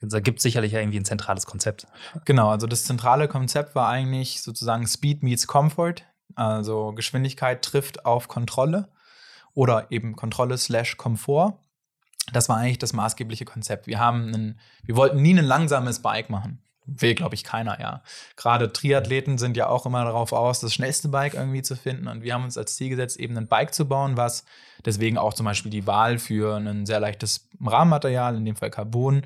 [0.00, 1.86] da gibt es sicherlich ja irgendwie ein zentrales Konzept.
[2.24, 5.96] Genau, also das zentrale Konzept war eigentlich sozusagen Speed meets Comfort.
[6.34, 8.88] Also Geschwindigkeit trifft auf Kontrolle
[9.56, 11.54] oder eben Kontrolle slash Komfort.
[12.32, 13.86] Das war eigentlich das maßgebliche Konzept.
[13.86, 16.62] Wir haben einen, wir wollten nie ein langsames Bike machen.
[16.84, 18.02] Will, glaube ich, keiner, ja.
[18.36, 22.06] Gerade Triathleten sind ja auch immer darauf aus, das schnellste Bike irgendwie zu finden.
[22.06, 24.44] Und wir haben uns als Ziel gesetzt, eben ein Bike zu bauen, was
[24.84, 29.22] deswegen auch zum Beispiel die Wahl für ein sehr leichtes Rahmenmaterial, in dem Fall Carbon,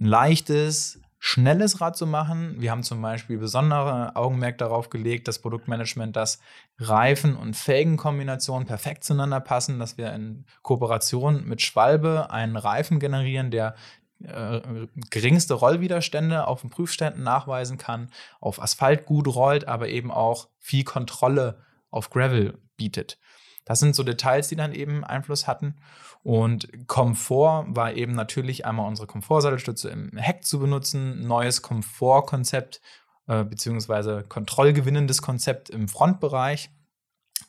[0.00, 2.56] ein leichtes, schnelles Rad zu machen.
[2.58, 6.40] Wir haben zum Beispiel besondere Augenmerk darauf gelegt, das Produktmanagement, dass
[6.78, 13.52] Reifen- und Felgenkombinationen perfekt zueinander passen, dass wir in Kooperation mit Schwalbe einen Reifen generieren,
[13.52, 13.76] der
[14.24, 14.62] äh,
[15.10, 18.10] geringste Rollwiderstände auf den Prüfständen nachweisen kann,
[18.40, 21.60] auf Asphalt gut rollt, aber eben auch viel Kontrolle
[21.92, 23.20] auf Gravel bietet.
[23.64, 25.76] Das sind so Details, die dann eben Einfluss hatten.
[26.22, 32.80] Und Komfort war eben natürlich einmal unsere Komfortsattelstütze im Heck zu benutzen, neues Komfortkonzept
[33.28, 36.70] äh, beziehungsweise kontrollgewinnendes Konzept im Frontbereich,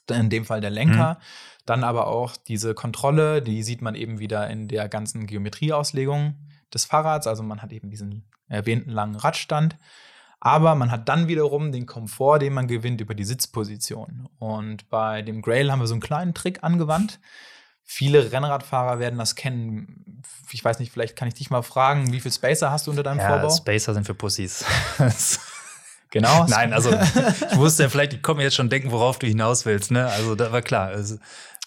[0.09, 1.20] in dem Fall der Lenker.
[1.66, 6.36] Dann aber auch diese Kontrolle, die sieht man eben wieder in der ganzen Geometrieauslegung
[6.74, 7.26] des Fahrrads.
[7.26, 9.78] Also man hat eben diesen erwähnten langen Radstand.
[10.46, 14.28] Aber man hat dann wiederum den Komfort, den man gewinnt über die Sitzposition.
[14.39, 17.22] Und bei dem Grail haben wir so einen kleinen Trick angewandt.
[17.82, 20.22] Viele Rennradfahrer werden das kennen.
[20.52, 23.04] Ich weiß nicht, vielleicht kann ich dich mal fragen, wie viel Spacer hast du unter
[23.04, 23.56] deinem ja, Vorbau?
[23.56, 24.66] Spacer sind für Pussys.
[26.14, 26.45] genau.
[26.47, 29.91] Nein, also ich wusste ja vielleicht, ich komme jetzt schon denken, worauf du hinaus willst.
[29.91, 30.05] Ne?
[30.07, 30.88] Also da war klar.
[30.88, 31.18] Also,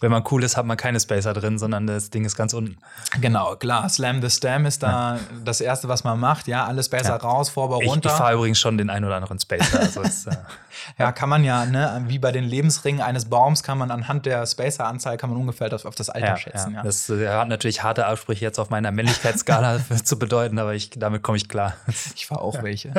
[0.00, 2.76] wenn man cool ist, hat man keine Spacer drin, sondern das Ding ist ganz unten.
[3.20, 3.88] Genau, klar.
[3.88, 5.20] Slam the Stam ist da ja.
[5.42, 6.48] das Erste, was man macht.
[6.48, 7.16] Ja, alle Spacer ja.
[7.16, 8.10] raus, Vorbau runter.
[8.10, 9.80] Ich, ich fahre übrigens schon den einen oder anderen Spacer.
[9.80, 10.36] Also ist, äh,
[10.98, 14.44] ja, kann man ja, ne, wie bei den Lebensringen eines Baums, kann man anhand der
[14.44, 16.74] Spacer-Anzahl kann man ungefähr auf, auf das Alter schätzen.
[16.74, 16.82] Ja.
[16.82, 21.22] Das äh, hat natürlich harte Absprüche jetzt auf meiner Männlichkeitsskala zu bedeuten, aber ich, damit
[21.22, 21.72] komme ich klar.
[22.14, 22.92] Ich fahre auch welche.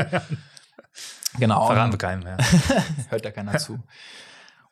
[1.40, 1.68] Genau.
[1.68, 2.38] Verraten wir keinem, ja.
[3.10, 3.80] Hört da keiner zu.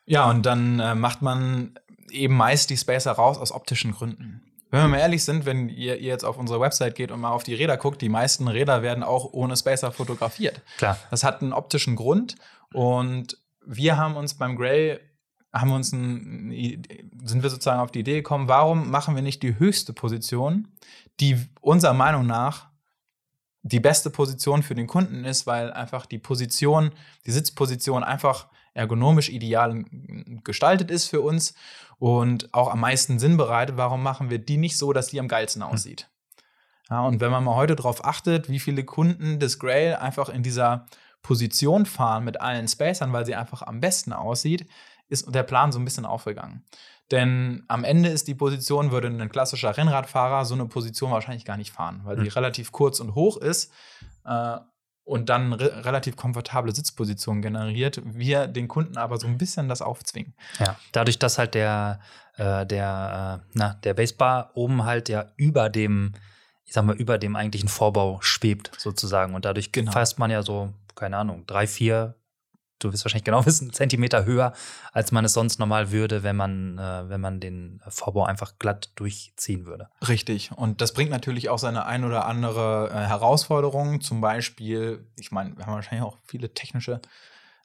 [0.05, 1.78] Ja, und dann äh, macht man
[2.11, 4.41] eben meist die Spacer raus aus optischen Gründen.
[4.72, 7.30] Wenn wir mal ehrlich sind, wenn ihr, ihr, jetzt auf unsere Website geht und mal
[7.30, 10.61] auf die Räder guckt, die meisten Räder werden auch ohne Spacer fotografiert.
[10.78, 10.97] Klar.
[11.11, 12.36] Das hat einen optischen Grund
[12.74, 14.99] und wir haben uns beim Grey
[15.53, 16.84] haben uns ein,
[17.24, 20.68] sind wir sozusagen auf die Idee gekommen, warum machen wir nicht die höchste Position,
[21.22, 22.68] die unserer Meinung nach
[23.68, 26.91] die beste Position für den Kunden ist, weil einfach die Position,
[27.26, 29.86] die Sitzposition einfach ergonomisch ideal
[30.43, 31.55] gestaltet ist für uns
[31.97, 35.28] und auch am meisten Sinn bereitet, warum machen wir die nicht so, dass die am
[35.28, 35.72] geilsten hm.
[35.72, 36.09] aussieht?
[36.91, 40.43] Ja, und wenn man mal heute darauf achtet, wie viele Kunden des Grail einfach in
[40.43, 40.86] dieser
[41.24, 44.68] Position fahren mit allen Spacern, weil sie einfach am besten aussieht,
[45.07, 46.63] ist der Plan so ein bisschen aufgegangen.
[47.12, 51.58] Denn am Ende ist die Position, würde ein klassischer Rennradfahrer so eine Position wahrscheinlich gar
[51.58, 52.30] nicht fahren, weil sie mhm.
[52.30, 53.72] relativ kurz und hoch ist.
[54.26, 54.58] Äh,
[55.03, 59.84] und dann re relativ komfortable Sitzpositionen generiert, wir den Kunden aber so ein bisschen das
[59.84, 60.34] aufzwingen.
[60.60, 61.99] Ja, dadurch, dass halt der,
[62.38, 66.14] äh, der, äh, na, der Basebar oben halt ja über dem,
[66.66, 69.36] ich sag mal, über dem eigentlichen Vorbau schwebt, sozusagen.
[69.36, 69.91] Und dadurch genau.
[69.91, 72.16] fasst man ja so, keine Ahnung, drei, vier
[72.80, 74.53] du wirst wahrscheinlich genau wissen, Zentimeter höher,
[74.91, 78.91] als man es sonst normal würde, wenn man, äh, wenn man den Vorbau einfach glatt
[78.95, 79.89] durchziehen würde.
[80.07, 80.51] Richtig.
[80.55, 84.01] Und das bringt natürlich auch seine ein oder andere äh, Herausforderung.
[84.01, 87.01] Zum Beispiel, ich meine, wir haben wahrscheinlich auch viele technische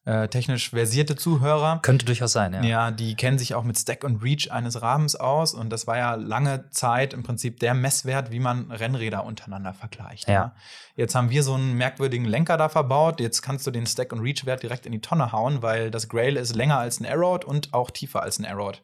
[0.05, 1.81] äh, technisch versierte Zuhörer.
[1.83, 2.63] Könnte durchaus sein, ja.
[2.63, 5.99] Ja, die kennen sich auch mit Stack und Reach eines Rahmens aus und das war
[5.99, 10.27] ja lange Zeit im Prinzip der Messwert, wie man Rennräder untereinander vergleicht.
[10.29, 10.35] Ja.
[10.35, 10.55] ja.
[10.97, 13.21] Jetzt haben wir so einen merkwürdigen Lenker da verbaut.
[13.21, 16.09] Jetzt kannst du den Stack und Reach Wert direkt in die Tonne hauen, weil das
[16.09, 18.83] Grail ist länger als ein Aerod und auch tiefer als ein Aerod.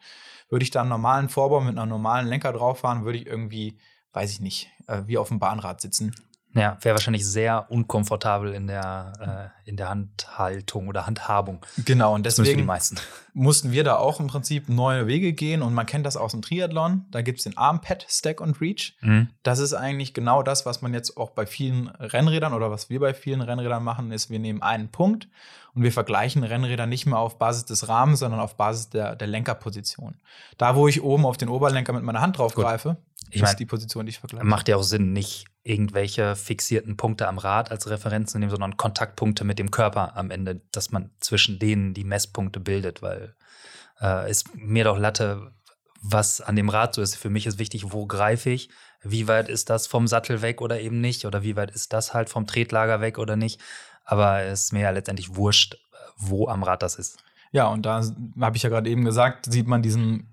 [0.49, 3.79] Würde ich da einen normalen Vorbau mit einer normalen Lenker drauf fahren, würde ich irgendwie,
[4.13, 6.15] weiß ich nicht, äh, wie auf dem Bahnrad sitzen.
[6.57, 11.65] Ja, wäre wahrscheinlich sehr unkomfortabel in der, äh, in der Handhaltung oder Handhabung.
[11.85, 12.67] Genau, und deswegen
[13.35, 15.61] mussten wir da auch im Prinzip neue Wege gehen.
[15.61, 17.05] Und man kennt das aus dem Triathlon.
[17.11, 18.97] Da gibt es den Armpad, Stack und Reach.
[19.03, 19.29] Mhm.
[19.43, 23.01] Das ist eigentlich genau das, was man jetzt auch bei vielen Rennrädern oder was wir
[23.01, 25.29] bei vielen Rennrädern machen, ist, wir nehmen einen Punkt
[25.75, 29.29] und wir vergleichen Rennräder nicht mehr auf Basis des Rahmens, sondern auf Basis der, der
[29.29, 30.15] Lenkerposition.
[30.57, 32.97] Da, wo ich oben auf den Oberlenker mit meiner Hand drauf greife,
[33.31, 34.47] ich ist die Position, die ich vergleiche.
[34.47, 38.77] Macht ja auch Sinn, nicht irgendwelche fixierten Punkte am Rad als Referenz zu nehmen, sondern
[38.77, 43.35] Kontaktpunkte mit dem Körper am Ende, dass man zwischen denen die Messpunkte bildet, weil
[44.01, 45.53] äh, ist mir doch Latte,
[46.01, 47.17] was an dem Rad so ist.
[47.17, 48.71] Für mich ist wichtig, wo greife ich,
[49.03, 52.15] wie weit ist das vom Sattel weg oder eben nicht, oder wie weit ist das
[52.15, 53.61] halt vom Tretlager weg oder nicht.
[54.05, 55.77] Aber es ist mir ja letztendlich wurscht,
[56.17, 57.19] wo am Rad das ist.
[57.51, 58.03] Ja, und da
[58.41, 60.33] habe ich ja gerade eben gesagt, sieht man diesen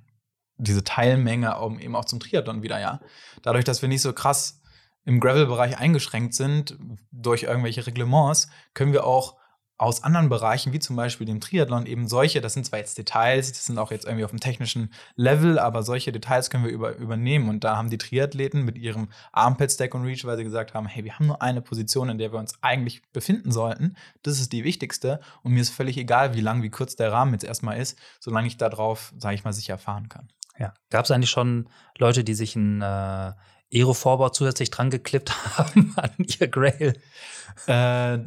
[0.58, 3.00] diese Teilmenge eben auch zum Triathlon wieder, ja.
[3.42, 4.62] Dadurch, dass wir nicht so krass
[5.06, 6.78] im Gravel-Bereich eingeschränkt sind
[7.12, 9.38] durch irgendwelche Reglements, können wir auch
[9.78, 13.52] aus anderen Bereichen, wie zum Beispiel dem Triathlon, eben solche, das sind zwar jetzt Details,
[13.52, 16.96] das sind auch jetzt irgendwie auf dem technischen Level, aber solche Details können wir über,
[16.96, 17.50] übernehmen.
[17.50, 20.86] Und da haben die Triathleten mit ihrem Armpad Stack und Reach, weil sie gesagt haben,
[20.86, 23.98] hey, wir haben nur eine Position, in der wir uns eigentlich befinden sollten.
[24.22, 25.20] Das ist die wichtigste.
[25.42, 28.48] Und mir ist völlig egal, wie lang, wie kurz der Rahmen jetzt erstmal ist, solange
[28.48, 30.30] ich darauf, sage ich mal, sicher fahren kann.
[30.58, 30.74] Ja.
[30.92, 31.68] Gab es eigentlich schon
[31.98, 33.34] Leute, die sich einen äh,
[33.74, 36.94] Aero-Vorbau zusätzlich dran geklippt haben an ihr Grail?
[37.68, 38.20] Äh,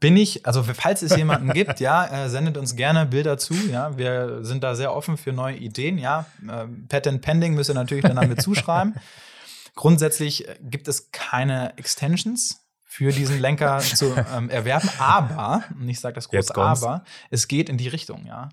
[0.00, 3.96] bin ich, also falls es jemanden gibt, ja, äh, sendet uns gerne Bilder zu, ja,
[3.98, 8.04] wir sind da sehr offen für neue Ideen, ja, äh, Patent Pending müsst ihr natürlich
[8.04, 8.94] dann damit zuschreiben.
[9.76, 16.00] Grundsätzlich äh, gibt es keine Extensions für diesen Lenker zu ähm, erwerben, aber, und ich
[16.00, 18.48] sage das große Aber, es geht in die Richtung, ja.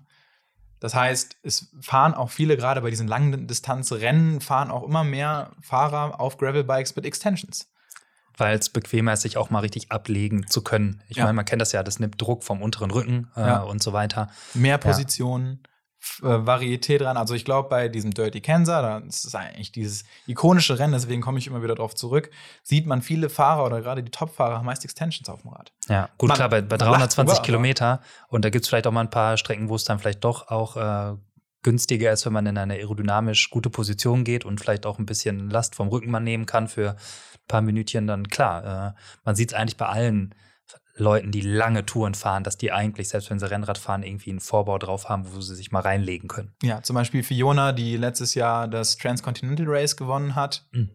[0.80, 5.50] Das heißt, es fahren auch viele, gerade bei diesen langen Distanzrennen, fahren auch immer mehr
[5.60, 7.68] Fahrer auf Gravelbikes mit Extensions.
[8.36, 11.02] Weil es bequemer ist, sich auch mal richtig ablegen zu können.
[11.08, 11.24] Ich ja.
[11.24, 13.62] meine, man kennt das ja, das nimmt Druck vom unteren Rücken äh, ja.
[13.62, 14.28] und so weiter.
[14.54, 15.70] Mehr Positionen, ja.
[16.22, 17.16] Äh, Varietät dran.
[17.16, 21.38] Also ich glaube, bei diesem Dirty Kansas, da ist eigentlich dieses ikonische Rennen, deswegen komme
[21.38, 22.30] ich immer wieder darauf zurück,
[22.62, 25.72] sieht man viele Fahrer oder gerade die Top-Fahrer haben meist Extensions auf dem Rad.
[25.88, 28.68] Ja, gut, Man- klar, bei, bei man lacht 320 drüber, Kilometer und da gibt es
[28.68, 31.16] vielleicht auch mal ein paar Strecken, wo es dann vielleicht doch auch äh,
[31.62, 35.50] günstiger ist, wenn man in eine aerodynamisch gute Position geht und vielleicht auch ein bisschen
[35.50, 36.96] Last vom Rücken man nehmen kann für ein
[37.48, 38.94] paar Minütchen, dann klar.
[38.96, 40.34] Äh, man sieht es eigentlich bei allen
[40.98, 44.40] Leuten, die lange Touren fahren, dass die eigentlich, selbst wenn sie Rennrad fahren, irgendwie einen
[44.40, 46.52] Vorbau drauf haben, wo sie sich mal reinlegen können.
[46.62, 50.90] Ja, zum Beispiel Fiona, die letztes Jahr das Transcontinental Race gewonnen hat, Mhm.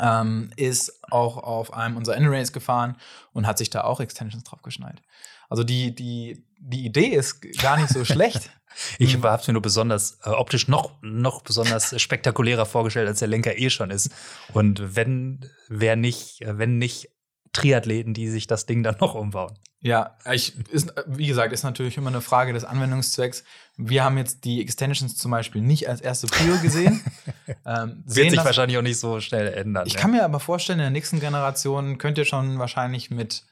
[0.00, 2.96] ähm, ist auch auf einem unserer N-Race gefahren
[3.32, 5.00] und hat sich da auch Extensions drauf geschnallt.
[5.48, 8.50] Also die, die, die Idee ist gar nicht so schlecht.
[8.98, 9.22] Ich Mhm.
[9.22, 13.56] habe es mir nur besonders äh, optisch noch, noch besonders spektakulärer vorgestellt, als der Lenker
[13.56, 14.10] eh schon ist.
[14.52, 17.08] Und wenn, wer nicht, äh, wenn nicht
[17.56, 19.58] Triathleten, die sich das Ding dann noch umbauen.
[19.80, 23.44] Ja, ich, ist, wie gesagt, ist natürlich immer eine Frage des Anwendungszwecks.
[23.76, 27.02] Wir haben jetzt die Extensions zum Beispiel nicht als erste Prio gesehen.
[27.66, 29.86] ähm, Wird sehen sich wahrscheinlich auch nicht so schnell ändern.
[29.86, 30.00] Ich ja.
[30.00, 33.44] kann mir aber vorstellen, in der nächsten Generation könnt ihr schon wahrscheinlich mit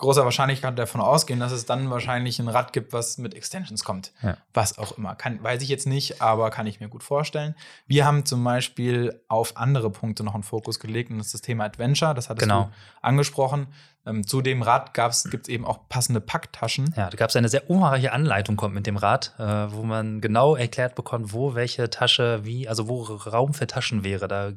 [0.00, 4.12] großer Wahrscheinlichkeit davon ausgehen, dass es dann wahrscheinlich ein Rad gibt, was mit Extensions kommt.
[4.22, 4.36] Ja.
[4.52, 5.14] Was auch immer.
[5.14, 7.54] Kann, weiß ich jetzt nicht, aber kann ich mir gut vorstellen.
[7.86, 11.40] Wir haben zum Beispiel auf andere Punkte noch einen Fokus gelegt und das ist das
[11.42, 12.14] Thema Adventure.
[12.14, 12.64] Das hattest Genau.
[12.64, 12.70] du
[13.02, 13.68] angesprochen.
[14.06, 16.94] Ähm, zu dem Rad gibt es eben auch passende Packtaschen.
[16.96, 20.22] Ja, da gab es eine sehr umfangreiche Anleitung kommt mit dem Rad, äh, wo man
[20.22, 24.26] genau erklärt bekommt, wo welche Tasche wie, also wo Raum für Taschen wäre.
[24.26, 24.52] Da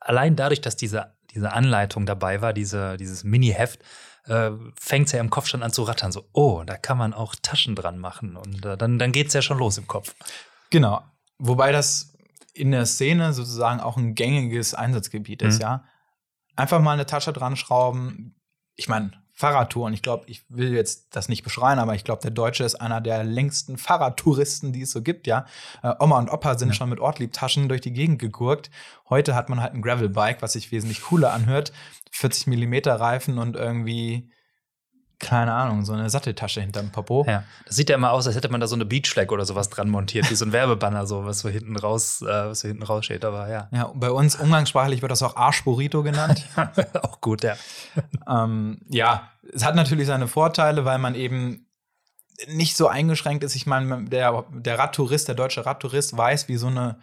[0.00, 3.80] allein dadurch, dass diese, diese Anleitung dabei war, diese, dieses Mini-Heft,
[4.30, 6.12] äh, fängt es ja im Kopf schon an zu rattern.
[6.12, 8.36] So, oh, da kann man auch Taschen dran machen.
[8.36, 10.14] Und äh, dann, dann geht es ja schon los im Kopf.
[10.70, 11.02] Genau.
[11.38, 12.14] Wobei das
[12.54, 15.60] in der Szene sozusagen auch ein gängiges Einsatzgebiet ist, Mhm.
[15.62, 15.84] ja.
[16.56, 18.36] Einfach mal eine Tasche dran schrauben.
[18.76, 22.30] Ich meine, Fahrradtouren, ich glaube, ich will jetzt das nicht beschreien, aber ich glaube, der
[22.30, 25.46] Deutsche ist einer der längsten Fahrradtouristen, die es so gibt, ja.
[25.82, 26.74] Äh, Oma und Opa sind Ja.
[26.74, 28.70] schon mit Ortlieb-Taschen durch die Gegend gegurkt.
[29.08, 31.72] Heute hat man halt ein Gravelbike, was sich wesentlich cooler anhört.
[32.10, 34.28] 40 Millimeter Reifen und irgendwie,
[35.20, 37.24] keine Ahnung, so eine Satteltasche hinterm Popo.
[37.28, 37.44] Ja.
[37.66, 39.88] Das sieht ja immer aus, als hätte man da so eine Beachflag oder sowas dran
[39.88, 43.24] montiert, wie so ein Werbebanner, so, was so hinten raus, äh, was so hinten raussteht.
[43.24, 46.46] Aber ja, Ja, bei uns umgangssprachlich wird das auch Arschburrito genannt.
[47.02, 47.54] auch gut, ja.
[48.28, 51.66] ähm, ja, es hat natürlich seine Vorteile, weil man eben
[52.48, 53.54] nicht so eingeschränkt ist.
[53.54, 56.98] Ich meine, der, der Radtourist, der deutsche Radtourist weiß, wie so eine,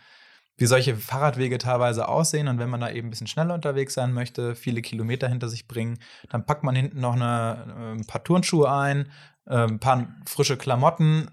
[0.58, 2.48] wie solche Fahrradwege teilweise aussehen.
[2.48, 5.68] Und wenn man da eben ein bisschen schneller unterwegs sein möchte, viele Kilometer hinter sich
[5.68, 9.10] bringen, dann packt man hinten noch eine, äh, ein paar Turnschuhe ein,
[9.46, 11.30] äh, ein paar frische Klamotten.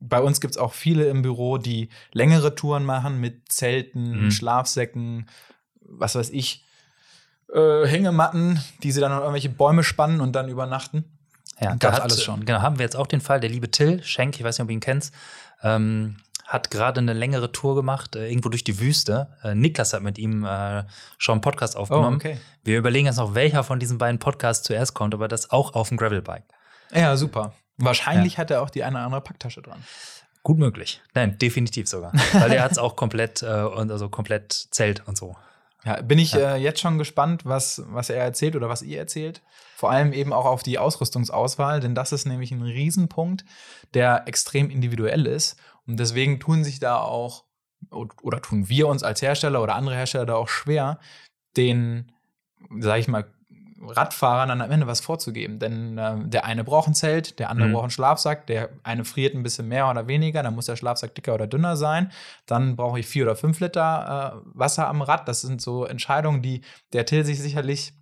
[0.00, 4.30] Bei uns gibt es auch viele im Büro, die längere Touren machen mit Zelten, Mhm.
[4.30, 5.26] Schlafsäcken,
[5.80, 6.64] was weiß ich,
[7.54, 11.04] äh, Hängematten, die sie dann an irgendwelche Bäume spannen und dann übernachten.
[11.60, 12.44] Ja, da hat, alles schon.
[12.44, 14.68] Genau, haben wir jetzt auch den Fall, der liebe Till Schenk, ich weiß nicht, ob
[14.68, 15.14] du ihn kennst,
[15.62, 16.16] ähm,
[16.46, 19.28] hat gerade eine längere Tour gemacht, äh, irgendwo durch die Wüste.
[19.42, 20.84] Äh, Niklas hat mit ihm äh,
[21.18, 22.16] schon einen Podcast aufgenommen.
[22.16, 22.38] okay.
[22.62, 25.88] Wir überlegen jetzt noch, welcher von diesen beiden Podcasts zuerst kommt, aber das auch auf
[25.88, 26.44] dem Gravelbike.
[26.92, 27.52] Ja, super.
[27.78, 29.82] Wahrscheinlich hat er auch die eine oder andere Packtasche dran.
[30.42, 31.02] Gut möglich.
[31.14, 32.12] Nein, definitiv sogar.
[32.32, 35.36] Weil er hat es auch komplett, äh, und also komplett Zelt und so.
[35.84, 36.54] Ja, bin ich Ja.
[36.54, 39.42] äh, jetzt schon gespannt, was, was er erzählt oder was ihr erzählt.
[39.76, 43.44] Vor allem eben auch auf die Ausrüstungsauswahl, denn das ist nämlich ein Riesenpunkt,
[43.94, 45.56] der extrem individuell ist.
[45.86, 47.44] Und deswegen tun sich da auch,
[47.90, 50.98] oder tun wir uns als Hersteller oder andere Hersteller da auch schwer,
[51.56, 52.12] den,
[52.80, 53.30] sag ich mal,
[53.78, 55.58] Radfahrern dann am Ende was vorzugeben.
[55.58, 57.72] Denn äh, der eine braucht ein Zelt, der andere Mhm.
[57.74, 61.14] braucht einen Schlafsack, der eine friert ein bisschen mehr oder weniger, dann muss der Schlafsack
[61.14, 62.10] dicker oder dünner sein.
[62.46, 65.28] Dann brauche ich vier oder fünf Liter äh, Wasser am Rad.
[65.28, 66.62] Das sind so Entscheidungen, die
[66.94, 67.92] der Till sich sicherlich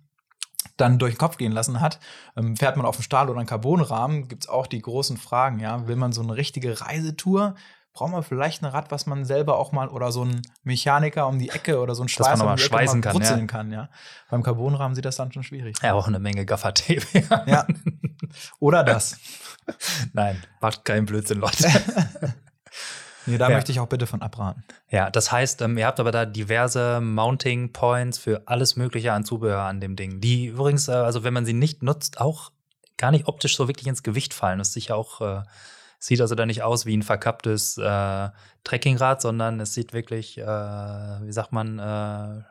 [0.77, 1.99] dann durch den Kopf gehen lassen hat.
[2.35, 5.59] Ähm, fährt man auf einen Stahl- oder einen Carbonrahmen, gibt es auch die großen Fragen,
[5.59, 5.87] ja.
[5.87, 7.55] Will man so eine richtige Reisetour?
[7.95, 11.39] Braucht man vielleicht ein Rad, was man selber auch mal oder so ein Mechaniker um
[11.39, 13.45] die Ecke oder so ein Schweißer um die Ecke schweißen mal kann, brutzeln ja.
[13.47, 13.89] kann, ja.
[14.29, 15.77] Beim Carbonrahmen sieht das dann schon schwierig.
[15.81, 17.01] Ja, auch eine Menge Gaffertape.
[17.47, 17.65] Ja.
[18.59, 19.17] Oder das.
[20.13, 21.69] Nein, macht keinen Blödsinn, Leute.
[23.27, 23.55] Nee, da Ja.
[23.55, 24.63] möchte ich auch bitte von abraten.
[24.89, 29.25] Ja, das heißt, ähm, ihr habt aber da diverse Mounting Points für alles Mögliche an
[29.25, 30.21] Zubehör an dem Ding.
[30.21, 32.51] Die übrigens, äh, also wenn man sie nicht nutzt, auch
[32.97, 34.59] gar nicht optisch so wirklich ins Gewicht fallen.
[34.59, 35.41] Das sicher auch, äh,
[36.05, 38.29] sieht also da nicht aus wie ein verkapptes äh,
[38.63, 42.43] Trekkingrad, sondern es sieht wirklich, äh, wie sagt man, äh,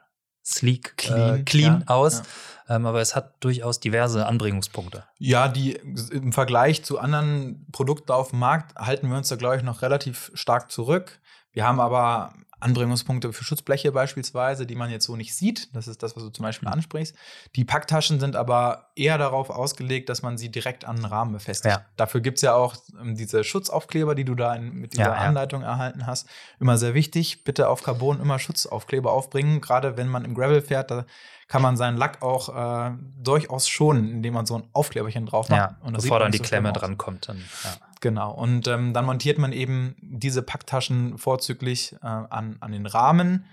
[0.44, 2.22] sleek, Clean, äh, clean ja, aus.
[2.68, 5.04] Ähm, aber es hat durchaus diverse Anbringungspunkte.
[5.18, 5.72] Ja, die
[6.10, 9.82] im Vergleich zu anderen Produkten auf dem Markt halten wir uns da, glaube ich, noch
[9.82, 11.20] relativ stark zurück.
[11.52, 12.34] Wir haben aber
[12.64, 15.74] Anbringungspunkte für Schutzbleche beispielsweise, die man jetzt so nicht sieht.
[15.74, 17.14] Das ist das, was du zum Beispiel ansprichst.
[17.56, 21.74] Die Packtaschen sind aber eher darauf ausgelegt, dass man sie direkt an den Rahmen befestigt.
[21.74, 21.84] Ja.
[21.96, 25.14] Dafür gibt es ja auch ähm, diese Schutzaufkleber, die du da in, mit dieser Ja,
[25.14, 25.20] ja.
[25.28, 26.26] Anleitung erhalten hast.
[26.58, 27.44] Immer sehr wichtig.
[27.44, 29.60] Bitte auf Carbon immer Schutzaufkleber aufbringen.
[29.60, 31.04] Gerade wenn man im Gravel fährt, da
[31.48, 35.58] kann man seinen Lack auch äh, durchaus schonen, indem man so ein Aufkleberchen drauf macht.
[35.58, 37.28] Ja, Und bevor dann die so Klemme dran kommt.
[37.28, 37.70] Dann, ja.
[38.00, 38.32] Genau.
[38.32, 43.46] Und ähm, dann montiert man eben diese Packtaschen vorzüglich äh, an, an den Rahmen,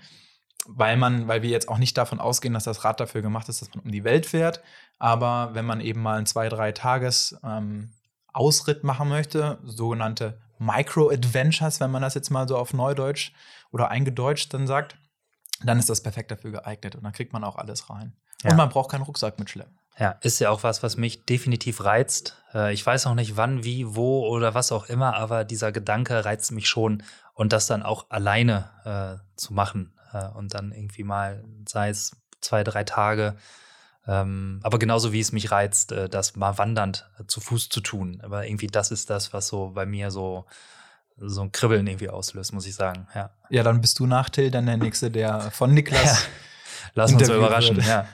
[0.66, 3.62] weil man, weil wir jetzt auch nicht davon ausgehen, dass das Rad dafür gemacht ist,
[3.62, 4.62] dass man um die Welt fährt.
[4.98, 7.92] Aber wenn man eben mal einen zwei, drei Tages ähm,
[8.32, 13.32] Ausritt machen möchte, sogenannte Micro-Adventures, wenn man das jetzt mal so auf Neudeutsch
[13.72, 14.96] oder eingedeutscht dann sagt,
[15.68, 18.12] dann ist das perfekt dafür geeignet und dann kriegt man auch alles rein.
[18.42, 18.50] Ja.
[18.50, 19.78] Und man braucht keinen Rucksack mitschleppen.
[19.98, 22.36] Ja, ist ja auch was, was mich definitiv reizt.
[22.54, 26.24] Äh, Ich weiß auch nicht wann, wie, wo oder was auch immer, aber dieser Gedanke
[26.24, 27.02] reizt mich schon
[27.34, 32.16] und das dann auch alleine äh, zu machen äh, und dann irgendwie mal, sei es
[32.40, 33.36] zwei, drei Tage,
[34.06, 37.80] ähm, aber genauso wie es mich reizt, äh, das mal wandernd äh, zu Fuß zu
[37.80, 38.20] tun.
[38.22, 40.46] Aber irgendwie das ist das, was so bei mir so
[41.16, 43.06] so ein Kribbeln irgendwie auslöst, muss ich sagen.
[43.14, 43.30] Ja.
[43.50, 46.26] Ja, dann bist du nach Till dann der Nächste, der von Niklas.
[46.94, 47.80] Lass uns überraschen.
[47.80, 48.06] Ja.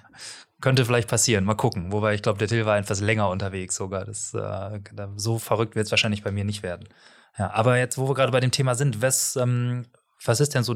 [0.60, 1.44] Könnte vielleicht passieren.
[1.44, 1.92] Mal gucken.
[1.92, 4.04] Wobei ich glaube, der Till war etwas länger unterwegs sogar.
[4.04, 4.80] Das, äh,
[5.16, 6.88] so verrückt wird es wahrscheinlich bei mir nicht werden.
[7.38, 9.86] Ja, aber jetzt, wo wir gerade bei dem Thema sind, was, ähm,
[10.24, 10.74] was ist denn so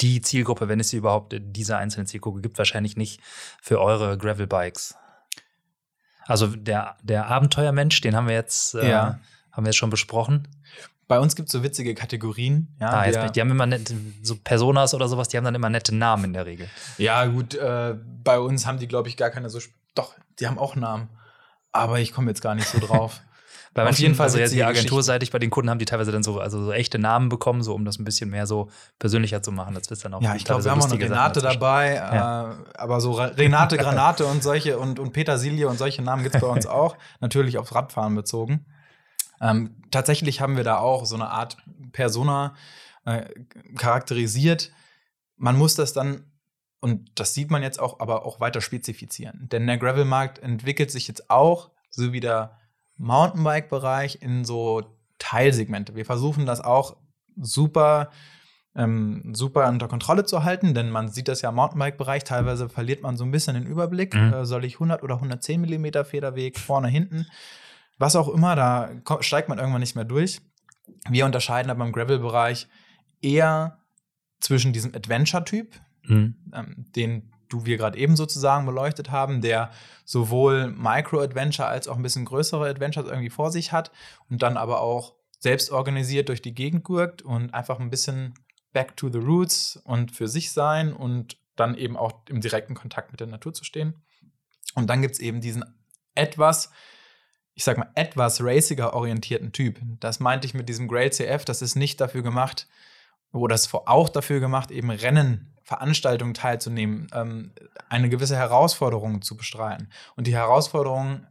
[0.00, 2.58] die Zielgruppe, wenn es sie überhaupt diese einzelne Zielgruppe gibt?
[2.58, 3.20] Wahrscheinlich nicht
[3.62, 4.96] für eure Gravel-Bikes.
[6.26, 9.20] Also der, der Abenteuermensch, den haben wir jetzt, äh, Ja.
[9.52, 10.48] haben wir jetzt schon besprochen.
[11.08, 12.74] Bei uns gibt es so witzige Kategorien.
[12.80, 15.70] Ja, ah, wir- die haben immer nette, so Personas oder sowas, die haben dann immer
[15.70, 16.68] nette Namen in der Regel.
[16.98, 19.60] ja gut, äh, bei uns haben die, glaube ich, gar keine so.
[19.94, 21.08] Doch, die haben auch Namen.
[21.72, 23.20] Aber ich komme jetzt gar nicht so drauf.
[23.74, 26.10] Bei Auf manchen, jeden Fall also jetzt die agenturseitig bei den Kunden haben die teilweise
[26.10, 29.42] dann so, also so echte Namen bekommen, so um das ein bisschen mehr so persönlicher
[29.42, 29.74] zu machen.
[29.74, 31.60] Das wird dann auch ja, ich glaube, wir haben auch noch Sachen Renate dazwischen.
[31.60, 31.94] dabei.
[31.96, 32.52] Ja.
[32.52, 36.36] Äh, aber so Re- Renate Granate und solche und, und Petersilie und solche Namen gibt
[36.36, 36.96] es bei uns auch.
[37.20, 38.64] Natürlich aufs Radfahren bezogen.
[39.40, 41.56] Ähm, tatsächlich haben wir da auch so eine Art
[41.92, 42.54] Persona
[43.04, 43.24] äh,
[43.76, 44.72] charakterisiert.
[45.36, 46.24] Man muss das dann,
[46.80, 49.48] und das sieht man jetzt auch, aber auch weiter spezifizieren.
[49.50, 52.58] Denn der Gravel-Markt entwickelt sich jetzt auch, so wie der
[52.96, 54.82] Mountainbike-Bereich, in so
[55.18, 55.94] Teilsegmente.
[55.94, 56.96] Wir versuchen das auch
[57.36, 58.10] super,
[58.74, 62.24] ähm, super unter Kontrolle zu halten, denn man sieht das ja im Mountainbike-Bereich.
[62.24, 64.14] Teilweise verliert man so ein bisschen den Überblick.
[64.14, 64.32] Mhm.
[64.32, 67.26] Äh, soll ich 100 oder 110 Millimeter Federweg vorne, hinten?
[67.98, 68.90] Was auch immer, da
[69.20, 70.40] steigt man irgendwann nicht mehr durch.
[71.08, 72.68] Wir unterscheiden aber im Gravel-Bereich
[73.22, 73.78] eher
[74.40, 75.74] zwischen diesem Adventure-Typ,
[76.08, 76.36] Mhm.
[76.54, 79.70] ähm, den du wir gerade eben sozusagen beleuchtet haben, der
[80.04, 83.90] sowohl Micro-Adventure als auch ein bisschen größere Adventures irgendwie vor sich hat
[84.28, 88.34] und dann aber auch selbst organisiert durch die Gegend gurkt und einfach ein bisschen
[88.72, 93.10] back to the roots und für sich sein und dann eben auch im direkten Kontakt
[93.10, 94.02] mit der Natur zu stehen.
[94.74, 95.64] Und dann gibt es eben diesen
[96.14, 96.70] etwas,
[97.56, 99.80] ich sag mal, etwas raciger orientierten Typ.
[99.98, 102.68] Das meinte ich mit diesem Grail CF, das ist nicht dafür gemacht,
[103.32, 107.52] oder ist auch dafür gemacht, eben Rennen, Veranstaltungen teilzunehmen, ähm,
[107.88, 109.88] eine gewisse Herausforderung zu bestreiten.
[110.16, 111.26] Und die Herausforderung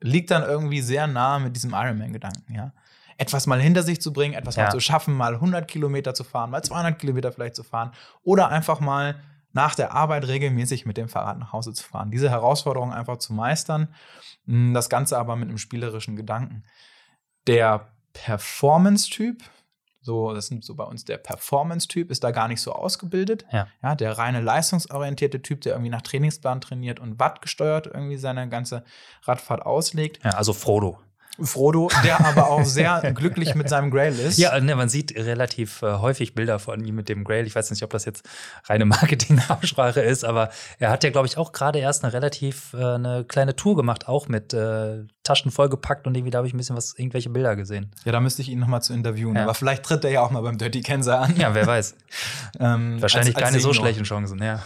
[0.00, 2.72] liegt dann irgendwie sehr nah mit diesem Ironman-Gedanken, ja.
[3.16, 4.64] Etwas mal hinter sich zu bringen, etwas Ja.
[4.64, 7.92] mal zu schaffen, mal 100 Kilometer zu fahren, mal 200 Kilometer vielleicht zu fahren
[8.24, 9.20] oder einfach mal
[9.54, 12.10] nach der Arbeit regelmäßig mit dem Fahrrad nach Hause zu fahren.
[12.10, 13.94] Diese Herausforderung einfach zu meistern,
[14.46, 16.64] mh, das Ganze aber mit einem spielerischen Gedanken.
[17.46, 19.42] Der Performance-Typ,
[20.00, 23.46] so, das sind so bei uns der Performance-Typ, ist da gar nicht so ausgebildet.
[23.52, 23.68] Ja.
[23.82, 28.48] ja, der reine leistungsorientierte Typ, der irgendwie nach Trainingsplan trainiert und Watt gesteuert irgendwie seine
[28.48, 28.84] ganze
[29.22, 30.22] Radfahrt auslegt.
[30.24, 30.98] Ja, also Frodo.
[31.42, 34.38] Frodo, der aber auch sehr glücklich mit seinem Grail ist.
[34.38, 37.46] Ja, ne, man sieht relativ äh, häufig Bilder von ihm mit dem Grail.
[37.46, 38.24] Ich weiß nicht, ob das jetzt
[38.66, 42.84] reine Marketing-Absprache ist, aber er hat ja, glaube ich, auch gerade erst eine relativ äh,
[42.94, 46.58] eine kleine Tour gemacht, auch mit äh, Taschen vollgepackt und irgendwie da habe ich ein
[46.58, 47.90] bisschen was, irgendwelche Bilder gesehen.
[48.04, 49.34] Ja, da müsste ich ihn nochmal zu interviewen.
[49.36, 49.42] Ja.
[49.44, 51.34] Aber vielleicht tritt er ja auch mal beim Dirty Kenser an.
[51.36, 51.94] Ja, wer weiß.
[52.60, 53.84] Ähm, Wahrscheinlich als- als keine so Senior.
[53.84, 54.62] schlechten Chancen, ja.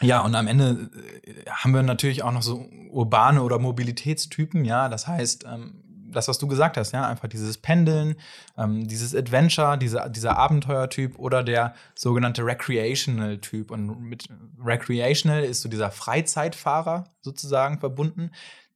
[0.00, 0.90] Ja, und am Ende
[1.24, 4.88] äh, haben wir natürlich auch noch so urbane oder Mobilitätstypen, ja.
[4.88, 5.82] Das heißt, ähm,
[6.12, 8.16] das, was du gesagt hast, ja, einfach dieses Pendeln,
[8.56, 13.70] ähm, dieses Adventure, diese, dieser Abenteuertyp oder der sogenannte Recreational-Typ.
[13.70, 14.28] Und mit
[14.62, 18.30] Recreational ist so dieser Freizeitfahrer sozusagen verbunden.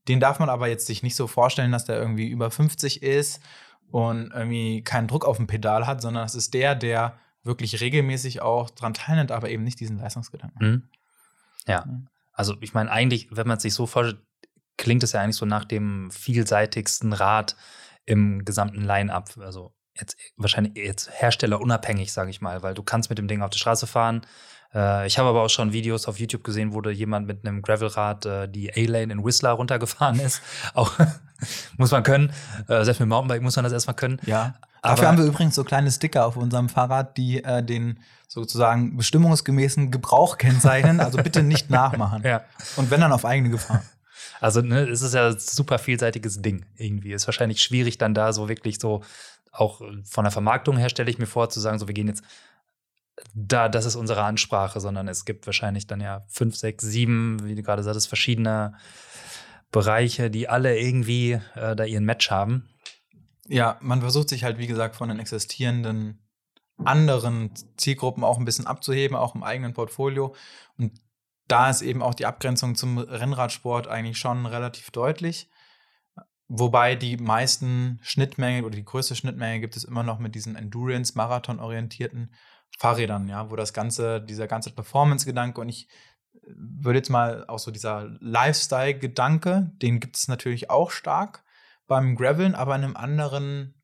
[0.08, 3.40] Den darf man aber jetzt sich nicht so vorstellen, dass der irgendwie über 50 ist
[3.90, 8.42] und irgendwie keinen Druck auf dem Pedal hat, sondern das ist der, der wirklich regelmäßig
[8.42, 10.60] auch dran teilnimmt, aber eben nicht diesen Leistungsgedanken.
[10.60, 10.82] Hm?
[11.66, 11.84] Ja.
[12.32, 14.22] Also ich meine, eigentlich, wenn man es sich so vorstellt,
[14.76, 17.56] klingt es ja eigentlich so nach dem vielseitigsten Rad
[18.06, 19.36] im gesamten Line-up.
[19.38, 23.50] Also jetzt wahrscheinlich jetzt herstellerunabhängig, sage ich mal, weil du kannst mit dem Ding auf
[23.50, 24.22] der Straße fahren.
[24.74, 27.62] Äh, ich habe aber auch schon Videos auf YouTube gesehen, wo da jemand mit einem
[27.62, 30.42] Gravelrad äh, die A-Lane in Whistler runtergefahren ist.
[30.74, 30.92] auch
[31.76, 32.32] muss man können.
[32.68, 34.20] Äh, selbst mit dem Mountainbike muss man das erstmal können.
[34.24, 34.54] Ja.
[34.82, 37.98] Dafür haben wir übrigens so kleine Sticker auf unserem Fahrrad, die äh, den
[38.28, 41.00] sozusagen bestimmungsgemäßen Gebrauch kennzeichnen.
[41.00, 42.22] Also bitte nicht nachmachen.
[42.22, 42.42] Ja.
[42.76, 43.82] Und wenn dann auf eigene Gefahr.
[44.42, 47.12] Also, ne, es ist ja ein super vielseitiges Ding irgendwie.
[47.12, 49.02] Ist wahrscheinlich schwierig, dann da so wirklich so,
[49.52, 52.24] auch von der Vermarktung her stelle ich mir vor, zu sagen, so, wir gehen jetzt
[53.34, 57.54] da, das ist unsere Ansprache, sondern es gibt wahrscheinlich dann ja fünf, sechs, sieben, wie
[57.54, 58.74] du gerade sagtest, verschiedene
[59.72, 62.68] Bereiche, die alle irgendwie äh, da ihren Match haben.
[63.50, 66.24] Ja, man versucht sich halt, wie gesagt, von den existierenden
[66.84, 70.36] anderen Zielgruppen auch ein bisschen abzuheben, auch im eigenen Portfolio.
[70.78, 71.00] Und
[71.48, 75.50] da ist eben auch die Abgrenzung zum Rennradsport eigentlich schon relativ deutlich.
[76.46, 82.32] Wobei die meisten Schnittmengen oder die größte Schnittmenge gibt es immer noch mit diesen Endurance-Marathon-orientierten
[82.78, 85.88] Fahrrädern, ja, wo das ganze, dieser ganze Performance-Gedanke und ich
[86.46, 91.42] würde jetzt mal auch so dieser Lifestyle-Gedanke, den gibt es natürlich auch stark
[91.90, 93.74] beim Graveln, aber in einem anderen,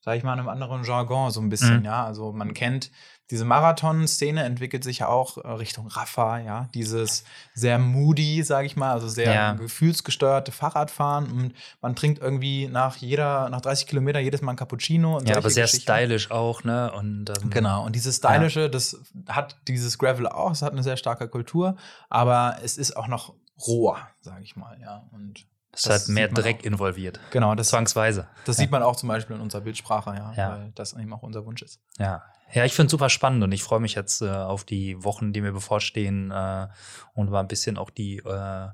[0.00, 1.84] sag ich mal, in einem anderen Jargon so ein bisschen, Mhm.
[1.84, 2.04] ja.
[2.04, 2.90] Also man kennt
[3.30, 6.68] diese Marathon-Szene entwickelt sich ja auch äh, Richtung Rafa, ja.
[6.74, 7.24] Dieses
[7.54, 9.52] sehr moody, sag ich mal, also sehr Ja.
[9.52, 15.18] gefühlsgesteuerte Fahrradfahren und man trinkt irgendwie nach jeder, nach 30 Kilometer jedes Mal ein Cappuccino.
[15.18, 16.90] Und Ja, aber sehr stylisch auch, ne?
[16.92, 18.96] Und ähm, Genau, und dieses Stylische, das
[19.28, 21.76] hat dieses Gravel auch, es hat eine sehr starke Kultur,
[22.08, 23.34] aber es ist auch noch
[23.66, 25.06] roher, sage ich mal, ja.
[25.12, 26.64] Und das hat mehr Dreck auch.
[26.64, 27.20] involviert.
[27.30, 28.26] genau, das, Zwangsweise.
[28.44, 28.62] das Ja.
[28.62, 30.50] sieht man auch zum Beispiel in unserer Bildsprache, ja, Ja.
[30.50, 31.80] weil das eben auch unser Wunsch ist.
[31.98, 32.22] Ja,
[32.54, 35.34] ja, ich finde es super spannend und ich freue mich jetzt äh, auf die Wochen,
[35.34, 36.68] die mir bevorstehen äh,
[37.12, 38.68] und mal ein bisschen auch die äh,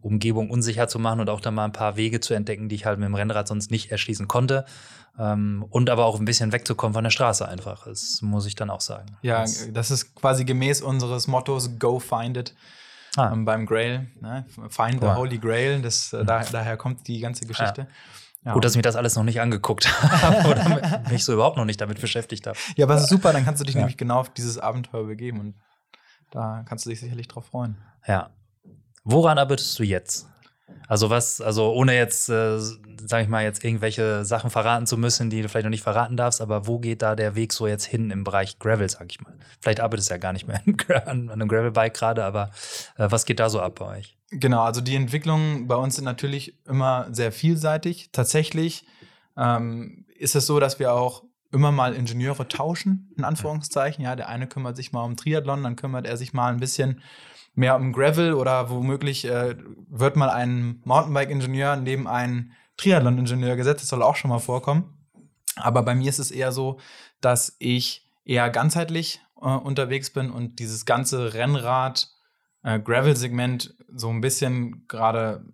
[0.00, 2.86] Umgebung unsicher zu machen und auch dann mal ein paar Wege zu entdecken, die ich
[2.86, 4.64] halt mit dem Rennrad sonst nicht erschließen konnte.
[5.18, 7.86] Ähm, und aber auch ein bisschen wegzukommen von der Straße einfach.
[7.86, 9.16] Das muss ich dann auch sagen.
[9.22, 12.54] Ja, Das, das ist quasi gemäß unseres Mottos Go Find It
[13.16, 14.44] ah, ähm, beim Grail, ne?
[14.68, 15.16] Find the Wow.
[15.16, 17.86] Holy Grail, das, äh, da, daher kommt die ganze Geschichte.
[18.44, 18.52] Ja.
[18.52, 19.88] Gut, dass ich mir das alles noch nicht angeguckt
[20.22, 22.56] habe oder mich so überhaupt noch nicht damit beschäftigt habe.
[22.76, 23.80] ja, aber es ist super, dann kannst du dich Ja.
[23.80, 25.54] nämlich genau auf dieses Abenteuer begeben und
[26.30, 27.76] da kannst du dich sicherlich drauf freuen.
[28.06, 28.30] Ja.
[29.04, 30.28] Woran arbeitest du jetzt?
[30.88, 35.30] Also was, also ohne jetzt, äh, sag ich mal, jetzt irgendwelche Sachen verraten zu müssen,
[35.30, 37.84] die du vielleicht noch nicht verraten darfst, aber wo geht da der Weg so jetzt
[37.84, 39.34] hin im Bereich Gravel, sag ich mal?
[39.60, 40.60] Vielleicht arbeitest du ja gar nicht mehr
[41.08, 42.50] an, einem Gravelbike gerade, aber
[42.96, 44.16] äh, was geht da so ab bei euch?
[44.30, 48.10] Genau, also die Entwicklungen bei uns sind natürlich immer sehr vielseitig.
[48.12, 48.84] Tatsächlich
[49.36, 51.22] ähm, ist es so, dass wir auch
[51.52, 54.04] immer mal Ingenieure tauschen, in Anführungszeichen.
[54.04, 57.02] Ja, der eine kümmert sich mal um Triathlon, dann kümmert er sich mal ein bisschen
[57.56, 59.56] mehr um Gravel oder womöglich äh,
[59.88, 63.82] wird mal ein Mountainbike-Ingenieur neben einen Triathlon-Ingenieur gesetzt.
[63.82, 64.92] Das soll auch schon mal vorkommen.
[65.56, 66.78] Aber bei mir ist es eher so,
[67.20, 72.10] dass ich eher ganzheitlich äh, unterwegs bin und dieses ganze Rennrad
[72.62, 72.78] äh,
[73.88, 75.44] so ein bisschen gerade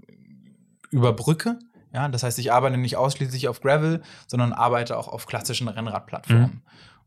[0.91, 1.59] überbrücke.
[1.95, 6.63] Ja, das heißt, ich arbeite nicht ausschließlich auf Gravel, sondern arbeite auch auf klassischen Rennradplattformen.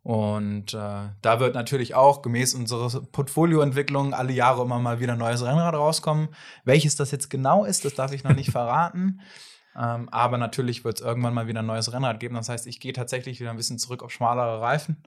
[0.05, 5.17] Und äh, da wird natürlich auch gemäß unserer Portfolioentwicklung alle Jahre immer mal wieder ein
[5.17, 6.29] neues Rennrad rauskommen.
[6.63, 9.21] Welches das jetzt genau ist, das darf ich noch nicht verraten.
[9.75, 12.35] Ähm, aber natürlich wird es irgendwann mal wieder ein neues Rennrad geben.
[12.35, 15.01] Das heißt, ich gehe tatsächlich wieder ein bisschen zurück auf schmalere Reifen.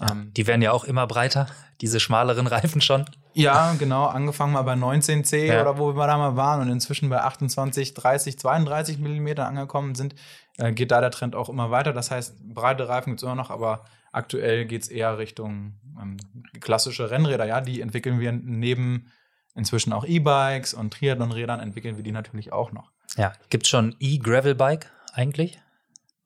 [0.00, 1.46] Ähm, Die werden ja auch immer breiter,
[1.80, 3.04] diese schmaleren Reifen schon.
[3.34, 4.06] Ja, genau.
[4.06, 5.60] Angefangen mal bei 19C Ja.
[5.62, 10.14] oder wo wir da mal waren und inzwischen bei 28, 30, 32 Millimeter angekommen sind,
[10.58, 11.92] äh, geht da der Trend auch immer weiter.
[11.92, 16.16] Das heißt, breite Reifen gibt es immer noch, aber aktuell geht es eher Richtung ähm,
[16.60, 17.44] klassische Rennräder.
[17.46, 19.10] Ja, die entwickeln wir neben
[19.56, 22.90] inzwischen auch E-Bikes und Triathlon-Rädern entwickeln wir die natürlich auch noch.
[23.16, 25.60] Ja, gibt's schon E-Gravel-Bike eigentlich?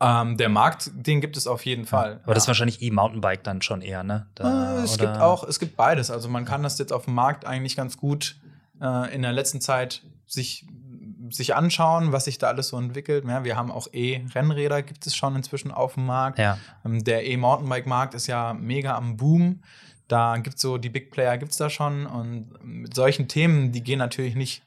[0.01, 2.21] Ähm, der Markt, den gibt es auf jeden Fall.
[2.23, 2.51] Aber das ist ja.
[2.51, 4.27] wahrscheinlich E-Mountainbike dann schon eher, ne?
[4.37, 6.11] Da, Äh, es oder- gibt auch, es gibt beides.
[6.11, 8.37] Also man kann das jetzt auf dem Markt eigentlich ganz gut
[8.81, 10.65] äh, in der letzten Zeit sich,
[11.31, 13.25] sich anschauen, was sich da alles so entwickelt.
[13.27, 16.39] Ja, wir haben auch E-Rennräder, gibt es schon inzwischen auf dem Markt.
[16.39, 19.63] Ja, Ähm, Der E-Mountainbike-Markt ist ja mega am Boom.
[20.07, 22.07] Da gibt es so, die Big Player gibt es da schon.
[22.07, 24.63] Und mit solchen Themen, die gehen natürlich nicht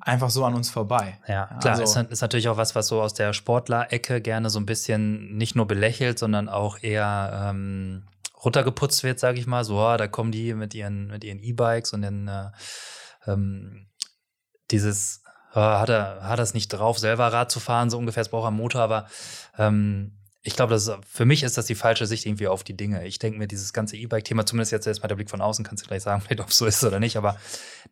[0.00, 1.18] einfach so an uns vorbei.
[1.28, 4.58] Ja, klar, Also- ist, ist natürlich auch was, was so aus der Sportler-Ecke gerne so
[4.58, 8.04] ein bisschen nicht nur belächelt, sondern auch eher ähm,
[8.42, 9.64] runtergeputzt wird, sage ich mal.
[9.64, 12.50] So, ah, da kommen die mit ihren mit ihren E-Bikes und dann äh,
[13.30, 13.86] ähm,
[14.70, 15.22] dieses
[15.52, 18.44] ah, hat er hat das nicht drauf, selber Rad zu fahren, so ungefähr, es braucht
[18.44, 19.06] er einen Motor, aber
[19.58, 22.76] ähm, ich glaube, das ist, für mich ist das die falsche Sicht irgendwie auf die
[22.76, 23.06] Dinge.
[23.06, 25.88] Ich denke mir, dieses ganze E-Bike-Thema, zumindest jetzt erstmal der Blick von außen, kannst du
[25.88, 27.36] gleich sagen, vielleicht ob es so ist oder nicht, aber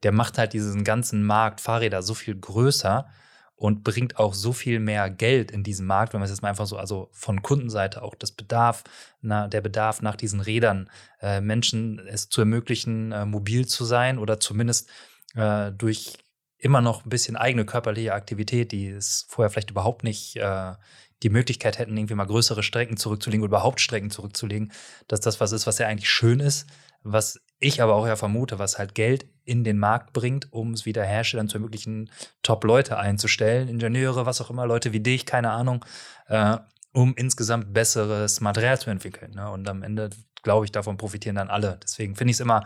[0.02, 3.06] der macht halt diesen ganzen Markt Fahrräder so viel größer
[3.54, 6.48] und bringt auch so viel mehr Geld in diesen Markt, wenn man es jetzt mal
[6.48, 8.84] einfach so, also von Kundenseite auch das Bedarf,
[9.20, 10.88] na, der Bedarf nach diesen Rädern,
[11.20, 14.88] äh, Menschen es zu ermöglichen, äh, mobil zu sein oder zumindest
[15.34, 16.14] äh, durch
[16.56, 20.74] immer noch ein bisschen eigene körperliche Aktivität, die es vorher vielleicht überhaupt nicht äh,
[21.22, 24.72] die Möglichkeit hätten, irgendwie mal größere Strecken zurückzulegen oder überhaupt Strecken zurückzulegen,
[25.08, 26.66] dass das was ist, was ja eigentlich schön ist,
[27.02, 30.86] was ich aber auch ja vermute, was halt Geld in den Markt bringt, um es
[30.86, 32.10] wieder Herstellern zu ermöglichen,
[32.42, 35.84] Top-Leute einzustellen, Ingenieure, was auch immer, Leute wie dich, keine Ahnung,
[36.26, 36.58] äh,
[36.92, 39.32] um insgesamt besseres Material zu entwickeln.
[39.34, 39.50] Ne?
[39.50, 40.10] Und am Ende,
[40.42, 41.78] glaube ich, davon profitieren dann alle.
[41.82, 42.64] Deswegen finde ich es immer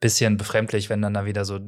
[0.00, 1.58] bisschen befremdlich, wenn dann da wieder so,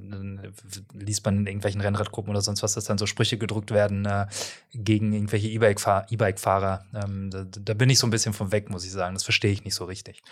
[0.92, 4.26] liest man in irgendwelchen Rennradgruppen oder sonst was, dass dann so Sprüche gedruckt werden äh,
[4.72, 6.84] gegen irgendwelche E-Bike-Fahrer.
[6.94, 9.14] ähm, da, da, bin ich so ein bisschen von weg, muss ich sagen.
[9.14, 10.22] Das verstehe ich nicht so richtig.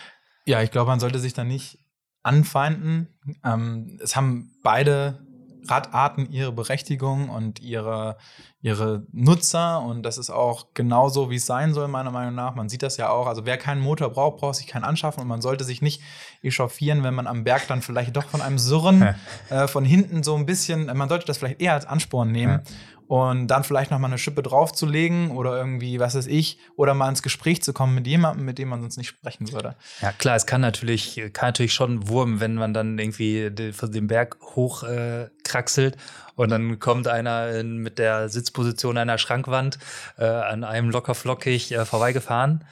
[0.44, 1.78] Ja, ich glaube, man sollte sich da nicht
[2.22, 3.08] anfeinden.
[3.44, 5.25] Ähm, es haben beide
[5.70, 8.16] Radarten ihre Berechtigung und ihre,
[8.62, 12.54] ihre Nutzer und das ist auch genauso, wie es sein soll, meiner Meinung nach.
[12.54, 13.26] Man sieht das ja auch.
[13.26, 16.02] Also wer keinen Motor braucht, braucht sich keinen anschaffen und man sollte sich nicht
[16.42, 19.14] echauffieren, wenn man am Berg dann vielleicht doch von einem Surren
[19.50, 22.62] äh, von hinten so ein bisschen, man sollte das vielleicht eher als Ansporn nehmen
[23.08, 27.08] und dann vielleicht noch mal eine Schippe draufzulegen oder irgendwie, was weiß ich, oder mal
[27.08, 29.76] ins Gespräch zu kommen mit jemandem, mit dem man sonst nicht sprechen würde.
[30.00, 34.38] Ja, klar, es kann natürlich, kann natürlich schon Wurm, wenn man dann irgendwie den Berg
[34.40, 35.98] hochkraxelt äh,
[36.34, 39.78] und dann kommt einer mit der Sitzposition einer Schrankwand
[40.18, 42.64] äh, an einem locker flockig äh, vorbeigefahren.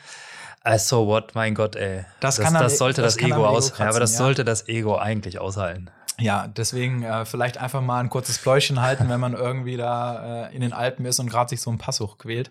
[0.79, 2.07] So what, mein Gott, ey.
[2.21, 4.19] Das, das, kann das sollte das, das Ego aus, kratzen, ja, aber das ja.
[4.19, 5.91] sollte das Ego eigentlich aushalten.
[6.19, 10.55] Ja, deswegen äh, vielleicht einfach mal ein kurzes Pläuschen halten, wenn man irgendwie da äh,
[10.55, 12.51] in den Alpen ist und gerade sich so ein Pass hochquält.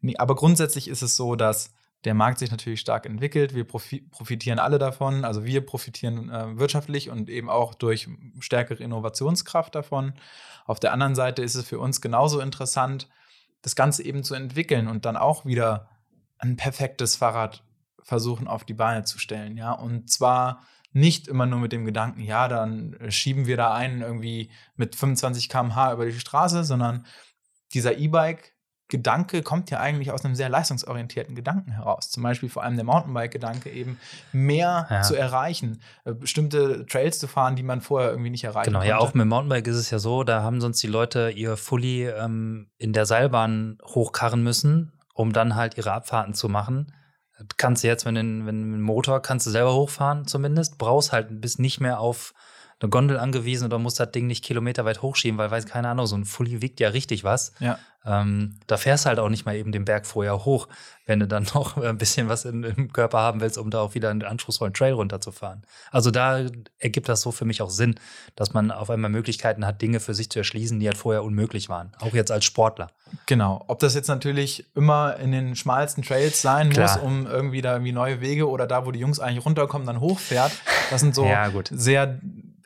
[0.00, 1.72] Nee, aber grundsätzlich ist es so, dass
[2.04, 3.54] der Markt sich natürlich stark entwickelt.
[3.54, 5.24] Wir profitieren alle davon.
[5.24, 8.08] Also wir profitieren äh, wirtschaftlich und eben auch durch
[8.40, 10.14] stärkere Innovationskraft davon.
[10.64, 13.08] Auf der anderen Seite ist es für uns genauso interessant,
[13.62, 15.88] das Ganze eben zu entwickeln und dann auch wieder
[16.38, 17.62] ein perfektes Fahrrad
[18.02, 19.56] versuchen auf die Beine zu stellen.
[19.56, 20.62] Ja, und zwar
[20.92, 24.94] nicht immer nur mit dem Gedanken, ja, dann äh, schieben wir da einen irgendwie mit
[24.94, 27.06] 25 km/h über die Straße, sondern
[27.72, 28.52] dieser E-Bike
[28.92, 32.10] Gedanke kommt ja eigentlich aus einem sehr leistungsorientierten Gedanken heraus.
[32.10, 33.98] Zum Beispiel vor allem der Mountainbike-Gedanke eben
[34.32, 35.00] mehr ja.
[35.00, 38.90] zu erreichen, äh, bestimmte Trails zu fahren, die man vorher irgendwie nicht erreichen genau, konnte.
[38.90, 41.56] Genau, ja, auch mit Mountainbike ist es ja so, da haben sonst die Leute ihr
[41.56, 46.92] Fully ähm, in der Seilbahn hochkarren müssen, um dann halt ihre Abfahrten zu machen
[47.56, 51.58] kannst du jetzt, wenn du einen Motor kannst du selber hochfahren zumindest, brauchst halt bist
[51.58, 52.34] nicht mehr auf
[52.82, 56.16] eine Gondel angewiesen oder musst das Ding nicht kilometerweit hochschieben, weil weiß keine Ahnung, so
[56.16, 57.52] ein Fully wiegt ja richtig was.
[57.60, 57.78] Ja.
[58.04, 60.66] Ähm, da fährst du halt auch nicht mal eben den Berg vorher hoch,
[61.06, 63.94] wenn du dann noch ein bisschen was in, im Körper haben willst, um da auch
[63.94, 65.62] wieder einen anspruchsvollen Trail runterzufahren.
[65.92, 66.44] Also da
[66.78, 67.94] ergibt das so für mich auch Sinn,
[68.34, 71.68] dass man auf einmal Möglichkeiten hat, Dinge für sich zu erschließen, die halt vorher unmöglich
[71.68, 71.92] waren.
[72.00, 72.88] Auch jetzt als Sportler.
[73.26, 73.62] Genau.
[73.68, 76.96] Ob das jetzt natürlich immer in den schmalsten Trails sein Klar.
[76.96, 80.00] muss, um irgendwie da irgendwie neue Wege oder da, wo die Jungs eigentlich runterkommen, dann
[80.00, 80.52] hochfährt.
[80.90, 82.18] Das sind so ja, sehr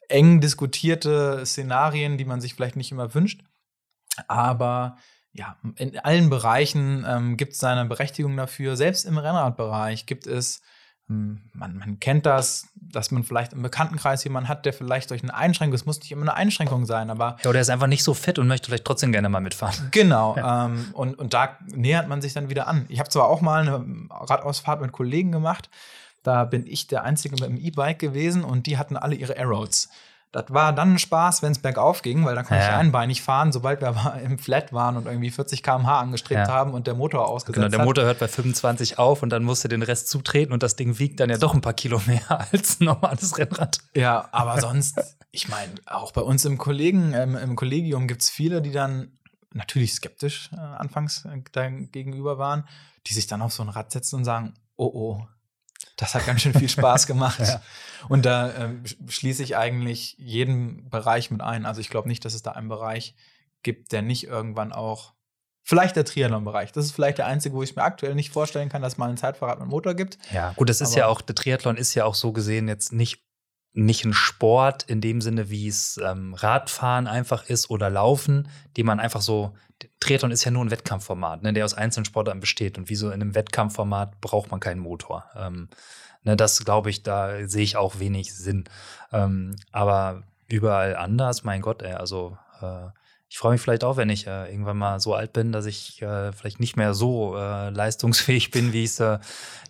[0.08, 3.42] eng diskutierte Szenarien, die man sich vielleicht nicht immer wünscht.
[4.28, 4.96] Aber
[5.32, 8.76] ja, in allen Bereichen ähm, gibt es seine Berechtigung dafür.
[8.76, 10.62] Selbst im Rennradbereich gibt es,
[11.10, 15.22] ähm, man, man, kennt das, dass man vielleicht im Bekanntenkreis jemanden hat, der vielleicht durch
[15.22, 17.36] eine Einschränkung, es muss nicht immer eine Einschränkung sein, aber.
[17.42, 19.88] Ja, oder er ist einfach nicht so fit und möchte vielleicht trotzdem gerne mal mitfahren.
[19.90, 20.66] Genau, ja.
[20.66, 22.86] ähm, und, und da nähert man sich dann wieder an.
[22.88, 25.68] Ich habe zwar auch mal eine Radausfahrt mit Kollegen gemacht,
[26.26, 29.88] da bin ich der Einzige mit dem E-Bike gewesen und die hatten alle ihre Arrows.
[30.32, 32.68] Das war dann ein Spaß, wenn es bergauf ging, weil da konnte ja.
[32.68, 36.52] ich einbeinig fahren, sobald wir im Flat waren und irgendwie 40 km/h angestrebt ja.
[36.52, 39.64] haben und der Motor ausgesetzt genau, der Motor hört bei 25 auf und dann musst
[39.64, 42.22] du den Rest zutreten und das Ding wiegt dann ja doch ein paar Kilo mehr
[42.52, 43.78] als ein normales Rennrad.
[43.94, 45.00] Ja, aber sonst,
[45.30, 49.12] ich meine, auch bei uns im Kollegen, ähm, im Kollegium gibt es viele, die dann
[49.54, 52.66] natürlich skeptisch äh, anfangs äh, gegenüber waren,
[53.06, 55.26] die sich dann auf so ein Rad setzen und sagen, oh oh,
[55.96, 57.40] das hat ganz schön viel Spaß gemacht.
[57.40, 57.60] ja.
[58.08, 58.74] Und da äh,
[59.08, 61.66] schließe ich eigentlich jeden Bereich mit ein.
[61.66, 63.14] Also ich glaube nicht, dass es da einen Bereich
[63.62, 65.16] gibt, der nicht irgendwann auch
[65.68, 66.70] Vielleicht der Triathlon-Bereich.
[66.70, 69.10] Das ist vielleicht der einzige, wo ich mir aktuell nicht vorstellen kann, dass es mal
[69.10, 70.16] ein Zeitfahrrad mit Motor gibt.
[70.32, 72.92] Ja, gut, das ist Aber ja auch, der Triathlon ist ja auch so gesehen jetzt
[72.92, 73.25] nicht,
[73.76, 78.82] nicht ein Sport in dem Sinne, wie es ähm, Radfahren einfach ist oder Laufen, die
[78.82, 79.54] man einfach so
[80.00, 82.78] Triathlon ist ja nur ein Wettkampfformat, ne, der aus einzelnen Sportarten besteht.
[82.78, 85.26] Und wie so in einem Wettkampfformat braucht man keinen Motor.
[85.36, 85.68] Ähm,
[86.22, 88.64] ne, das glaube ich, da sehe ich auch wenig Sinn.
[89.12, 92.88] Ähm, aber überall anders, mein Gott, ey, also äh,
[93.28, 96.00] ich freue mich vielleicht auch, wenn ich äh, irgendwann mal so alt bin, dass ich
[96.00, 99.18] äh, vielleicht nicht mehr so äh, leistungsfähig bin, wie ich es äh,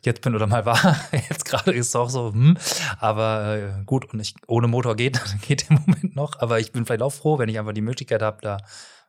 [0.05, 0.97] jetzt bin oder mal war.
[1.13, 2.59] jetzt gerade ist es auch so, hm.
[2.99, 6.39] aber äh, gut, und ich, ohne Motor geht, geht im Moment noch.
[6.41, 8.59] Aber ich bin vielleicht auch froh, wenn ich einfach die Möglichkeit habe, da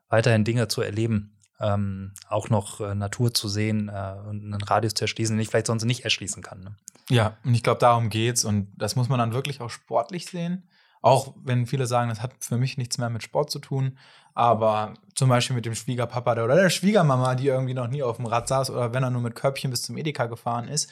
[0.08, 4.94] weiterhin Dinge zu erleben, ähm, auch noch äh, Natur zu sehen äh, und einen Radius
[4.94, 6.62] zu erschließen, den ich vielleicht sonst nicht erschließen kann.
[6.62, 6.76] Ne?
[7.10, 8.46] Ja, und ich glaube, darum geht's.
[8.46, 10.70] Und das muss man dann wirklich auch sportlich sehen.
[11.02, 13.98] Auch wenn viele sagen, das hat für mich nichts mehr mit Sport zu tun.
[14.38, 18.28] Aber zum Beispiel mit dem Schwiegerpapa oder der Schwiegermama, die irgendwie noch nie auf dem
[18.28, 20.92] Rad saß oder wenn er nur mit Körbchen bis zum Edeka gefahren ist,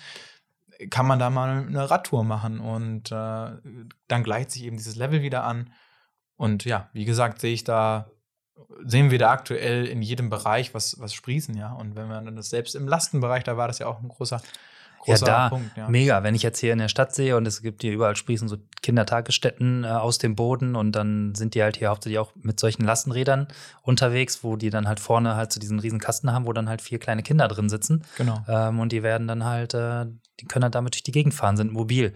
[0.89, 2.59] kann man da mal eine Radtour machen.
[2.59, 3.51] Und äh,
[4.07, 5.71] dann gleicht sich eben dieses Level wieder an.
[6.37, 8.09] Und ja, wie gesagt, sehe ich da
[8.83, 11.73] sehen wir da aktuell in jedem Bereich was, was sprießen, ja.
[11.73, 14.41] Und wenn man das selbst im Lastenbereich, da war das ja auch ein großer,
[15.05, 15.77] großer ja, da, Punkt.
[15.77, 15.87] Ja.
[15.87, 18.47] Mega, wenn ich jetzt hier in der Stadt sehe und es gibt hier überall sprießen
[18.47, 22.59] so Kindertagesstätten äh, aus dem Boden und dann sind die halt hier hauptsächlich auch mit
[22.59, 23.47] solchen Lastenrädern
[23.81, 26.81] unterwegs, wo die dann halt vorne halt so diesen riesen Kasten haben, wo dann halt
[26.81, 28.03] vier kleine Kinder drin sitzen.
[28.17, 28.43] Genau.
[28.47, 30.05] Ähm, und die werden dann halt, äh,
[30.39, 32.13] die können halt damit durch die Gegend fahren, sind mobil.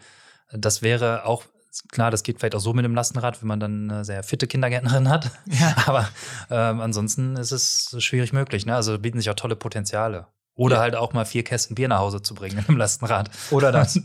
[0.51, 1.43] Das wäre auch
[1.91, 4.47] klar, das geht vielleicht auch so mit dem Lastenrad, wenn man dann eine sehr fitte
[4.47, 5.31] Kindergärtnerin hat.
[5.45, 5.75] Ja.
[5.85, 6.09] Aber
[6.49, 8.65] ähm, ansonsten ist es schwierig möglich.
[8.65, 8.75] Ne?
[8.75, 10.27] Also bieten sich auch tolle Potenziale.
[10.59, 10.81] Oder ja.
[10.81, 13.31] halt auch mal vier Kästen Bier nach Hause zu bringen mit dem Lastenrad.
[13.49, 13.95] Oder das.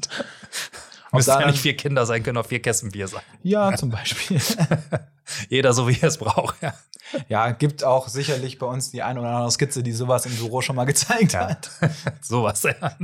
[1.12, 3.22] Müssen ja nicht vier Kinder sein, können auch vier Kästen Bier sein.
[3.42, 4.40] Ja, zum Beispiel.
[5.48, 6.62] Jeder so, wie er es braucht.
[6.62, 6.74] Ja.
[7.28, 10.60] ja, gibt auch sicherlich bei uns die ein oder andere Skizze, die sowas im Büro
[10.60, 11.48] schon mal gezeigt ja.
[11.48, 11.70] hat.
[12.20, 12.96] sowas, ja.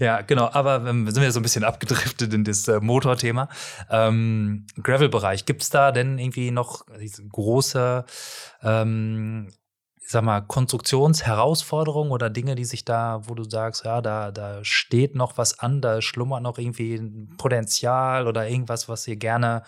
[0.00, 0.50] Ja, genau.
[0.52, 3.48] Aber ähm, sind wir so ein bisschen abgedriftet in das äh, Motorthema.
[3.90, 8.04] Ähm, Gravel-Bereich, gibt es da denn irgendwie noch diese große,
[8.62, 9.52] ähm,
[10.08, 15.14] sag mal, Konstruktionsherausforderungen oder Dinge, die sich da, wo du sagst, ja, da, da steht
[15.16, 19.64] noch was an, da schlummert noch irgendwie ein Potenzial oder irgendwas, was ihr gerne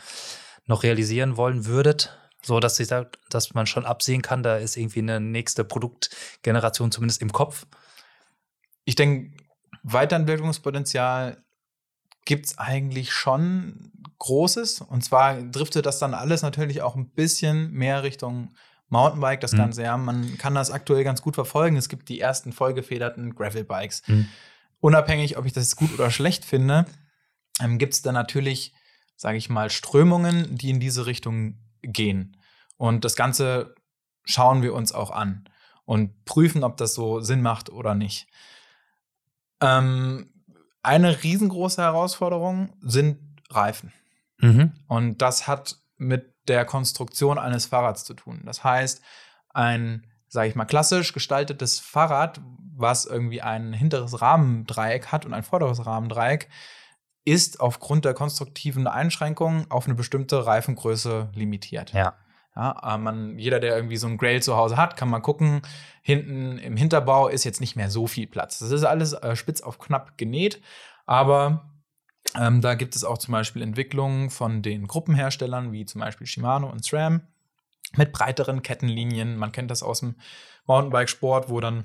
[0.66, 2.16] noch realisieren wollen würdet?
[2.40, 2.88] So dass, ich,
[3.30, 7.66] dass man schon absehen kann, da ist irgendwie eine nächste Produktgeneration zumindest im Kopf.
[8.84, 9.36] Ich denke,
[9.82, 11.42] Weiterentwicklungspotenzial
[12.24, 14.82] gibt es eigentlich schon großes.
[14.82, 18.54] Und zwar driftet das dann alles natürlich auch ein bisschen mehr Richtung
[18.88, 19.58] Mountainbike, das mhm.
[19.58, 19.82] Ganze.
[19.82, 21.76] Ja, man kann das aktuell ganz gut verfolgen.
[21.76, 24.02] Es gibt die ersten vollgefederten Gravelbikes.
[24.06, 24.28] Mhm.
[24.80, 26.86] Unabhängig, ob ich das gut oder schlecht finde,
[27.60, 28.72] ähm, gibt es dann natürlich,
[29.16, 32.36] sage ich mal, Strömungen, die in diese Richtung gehen.
[32.76, 33.74] Und das Ganze
[34.24, 35.48] schauen wir uns auch an
[35.84, 38.28] und prüfen, ob das so Sinn macht oder nicht.
[39.60, 40.30] Ähm,
[40.82, 43.18] eine riesengroße Herausforderung sind
[43.50, 43.92] Reifen.
[44.38, 44.72] Mhm.
[44.86, 48.42] Und das hat mit der Konstruktion eines Fahrrads zu tun.
[48.44, 49.02] Das heißt,
[49.52, 52.40] ein, sage ich mal, klassisch gestaltetes Fahrrad,
[52.76, 56.48] was irgendwie ein hinteres Rahmendreieck hat und ein vorderes Rahmendreieck,
[57.24, 61.92] ist aufgrund der konstruktiven Einschränkungen auf eine bestimmte Reifengröße limitiert.
[61.92, 62.14] Ja.
[62.56, 65.62] Ja, äh, man, jeder, der irgendwie so ein Grail zu Hause hat, kann mal gucken.
[66.02, 68.58] Hinten im Hinterbau ist jetzt nicht mehr so viel Platz.
[68.58, 70.60] Das ist alles äh, spitz auf knapp genäht,
[71.06, 71.67] aber
[72.36, 76.68] ähm, da gibt es auch zum Beispiel Entwicklungen von den Gruppenherstellern, wie zum Beispiel Shimano
[76.70, 77.22] und SRAM,
[77.96, 79.36] mit breiteren Kettenlinien.
[79.36, 80.16] Man kennt das aus dem
[80.66, 81.84] Mountainbike-Sport, wo dann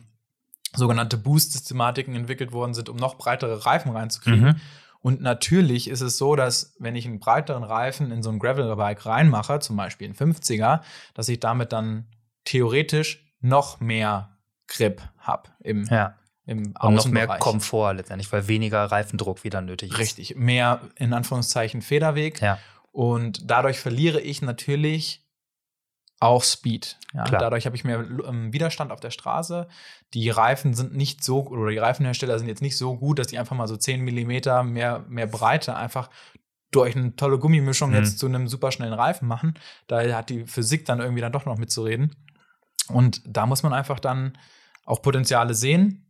[0.76, 4.46] sogenannte Boost-Systematiken entwickelt worden sind, um noch breitere Reifen reinzukriegen.
[4.46, 4.56] Mhm.
[5.00, 9.06] Und natürlich ist es so, dass wenn ich einen breiteren Reifen in so ein Gravel-Bike
[9.06, 10.82] reinmache, zum Beispiel einen 50er,
[11.14, 12.08] dass ich damit dann
[12.46, 14.38] theoretisch noch mehr
[14.68, 16.16] Grip habe im, ja.
[16.46, 19.98] Im Und noch mehr Komfort letztendlich, weil weniger Reifendruck wieder nötig ist.
[19.98, 22.42] Richtig, mehr in Anführungszeichen Federweg.
[22.42, 22.60] Ja.
[22.92, 25.24] Und dadurch verliere ich natürlich
[26.20, 26.98] auch Speed.
[27.14, 29.68] Ja, dadurch habe ich mehr ähm, Widerstand auf der Straße.
[30.14, 33.38] Die Reifen sind nicht so, oder die Reifenhersteller sind jetzt nicht so gut, dass die
[33.38, 36.10] einfach mal so 10 mm mehr, mehr Breite einfach
[36.72, 37.98] durch eine tolle Gummimischung mhm.
[37.98, 39.56] jetzt zu einem superschnellen Reifen machen.
[39.88, 42.16] Da hat die Physik dann irgendwie dann doch noch mitzureden.
[42.90, 44.38] Und da muss man einfach dann
[44.86, 46.03] auch Potenziale sehen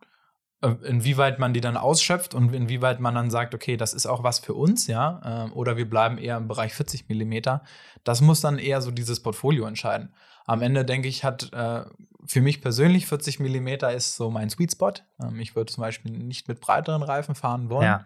[0.63, 4.39] inwieweit man die dann ausschöpft und inwieweit man dann sagt, okay, das ist auch was
[4.39, 7.63] für uns, ja, äh, oder wir bleiben eher im Bereich 40 Millimeter.
[8.03, 10.13] Das muss dann eher so dieses Portfolio entscheiden.
[10.45, 11.83] Am Ende denke ich, hat äh,
[12.25, 14.93] für mich persönlich 40 Millimeter ist so mein Sweet Spot.
[15.21, 18.05] Ähm, ich würde zum Beispiel nicht mit breiteren Reifen fahren wollen, ja.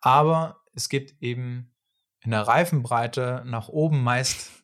[0.00, 1.72] aber es gibt eben
[2.22, 4.59] in der Reifenbreite nach oben meist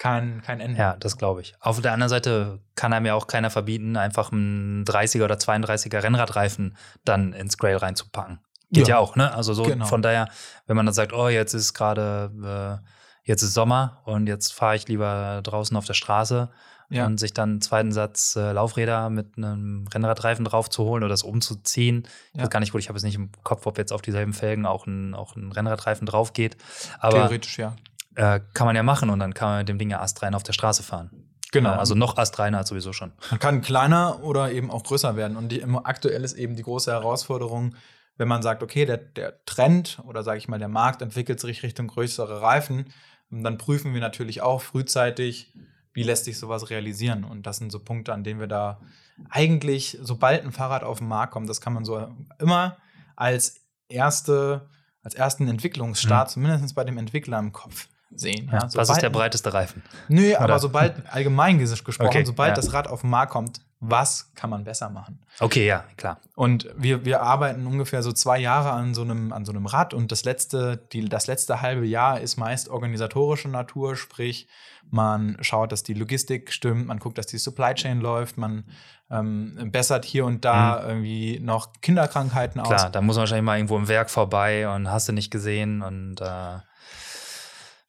[0.00, 0.78] kein, kein Ende.
[0.78, 1.54] Ja, das glaube ich.
[1.60, 6.02] Auf der anderen Seite kann einem ja auch keiner verbieten, einfach einen 30er oder 32er
[6.02, 6.74] Rennradreifen
[7.04, 8.40] dann ins Grail reinzupacken.
[8.70, 9.34] Geht ja, ja auch, ne?
[9.34, 9.84] Also so genau.
[9.84, 10.28] von daher,
[10.66, 14.74] wenn man dann sagt, oh, jetzt ist gerade, äh, jetzt ist Sommer und jetzt fahre
[14.74, 16.48] ich lieber draußen auf der Straße
[16.88, 17.04] ja.
[17.04, 21.10] und sich dann einen zweiten Satz äh, Laufräder mit einem Rennradreifen drauf zu holen oder
[21.10, 22.04] das umzuziehen.
[22.32, 22.44] Ich ja.
[22.44, 24.64] weiß gar nicht, wo ich habe es nicht im Kopf, ob jetzt auf dieselben Felgen
[24.64, 26.56] auch ein, auch ein Rennradreifen drauf geht.
[27.00, 27.76] Aber Theoretisch, ja.
[28.16, 30.42] Äh, kann man ja machen und dann kann man mit dem Ding ja astrein auf
[30.42, 31.30] der Straße fahren.
[31.52, 31.70] Genau.
[31.70, 33.12] Äh, also noch astreiner als sowieso schon.
[33.30, 35.36] Man kann kleiner oder eben auch größer werden.
[35.36, 37.74] Und die, aktuell ist eben die große Herausforderung,
[38.16, 41.62] wenn man sagt, okay, der, der Trend oder sage ich mal, der Markt entwickelt sich
[41.62, 42.92] Richtung größere Reifen,
[43.30, 45.54] dann prüfen wir natürlich auch frühzeitig,
[45.92, 47.24] wie lässt sich sowas realisieren?
[47.24, 48.80] Und das sind so Punkte, an denen wir da
[49.28, 52.08] eigentlich, sobald ein Fahrrad auf den Markt kommt, das kann man so
[52.38, 52.76] immer
[53.16, 54.68] als erste,
[55.02, 56.32] als ersten Entwicklungsstart, mhm.
[56.32, 58.50] zumindest bei dem Entwickler im Kopf sehen.
[58.52, 59.82] Ja, was ist der breiteste Reifen?
[60.08, 62.54] Nö, aber sobald, allgemein gesprochen, okay, sobald ja.
[62.54, 65.20] das Rad auf den Markt kommt, was kann man besser machen?
[65.38, 66.18] Okay, ja, klar.
[66.34, 69.94] Und wir, wir arbeiten ungefähr so zwei Jahre an so einem, an so einem Rad
[69.94, 74.48] und das letzte, die, das letzte halbe Jahr ist meist organisatorische Natur, sprich,
[74.90, 78.64] man schaut, dass die Logistik stimmt, man guckt, dass die Supply Chain läuft, man
[79.10, 80.88] ähm, bessert hier und da mhm.
[80.88, 82.80] irgendwie noch Kinderkrankheiten Klar, aus.
[82.82, 85.80] Klar, da muss man wahrscheinlich mal irgendwo im Werk vorbei und hast du nicht gesehen
[85.80, 86.58] und äh,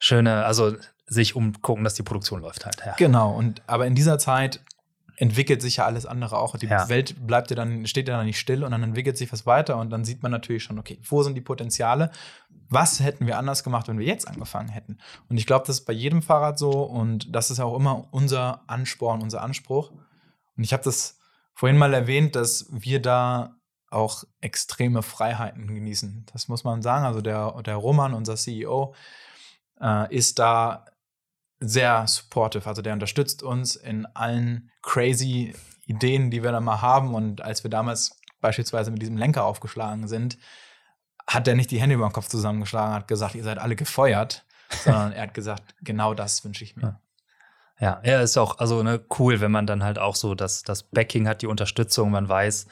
[0.02, 0.74] schöne, also
[1.06, 2.76] sich umgucken, dass die Produktion läuft halt.
[2.84, 2.94] Ja.
[2.96, 4.60] Genau, und aber in dieser Zeit
[5.16, 6.56] entwickelt sich ja alles andere auch.
[6.56, 6.88] Die ja.
[6.88, 9.76] Welt bleibt ja dann, steht ja dann nicht still und dann entwickelt sich was weiter
[9.76, 12.10] und dann sieht man natürlich schon, okay, wo sind die Potenziale?
[12.68, 14.98] Was hätten wir anders gemacht, wenn wir jetzt angefangen hätten?
[15.28, 18.62] Und ich glaube, das ist bei jedem Fahrrad so und das ist auch immer unser
[18.66, 19.92] Ansporn, unser Anspruch.
[20.56, 21.18] Und ich habe das
[21.54, 23.54] vorhin mal erwähnt, dass wir da
[23.90, 26.26] auch extreme Freiheiten genießen.
[26.32, 27.04] Das muss man sagen.
[27.04, 28.94] Also der, der Roman, unser CEO,
[29.82, 30.86] äh, ist da
[31.60, 32.66] sehr supportive.
[32.66, 35.54] Also der unterstützt uns in allen crazy
[35.86, 37.14] Ideen, die wir da mal haben.
[37.14, 40.38] Und als wir damals beispielsweise mit diesem Lenker aufgeschlagen sind,
[41.26, 44.44] hat er nicht die Hände über den Kopf zusammengeschlagen, hat gesagt, ihr seid alle gefeuert,
[44.84, 47.00] sondern er hat gesagt, genau das wünsche ich mir.
[47.80, 50.84] Ja, er ist auch also ne, cool, wenn man dann halt auch so das, das
[50.84, 52.66] Backing hat, die Unterstützung, man weiß,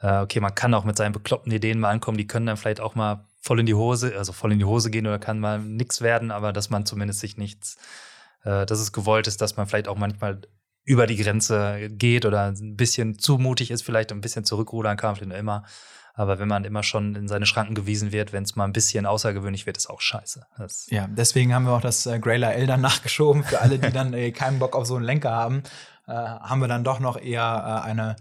[0.00, 2.80] äh, okay, man kann auch mit seinen bekloppten Ideen mal ankommen, die können dann vielleicht
[2.80, 5.58] auch mal voll in die Hose, also voll in die Hose gehen oder kann mal
[5.60, 7.76] nichts werden, aber dass man zumindest sich nichts
[8.44, 10.40] äh, dass es gewollt ist, dass man vielleicht auch manchmal
[10.84, 15.16] über die Grenze geht oder ein bisschen zu mutig ist, vielleicht ein bisschen zurückrudern kann,
[15.16, 15.64] vielleicht immer.
[16.16, 19.04] Aber wenn man immer schon in seine Schranken gewiesen wird, wenn es mal ein bisschen
[19.04, 20.46] außergewöhnlich wird, ist auch scheiße.
[20.58, 23.42] Das ja, deswegen haben wir auch das äh, Grayler L dann nachgeschoben.
[23.42, 25.62] Für alle, die dann äh, keinen Bock auf so einen Lenker haben,
[26.06, 28.16] äh, haben wir dann doch noch eher äh, eine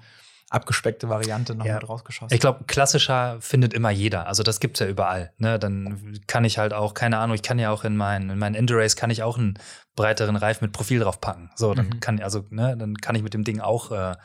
[0.54, 1.76] abgespeckte Variante noch ja.
[1.76, 2.34] mit rausgeschossen.
[2.34, 4.28] Ich glaube, klassischer findet immer jeder.
[4.28, 5.32] Also das gibt es ja überall.
[5.38, 5.58] Ne?
[5.58, 8.56] Dann kann ich halt auch, keine Ahnung, ich kann ja auch in meinen in meinen
[8.56, 9.58] Endurace kann ich auch einen
[9.96, 11.50] breiteren Reifen mit Profil drauf packen.
[11.56, 12.00] So, dann mhm.
[12.00, 14.16] kann also, ne, dann kann ich mit dem Ding auch äh,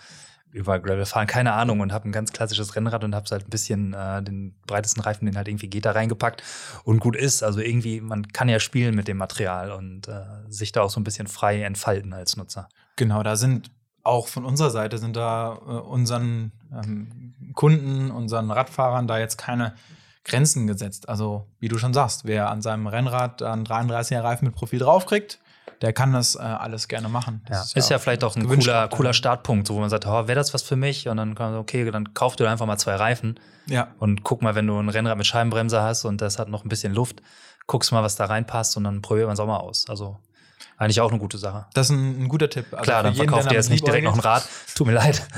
[0.50, 3.50] über Gravel fahren, keine Ahnung, und habe ein ganz klassisches Rennrad und habe halt ein
[3.50, 6.42] bisschen äh, den breitesten Reifen, den halt irgendwie geht, da reingepackt
[6.84, 7.42] und gut ist.
[7.42, 11.00] Also irgendwie, man kann ja spielen mit dem Material und äh, sich da auch so
[11.00, 12.68] ein bisschen frei entfalten als Nutzer.
[12.96, 13.70] Genau, da sind
[14.08, 19.74] auch von unserer Seite sind da äh, unseren ähm, Kunden, unseren Radfahrern da jetzt keine
[20.24, 21.08] Grenzen gesetzt.
[21.08, 25.38] Also, wie du schon sagst, wer an seinem Rennrad einen 33er Reifen mit Profil draufkriegt,
[25.80, 27.42] der kann das äh, alles gerne machen.
[27.48, 27.62] Ja.
[27.62, 30.26] Ist, ja, ist, ja, vielleicht auch ein cooler, cooler Startpunkt, so, wo man sagt, oh,
[30.26, 31.08] wäre das was für mich?
[31.08, 33.38] Und dann kann man okay, dann kauf dir einfach mal zwei Reifen.
[33.66, 33.88] Ja.
[33.98, 36.68] Und guck mal, wenn du ein Rennrad mit Scheibenbremse hast und das hat noch ein
[36.68, 37.22] bisschen Luft,
[37.66, 39.86] guckst mal, was da reinpasst und dann probiert man es auch mal aus.
[39.88, 40.18] Also
[40.78, 41.66] eigentlich auch eine gute Sache.
[41.74, 42.66] Das ist ein, ein guter Tipp.
[42.70, 44.48] Also Klar, dann verkauft ihr jetzt nicht direkt noch ein Rad.
[44.74, 45.26] Tut mir leid.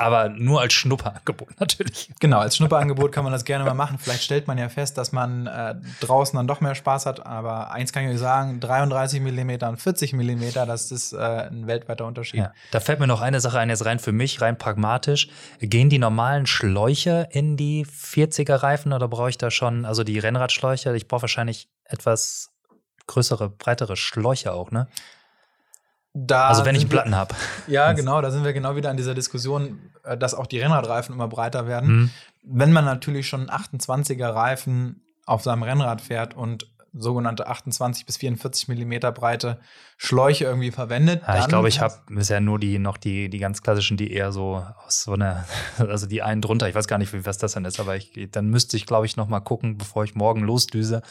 [0.00, 2.10] Aber nur als Schnupperangebot natürlich.
[2.20, 3.98] Genau, als Schnupperangebot kann man das gerne mal machen.
[3.98, 7.26] Vielleicht stellt man ja fest, dass man äh, draußen dann doch mehr Spaß hat.
[7.26, 11.66] Aber eins kann ich euch sagen, 33 mm und 40 mm, das ist äh, ein
[11.66, 12.40] weltweiter Unterschied.
[12.40, 15.28] Ja, da fällt mir noch eine Sache ein, jetzt rein für mich, rein pragmatisch.
[15.58, 20.18] Gehen die normalen Schläuche in die 40er Reifen oder brauche ich da schon, also die
[20.18, 20.96] Rennradschläuche?
[20.96, 22.49] Ich brauche wahrscheinlich etwas
[23.10, 24.88] größere, breitere Schläuche auch, ne?
[26.12, 27.34] Da also wenn ich Platten habe.
[27.68, 31.14] Ja, genau, da sind wir genau wieder an dieser Diskussion, äh, dass auch die Rennradreifen
[31.14, 31.92] immer breiter werden.
[31.92, 32.10] Mhm.
[32.42, 38.66] Wenn man natürlich schon 28er Reifen auf seinem Rennrad fährt und sogenannte 28 bis 44
[38.66, 39.60] Millimeter breite
[39.96, 41.22] Schläuche irgendwie verwendet.
[41.26, 44.32] Ja, ich glaube, ich habe bisher nur die noch die, die ganz klassischen, die eher
[44.32, 45.44] so aus so einer,
[45.78, 48.48] also die einen drunter, ich weiß gar nicht, was das dann ist, aber ich, dann
[48.48, 51.02] müsste ich, glaube ich, noch mal gucken, bevor ich morgen losdüse,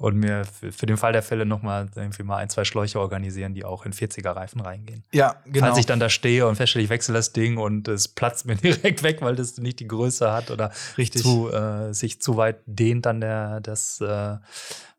[0.00, 3.66] und mir für, den Fall der Fälle nochmal irgendwie mal ein, zwei Schläuche organisieren, die
[3.66, 5.04] auch in 40er-Reifen reingehen.
[5.12, 5.66] Ja, genau.
[5.66, 8.54] Falls ich dann da stehe und feststelle, ich wechsle das Ding und es platzt mir
[8.56, 11.20] direkt weg, weil das nicht die Größe hat oder Richtig.
[11.22, 14.38] Zu, äh, sich zu weit dehnt dann der, das, äh,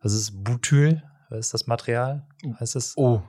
[0.04, 1.02] was ist Butyl?
[1.30, 2.28] Was ist das Material?
[2.60, 2.96] Heißt es?
[2.96, 3.24] Oh,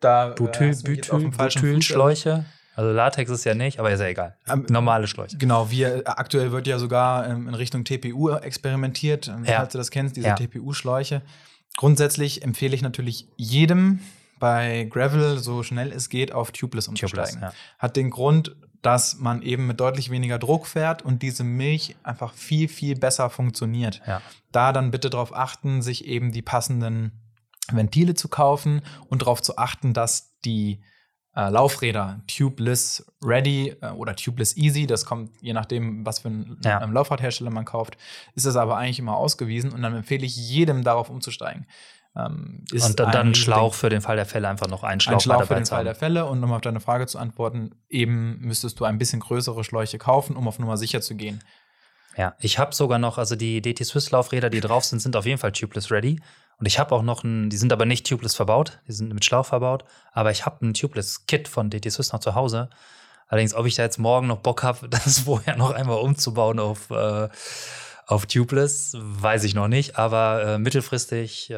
[0.00, 2.44] da Butyl, Butyl, Butyl, Schläuche.
[2.76, 4.36] Also Latex ist ja nicht, aber ist ja egal.
[4.48, 5.36] Ähm, Normale Schläuche.
[5.36, 9.58] Genau, wir aktuell wird ja sogar ähm, in Richtung TPU experimentiert, ähm, ja.
[9.58, 10.34] falls du das kennst, diese ja.
[10.34, 11.22] TPU-Schläuche.
[11.76, 14.00] Grundsätzlich empfehle ich natürlich jedem
[14.38, 17.34] bei Gravel so schnell es geht auf Tubeless umzusteigen.
[17.34, 17.78] Tubeless, ja.
[17.78, 22.34] Hat den Grund, dass man eben mit deutlich weniger Druck fährt und diese Milch einfach
[22.34, 24.02] viel, viel besser funktioniert.
[24.06, 24.20] Ja.
[24.52, 27.12] Da dann bitte darauf achten, sich eben die passenden
[27.72, 30.82] Ventile zu kaufen und darauf zu achten, dass die
[31.36, 36.58] äh, Laufräder, Tubeless Ready äh, oder Tubeless Easy, das kommt je nachdem, was für einen
[36.64, 36.82] ja.
[36.82, 37.96] ähm, Laufradhersteller man kauft,
[38.34, 41.66] ist das aber eigentlich immer ausgewiesen und dann empfehle ich jedem darauf umzusteigen.
[42.16, 45.20] Ähm, und dann, dann Schlauch für den Fall der Fälle einfach noch einen Schlauch, ein
[45.20, 46.26] Schlauch für den Fall der Fälle.
[46.26, 50.36] Und um auf deine Frage zu antworten, eben müsstest du ein bisschen größere Schläuche kaufen,
[50.36, 51.42] um auf Nummer sicher zu gehen.
[52.16, 55.26] Ja, ich habe sogar noch, also die DT Swiss Laufräder, die drauf sind, sind auf
[55.26, 56.20] jeden Fall tubeless ready.
[56.64, 59.22] Und ich habe auch noch ein, die sind aber nicht tubeless verbaut, die sind mit
[59.22, 59.84] Schlauch verbaut,
[60.14, 62.70] aber ich habe ein tubeless Kit von DT Swiss noch zu Hause.
[63.28, 66.88] Allerdings, ob ich da jetzt morgen noch Bock habe, das vorher noch einmal umzubauen auf,
[66.88, 67.28] äh,
[68.06, 71.56] auf tubeless, weiß ich noch nicht, aber äh, mittelfristig äh,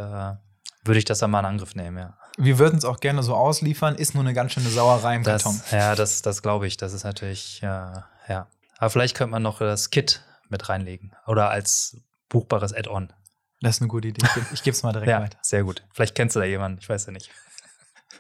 [0.83, 2.19] würde ich das dann mal in Angriff nehmen, ja.
[2.37, 5.45] Wir würden es auch gerne so ausliefern, ist nur eine ganz schöne Sauerei im das,
[5.45, 5.62] Karton.
[5.70, 6.78] Ja, das, das glaube ich.
[6.78, 8.49] Das ist natürlich, ja, ja.
[8.78, 11.12] Aber vielleicht könnte man noch das Kit mit reinlegen.
[11.28, 11.97] Oder als
[12.28, 13.12] buchbares Add-on.
[13.61, 14.27] Das ist eine gute Idee.
[14.53, 15.39] Ich gebe es mal direkt ja, weiter.
[15.43, 15.83] Sehr gut.
[15.93, 17.31] Vielleicht kennst du da jemanden, ich weiß ja nicht.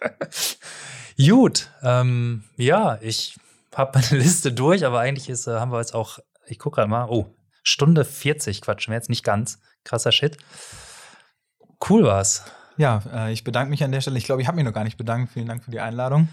[1.16, 3.36] gut, ähm, ja, ich
[3.74, 6.90] habe meine Liste durch, aber eigentlich ist, äh, haben wir jetzt auch, ich gucke gerade
[6.90, 9.60] mal, oh, Stunde 40 quatschen wir jetzt, nicht ganz.
[9.84, 10.36] Krasser Shit.
[11.88, 12.44] Cool war's.
[12.76, 14.18] Ja, äh, ich bedanke mich an der Stelle.
[14.18, 15.32] Ich glaube, ich habe mich noch gar nicht bedankt.
[15.32, 16.28] Vielen Dank für die Einladung.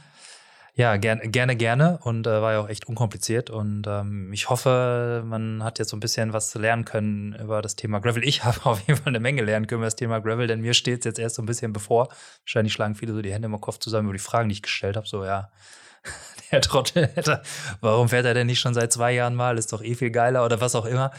[0.76, 2.00] Ja, gerne, gerne, gerne.
[2.02, 3.52] Und äh, war ja auch echt unkompliziert.
[3.52, 7.76] Und ähm, ich hoffe, man hat jetzt so ein bisschen was lernen können über das
[7.76, 8.24] Thema Gravel.
[8.24, 10.74] Ich habe auf jeden Fall eine Menge lernen können über das Thema Gravel, denn mir
[10.74, 12.10] steht es jetzt erst so ein bisschen bevor.
[12.44, 14.98] Wahrscheinlich schlagen viele so die Hände im Kopf zusammen über die Fragen, die ich gestellt
[14.98, 15.08] habe.
[15.08, 15.52] So, ja,
[16.52, 17.08] der Trottel,
[17.82, 19.60] warum fährt er denn nicht schon seit zwei Jahren mal?
[19.60, 21.12] Ist doch eh viel geiler oder was auch immer.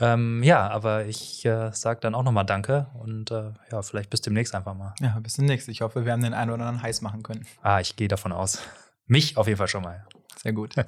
[0.00, 4.22] Ähm, ja, aber ich äh, sage dann auch nochmal Danke und äh, ja, vielleicht bis
[4.22, 4.94] demnächst einfach mal.
[5.00, 5.68] Ja, bis demnächst.
[5.68, 7.46] Ich hoffe, wir haben den einen oder anderen heiß machen können.
[7.60, 8.62] Ah, ich gehe davon aus.
[9.06, 10.06] Mich auf jeden Fall schon mal.
[10.42, 10.74] Sehr gut.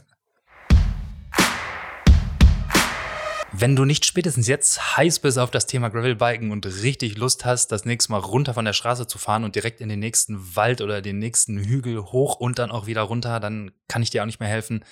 [3.57, 7.69] Wenn du nicht spätestens jetzt heiß bist auf das Thema Gravelbiken und richtig Lust hast,
[7.69, 10.81] das nächste Mal runter von der Straße zu fahren und direkt in den nächsten Wald
[10.81, 14.27] oder den nächsten Hügel hoch und dann auch wieder runter, dann kann ich dir auch
[14.27, 14.85] nicht mehr helfen.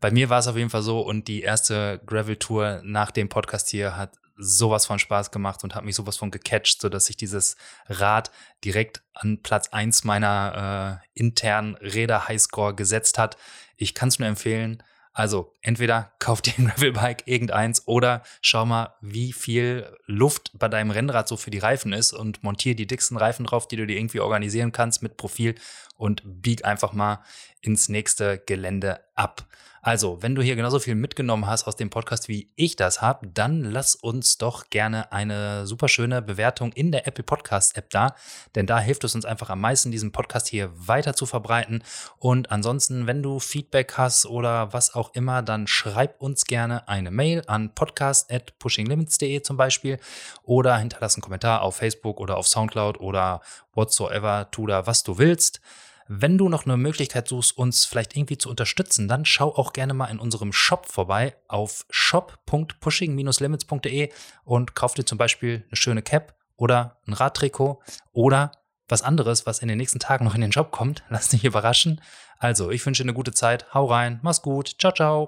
[0.00, 3.68] Bei mir war es auf jeden Fall so und die erste Gravel-Tour nach dem Podcast
[3.68, 7.56] hier hat sowas von Spaß gemacht und hat mich sowas von gecatcht, sodass sich dieses
[7.86, 8.30] Rad
[8.64, 13.36] direkt an Platz eins meiner äh, internen Räder-Highscore gesetzt hat.
[13.76, 14.82] Ich kann es nur empfehlen.
[15.16, 20.90] Also entweder kauf dir ein Gravelbike, irgendeins, oder schau mal, wie viel Luft bei deinem
[20.90, 23.96] Rennrad so für die Reifen ist und montier die dicksten Reifen drauf, die du dir
[23.96, 25.54] irgendwie organisieren kannst mit Profil
[25.96, 27.22] und bieg einfach mal
[27.60, 29.46] ins nächste Gelände ab.
[29.86, 33.28] Also, wenn du hier genauso viel mitgenommen hast aus dem Podcast, wie ich das habe,
[33.28, 38.16] dann lass uns doch gerne eine super schöne Bewertung in der Apple Podcast App da,
[38.56, 41.84] denn da hilft es uns einfach am meisten, diesen Podcast hier weiter zu verbreiten.
[42.18, 47.12] Und ansonsten, wenn du Feedback hast oder was auch immer, dann schreib uns gerne eine
[47.12, 50.00] Mail an podcast@pushinglimits.de zum Beispiel
[50.42, 53.40] oder hinterlass einen Kommentar auf Facebook oder auf Soundcloud oder
[53.76, 55.60] whatsoever, tu da was du willst.
[56.08, 59.92] Wenn du noch eine Möglichkeit suchst, uns vielleicht irgendwie zu unterstützen, dann schau auch gerne
[59.92, 64.10] mal in unserem Shop vorbei auf shop.pushing-limits.de
[64.44, 67.82] und kauf dir zum Beispiel eine schöne Cap oder ein Radtrikot
[68.12, 68.52] oder
[68.88, 71.02] was anderes, was in den nächsten Tagen noch in den Shop kommt.
[71.08, 72.00] Lass dich überraschen.
[72.38, 73.74] Also, ich wünsche dir eine gute Zeit.
[73.74, 74.20] Hau rein.
[74.22, 74.76] Mach's gut.
[74.78, 75.26] Ciao, ciao.